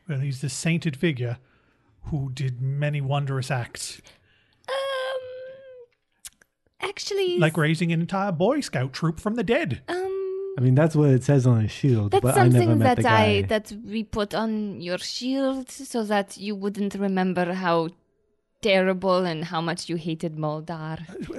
Well, 0.09 0.21
he's 0.21 0.41
the 0.41 0.49
sainted 0.49 0.97
figure 0.97 1.39
who 2.05 2.31
did 2.33 2.61
many 2.61 3.01
wondrous 3.01 3.51
acts, 3.51 4.01
actually, 6.85 7.39
like 7.39 7.57
raising 7.57 7.93
an 7.93 8.01
entire 8.01 8.33
Boy 8.33 8.61
Scout 8.61 8.93
troop 8.93 9.21
from 9.21 9.35
the 9.35 9.45
dead. 9.45 9.83
um, 9.89 10.21
I 10.57 10.61
mean, 10.61 10.75
that's 10.75 10.95
what 10.95 11.11
it 11.11 11.25
says 11.25 11.47
on 11.47 11.63
his 11.63 11.73
shield, 11.73 12.13
that's 12.13 12.23
but 12.23 12.37
I 12.37 12.45
never 12.45 12.59
something 12.59 12.79
met 12.79 12.97
that 12.97 13.03
the 13.03 13.11
I 13.11 13.43
that 13.43 13.73
we 13.85 14.05
put 14.05 14.35
on 14.35 14.81
your 14.81 14.99
shield 14.99 15.71
so 15.71 16.05
that 16.05 16.37
you 16.37 16.55
wouldn't 16.55 16.95
remember 16.95 17.53
how 17.55 17.89
terrible 18.63 19.25
and 19.25 19.45
how 19.45 19.61
much 19.61 19.89
you 19.89 19.97
hated 19.97 20.37
Moldar. 20.37 20.99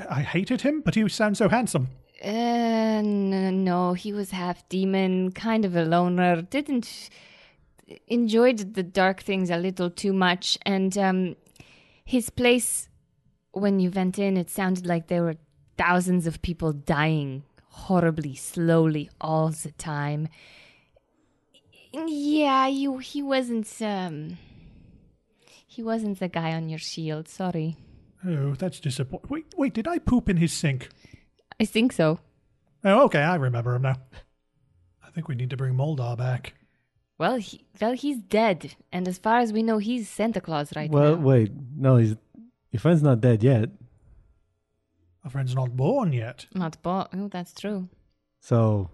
I 0.09 0.21
hated 0.21 0.61
him, 0.61 0.81
but 0.81 0.95
he 0.95 1.07
sounds 1.09 1.39
so 1.39 1.49
handsome. 1.49 1.87
Uh, 2.23 3.01
no, 3.01 3.93
he 3.93 4.13
was 4.13 4.31
half 4.31 4.67
demon, 4.69 5.31
kind 5.31 5.65
of 5.65 5.75
a 5.75 5.83
loner. 5.83 6.41
Didn't 6.41 7.09
enjoyed 8.07 8.73
the 8.73 8.83
dark 8.83 9.21
things 9.21 9.49
a 9.49 9.57
little 9.57 9.89
too 9.89 10.13
much, 10.13 10.57
and 10.65 10.97
um, 10.97 11.35
his 12.03 12.29
place 12.29 12.89
when 13.55 13.79
you 13.79 13.89
went 13.89 14.19
in, 14.19 14.37
it 14.37 14.49
sounded 14.49 14.85
like 14.85 15.07
there 15.07 15.23
were 15.23 15.37
thousands 15.77 16.27
of 16.27 16.41
people 16.41 16.73
dying 16.73 17.43
horribly, 17.69 18.35
slowly, 18.35 19.09
all 19.19 19.49
the 19.49 19.71
time. 19.71 20.27
Yeah, 21.93 22.67
you. 22.67 22.97
He 22.97 23.21
wasn't. 23.21 23.69
Um, 23.81 24.37
he 25.65 25.81
wasn't 25.81 26.19
the 26.19 26.27
guy 26.27 26.53
on 26.53 26.69
your 26.69 26.79
shield. 26.79 27.29
Sorry. 27.29 27.77
Oh, 28.27 28.55
that's 28.55 28.79
disappointing. 28.79 29.29
Wait, 29.29 29.45
wait, 29.55 29.73
did 29.73 29.87
I 29.87 29.99
poop 29.99 30.29
in 30.29 30.37
his 30.37 30.51
sink? 30.51 30.89
I 31.59 31.65
think 31.65 31.93
so. 31.93 32.19
Oh, 32.83 33.03
okay, 33.05 33.19
I 33.19 33.35
remember 33.35 33.75
him 33.75 33.83
now. 33.83 33.95
I 35.05 35.09
think 35.11 35.27
we 35.27 35.35
need 35.35 35.51
to 35.51 35.57
bring 35.57 35.73
Moldar 35.73 36.17
back. 36.17 36.53
Well, 37.17 37.37
he, 37.37 37.63
well, 37.79 37.93
he's 37.93 38.17
dead, 38.17 38.75
and 38.91 39.07
as 39.07 39.17
far 39.17 39.39
as 39.39 39.53
we 39.53 39.63
know, 39.63 39.77
he's 39.77 40.09
Santa 40.09 40.41
Claus 40.41 40.75
right 40.75 40.89
well, 40.89 41.03
now. 41.03 41.09
Well, 41.11 41.19
wait, 41.19 41.51
no, 41.77 41.95
he's 41.95 42.15
your 42.75 42.81
friend's 42.81 43.01
not 43.01 43.21
dead 43.21 43.41
yet. 43.41 43.69
Our 45.23 45.29
friend's 45.31 45.55
not 45.55 45.77
born 45.77 46.11
yet. 46.11 46.45
Not 46.53 46.75
bo- 46.83 47.07
Oh, 47.13 47.29
that's 47.29 47.53
true. 47.53 47.87
So, 48.41 48.89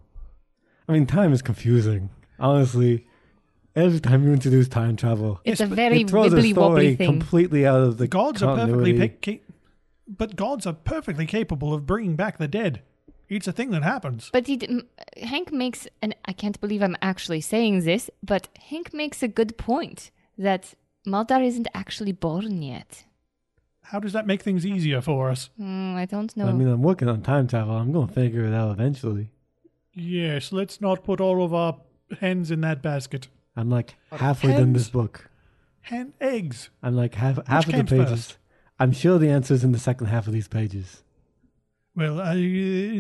I 0.88 0.92
mean, 0.94 1.08
time 1.08 1.34
is 1.34 1.42
confusing. 1.42 2.12
Honestly, 2.40 3.08
every 3.76 4.00
time 4.00 4.24
you 4.24 4.34
introduce 4.34 4.68
time 4.68 4.96
travel, 4.98 5.42
It's 5.44 5.60
Yes, 5.60 5.72
a 5.72 5.74
very 5.76 6.02
it 6.02 6.10
throws 6.12 6.32
wibbly 6.32 6.36
wobbly 6.36 6.52
story 6.54 6.96
thing. 6.96 7.08
completely 7.08 7.66
out 7.66 7.82
of 7.82 7.98
the 7.98 8.08
gods 8.08 8.44
are 8.44 8.56
perfectly 8.56 8.92
continuity. 8.94 9.10
pa- 9.10 9.26
ca- 9.26 9.54
but 10.08 10.36
gods 10.36 10.68
are 10.68 10.74
perfectly 10.74 11.26
capable 11.26 11.74
of 11.74 11.88
bringing 11.88 12.16
back 12.16 12.38
the 12.38 12.48
dead. 12.48 12.84
It's 13.28 13.48
a 13.48 13.52
thing 13.52 13.72
that 13.72 13.82
happens. 13.82 14.30
But 14.32 14.46
he, 14.46 14.58
d- 14.58 14.68
m- 14.68 14.88
Hank 15.18 15.52
makes, 15.52 15.88
and 16.04 16.16
I 16.26 16.34
can't 16.34 16.62
believe 16.62 16.84
I'm 16.84 16.98
actually 17.02 17.42
saying 17.42 17.82
this, 17.86 18.12
but 18.22 18.48
Hank 18.70 18.94
makes 18.94 19.24
a 19.24 19.28
good 19.28 19.58
point 19.58 20.12
that 20.38 20.76
Maldar 21.08 21.42
isn't 21.44 21.68
actually 21.74 22.12
born 22.12 22.62
yet. 22.62 23.06
How 23.84 24.00
does 24.00 24.14
that 24.14 24.26
make 24.28 24.42
things 24.42 24.66
easier 24.66 25.02
for 25.02 25.30
us? 25.30 25.50
Hmm, 25.58 25.96
I 25.96 26.06
don't 26.06 26.36
know. 26.38 26.48
I 26.48 26.54
mean, 26.54 26.68
I'm 26.68 26.82
working 26.82 27.10
on 27.10 27.22
time 27.22 27.48
travel. 27.48 27.76
I'm 27.76 27.92
going 27.92 28.08
to 28.08 28.14
figure 28.14 28.46
it 28.46 28.54
out 28.54 28.72
eventually. 28.72 29.30
Yes, 29.94 30.52
let's 30.52 30.80
not 30.80 31.04
put 31.04 31.20
all 31.20 31.44
of 31.44 31.54
our 31.54 31.78
hens 32.20 32.52
in 32.52 32.62
that 32.62 32.82
basket. 32.82 33.28
I'm 33.56 33.70
like 33.70 33.96
halfway 34.12 34.54
done 34.54 34.74
this 34.74 34.90
book. 34.90 35.30
Hen 35.82 36.14
eggs. 36.22 36.70
I'm 36.82 36.96
like 36.96 37.16
half 37.16 37.46
half 37.48 37.68
of 37.68 37.74
the 37.74 37.84
pages. 37.84 38.10
first? 38.10 38.38
I'm 38.80 38.92
sure 38.92 39.20
the 39.20 39.30
answer's 39.30 39.64
in 39.64 39.74
the 39.74 39.80
second 39.80 40.08
half 40.08 40.28
of 40.28 40.34
these 40.34 40.48
pages. 40.48 41.04
Well, 41.96 42.22
uh, 42.22 42.34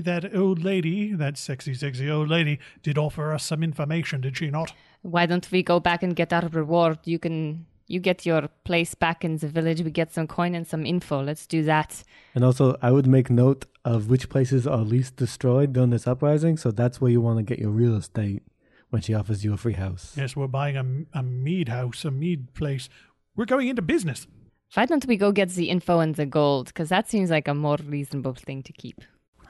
that 0.03 0.31
old 0.35 0.63
lady, 0.63 1.13
that 1.13 1.37
sexy, 1.37 1.73
sexy 1.73 2.09
old 2.09 2.27
lady, 2.27 2.59
did 2.83 2.97
offer 2.97 3.31
us 3.33 3.45
some 3.45 3.63
information, 3.63 4.19
did 4.19 4.35
she 4.35 4.49
not? 4.49 4.73
Why 5.01 5.25
don't 5.25 5.49
we 5.49 5.63
go 5.63 5.79
back 5.79 6.03
and 6.03 6.13
get 6.13 6.33
our 6.33 6.49
reward? 6.49 6.99
You 7.05 7.17
can, 7.17 7.65
you 7.91 7.99
get 7.99 8.25
your 8.25 8.47
place 8.63 8.95
back 8.95 9.23
in 9.23 9.37
the 9.37 9.47
village. 9.47 9.81
We 9.81 9.91
get 9.91 10.13
some 10.13 10.27
coin 10.27 10.55
and 10.55 10.65
some 10.65 10.85
info. 10.85 11.21
Let's 11.21 11.45
do 11.45 11.63
that. 11.63 12.03
And 12.33 12.43
also, 12.43 12.75
I 12.81 12.91
would 12.91 13.07
make 13.07 13.29
note 13.29 13.65
of 13.83 14.09
which 14.09 14.29
places 14.29 14.65
are 14.65 14.79
least 14.79 15.15
destroyed 15.17 15.73
during 15.73 15.89
this 15.89 16.07
uprising, 16.07 16.57
so 16.57 16.71
that's 16.71 17.01
where 17.01 17.11
you 17.11 17.21
want 17.21 17.37
to 17.37 17.43
get 17.43 17.59
your 17.59 17.71
real 17.71 17.95
estate 17.95 18.43
when 18.89 19.01
she 19.01 19.13
offers 19.13 19.43
you 19.43 19.53
a 19.53 19.57
free 19.57 19.73
house. 19.73 20.13
Yes, 20.17 20.35
we're 20.35 20.47
buying 20.47 20.77
a, 20.77 21.19
a 21.19 21.23
mead 21.23 21.69
house, 21.69 22.05
a 22.05 22.11
mead 22.11 22.53
place. 22.53 22.89
We're 23.35 23.45
going 23.45 23.67
into 23.67 23.81
business. 23.81 24.27
Why 24.73 24.85
don't 24.85 25.05
we 25.05 25.17
go 25.17 25.31
get 25.31 25.49
the 25.49 25.69
info 25.69 25.99
and 25.99 26.15
the 26.15 26.25
gold? 26.25 26.67
Because 26.67 26.89
that 26.89 27.09
seems 27.09 27.29
like 27.29 27.47
a 27.47 27.53
more 27.53 27.77
reasonable 27.85 28.33
thing 28.35 28.63
to 28.63 28.73
keep. 28.73 29.01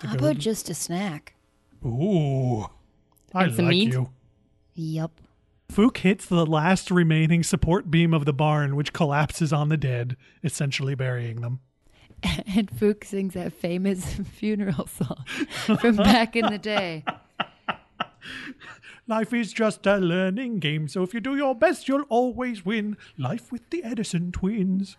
How 0.04 0.16
about 0.16 0.38
just 0.38 0.70
a 0.70 0.74
snack? 0.74 1.36
Ooh, 1.86 2.62
I 3.34 3.44
And 3.46 3.58
like 3.58 3.68
mead? 3.68 3.94
you. 3.94 4.10
Yup. 4.74 5.12
Fook 5.72 5.98
hits 6.00 6.26
the 6.26 6.46
last 6.46 6.92
remaining 6.92 7.44
support 7.44 7.90
beam 7.90 8.14
of 8.14 8.26
the 8.26 8.34
barn, 8.34 8.76
which 8.76 8.92
collapses 8.92 9.54
on 9.54 9.70
the 9.70 9.78
dead, 9.78 10.18
essentially 10.44 10.96
burying 10.96 11.40
them. 11.42 11.62
And 12.54 12.70
Fook 12.70 13.06
sings 13.06 13.34
that 13.34 13.54
famous 13.54 14.06
funeral 14.34 14.86
song 14.86 15.24
from 15.80 15.96
back 15.96 16.36
in 16.36 16.46
the 16.48 16.60
day. 16.60 17.04
Life 19.08 19.34
is 19.34 19.54
just 19.54 19.88
a 19.88 19.98
learning 19.98 20.60
game, 20.60 20.88
so 20.88 21.04
if 21.04 21.14
you 21.14 21.20
do 21.20 21.36
your 21.36 21.56
best, 21.56 21.88
you'll 21.88 22.04
always 22.10 22.64
win. 22.64 22.98
Life 23.18 23.52
with 23.52 23.68
the 23.70 23.84
Edison 23.84 24.32
twins. 24.32 24.98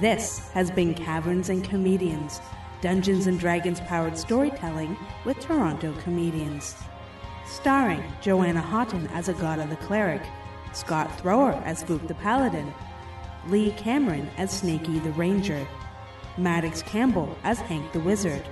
This 0.00 0.50
has 0.50 0.70
been 0.70 0.92
Caverns 0.92 1.48
and 1.48 1.64
Comedians, 1.64 2.42
Dungeons 2.82 3.26
and 3.26 3.40
Dragons 3.40 3.80
powered 3.80 4.18
storytelling 4.18 4.94
with 5.24 5.40
Toronto 5.40 5.94
comedians. 6.02 6.76
Starring 7.46 8.04
Joanna 8.20 8.60
Houghton 8.60 9.06
as 9.14 9.30
Agata 9.30 9.66
the 9.66 9.76
Cleric, 9.76 10.20
Scott 10.74 11.18
Thrower 11.18 11.54
as 11.64 11.82
Fook 11.82 12.06
the 12.08 12.14
Paladin, 12.14 12.74
Lee 13.48 13.70
Cameron 13.78 14.28
as 14.36 14.50
Snaky 14.50 14.98
the 14.98 15.12
Ranger, 15.12 15.66
Maddox 16.36 16.82
Campbell 16.82 17.34
as 17.42 17.58
Hank 17.60 17.90
the 17.92 18.00
Wizard, 18.00 18.46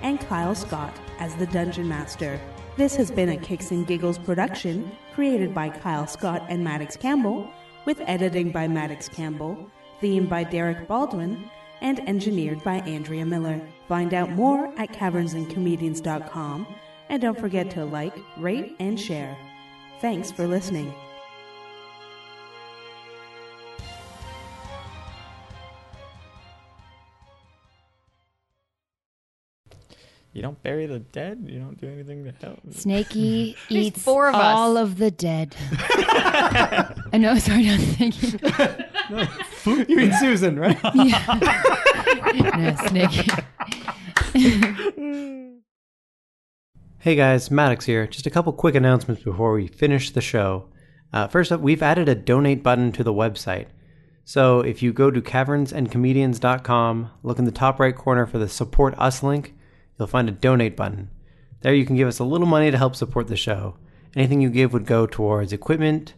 and 0.00 0.20
Kyle 0.20 0.54
Scott 0.54 0.96
as 1.18 1.34
the 1.34 1.46
Dungeon 1.46 1.88
Master. 1.88 2.38
This 2.76 2.94
has 2.94 3.10
been 3.10 3.30
a 3.30 3.36
Kicks 3.36 3.72
and 3.72 3.84
Giggles 3.84 4.18
production 4.18 4.92
created 5.12 5.52
by 5.52 5.70
Kyle 5.70 6.06
Scott 6.06 6.44
and 6.48 6.62
Maddox 6.62 6.96
Campbell, 6.96 7.50
with 7.84 8.00
editing 8.06 8.52
by 8.52 8.68
Maddox 8.68 9.08
Campbell, 9.08 9.68
theme 10.04 10.26
by 10.26 10.44
Derek 10.44 10.86
Baldwin, 10.86 11.48
and 11.80 12.06
engineered 12.06 12.62
by 12.62 12.74
Andrea 12.80 13.24
Miller. 13.24 13.58
Find 13.88 14.12
out 14.12 14.28
more 14.32 14.66
at 14.78 14.92
cavernsandcomedians.com, 14.92 16.66
and 17.08 17.22
don't 17.22 17.40
forget 17.40 17.70
to 17.70 17.86
like, 17.86 18.14
rate, 18.36 18.76
and 18.80 19.00
share. 19.00 19.34
Thanks 20.02 20.30
for 20.30 20.46
listening. 20.46 20.92
You 30.34 30.42
don't 30.42 30.62
bury 30.62 30.84
the 30.84 30.98
dead. 30.98 31.46
You 31.48 31.60
don't 31.60 31.80
do 31.80 31.88
anything 31.88 32.24
to 32.24 32.32
help. 32.44 32.58
Snaky 32.72 33.56
eats 33.70 34.02
four 34.02 34.28
of 34.28 34.34
us. 34.34 34.42
all 34.42 34.76
of 34.76 34.98
the 34.98 35.10
dead. 35.10 35.56
I 35.70 37.18
know, 37.18 37.38
sorry, 37.38 37.68
not 37.68 37.80
thinking. 37.80 38.40
you 39.88 39.96
mean 39.96 40.12
Susan, 40.14 40.58
right? 40.58 40.78
No, 42.34 42.74
Snaky. 42.86 43.30
Hey 46.98 47.14
guys, 47.16 47.50
Maddox 47.50 47.86
here. 47.86 48.06
Just 48.06 48.26
a 48.26 48.30
couple 48.30 48.52
quick 48.52 48.74
announcements 48.74 49.22
before 49.22 49.52
we 49.52 49.68
finish 49.68 50.10
the 50.10 50.20
show. 50.20 50.68
Uh, 51.12 51.28
first 51.28 51.52
up, 51.52 51.60
we've 51.60 51.82
added 51.82 52.08
a 52.08 52.14
donate 52.14 52.62
button 52.62 52.92
to 52.92 53.04
the 53.04 53.12
website. 53.12 53.68
So 54.24 54.60
if 54.60 54.82
you 54.82 54.92
go 54.92 55.10
to 55.10 55.22
cavernsandcomedians.com, 55.22 57.10
look 57.22 57.38
in 57.38 57.44
the 57.44 57.52
top 57.52 57.78
right 57.78 57.96
corner 57.96 58.26
for 58.26 58.38
the 58.38 58.48
Support 58.48 58.98
Us 58.98 59.22
link, 59.22 59.54
you'll 59.98 60.08
find 60.08 60.28
a 60.28 60.32
donate 60.32 60.76
button. 60.76 61.10
There 61.60 61.74
you 61.74 61.86
can 61.86 61.96
give 61.96 62.08
us 62.08 62.18
a 62.18 62.24
little 62.24 62.46
money 62.46 62.70
to 62.70 62.78
help 62.78 62.96
support 62.96 63.28
the 63.28 63.36
show. 63.36 63.76
Anything 64.16 64.40
you 64.40 64.50
give 64.50 64.72
would 64.72 64.86
go 64.86 65.06
towards 65.06 65.52
equipment, 65.52 66.14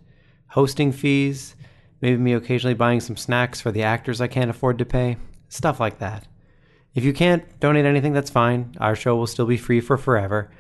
hosting 0.49 0.93
fees, 0.93 1.55
maybe 2.01 2.17
me 2.17 2.33
occasionally 2.33 2.75
buying 2.75 3.01
some 3.01 3.17
snacks 3.17 3.61
for 3.61 3.73
the 3.73 3.83
actors 3.83 4.21
I 4.21 4.27
can't 4.27 4.51
afford 4.51 4.79
to 4.79 4.85
pay, 4.85 5.17
stuff 5.49 5.81
like 5.81 5.99
that. 5.99 6.27
If 6.95 7.05
you 7.05 7.13
can't 7.13 7.45
donate 7.61 7.85
anything, 7.85 8.13
that's 8.13 8.31
fine. 8.31 8.75
Our 8.81 8.97
show 8.97 9.17
will 9.17 9.27
still 9.27 9.47
be 9.47 9.57
free 9.57 9.81
for 9.81 9.97
forever. 9.97 10.51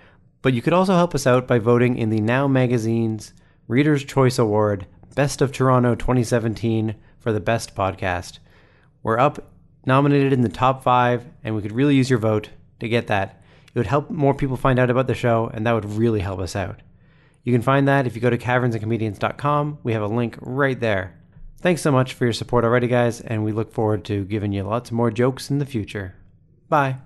But 0.42 0.52
you 0.52 0.62
could 0.62 0.74
also 0.74 0.94
help 0.94 1.14
us 1.14 1.26
out 1.26 1.48
by 1.48 1.58
voting 1.58 1.96
in 1.96 2.10
the 2.10 2.20
Now 2.20 2.46
Magazine's 2.46 3.32
Reader's 3.68 4.04
Choice 4.04 4.38
Award 4.38 4.86
Best 5.14 5.40
of 5.40 5.50
Toronto 5.50 5.94
2017 5.94 6.94
for 7.18 7.32
the 7.32 7.40
best 7.40 7.74
podcast. 7.74 8.38
We're 9.02 9.18
up 9.18 9.50
nominated 9.86 10.34
in 10.34 10.42
the 10.42 10.50
top 10.50 10.82
five, 10.82 11.24
and 11.42 11.56
we 11.56 11.62
could 11.62 11.72
really 11.72 11.94
use 11.94 12.10
your 12.10 12.18
vote 12.18 12.50
to 12.80 12.88
get 12.88 13.06
that. 13.06 13.42
It 13.74 13.78
would 13.78 13.86
help 13.86 14.10
more 14.10 14.34
people 14.34 14.56
find 14.56 14.78
out 14.78 14.90
about 14.90 15.06
the 15.06 15.14
show, 15.14 15.50
and 15.54 15.66
that 15.66 15.72
would 15.72 15.86
really 15.86 16.20
help 16.20 16.38
us 16.38 16.54
out. 16.54 16.82
You 17.44 17.52
can 17.52 17.62
find 17.62 17.88
that 17.88 18.06
if 18.06 18.14
you 18.14 18.20
go 18.20 18.28
to 18.28 18.36
cavernsandcomedians.com. 18.36 19.78
We 19.82 19.94
have 19.94 20.02
a 20.02 20.06
link 20.06 20.36
right 20.40 20.78
there. 20.78 21.14
Thanks 21.66 21.82
so 21.82 21.90
much 21.90 22.14
for 22.14 22.22
your 22.22 22.32
support 22.32 22.64
already, 22.64 22.86
guys, 22.86 23.20
and 23.20 23.44
we 23.44 23.50
look 23.50 23.72
forward 23.72 24.04
to 24.04 24.24
giving 24.24 24.52
you 24.52 24.62
lots 24.62 24.92
more 24.92 25.10
jokes 25.10 25.50
in 25.50 25.58
the 25.58 25.66
future. 25.66 26.14
Bye. 26.68 26.98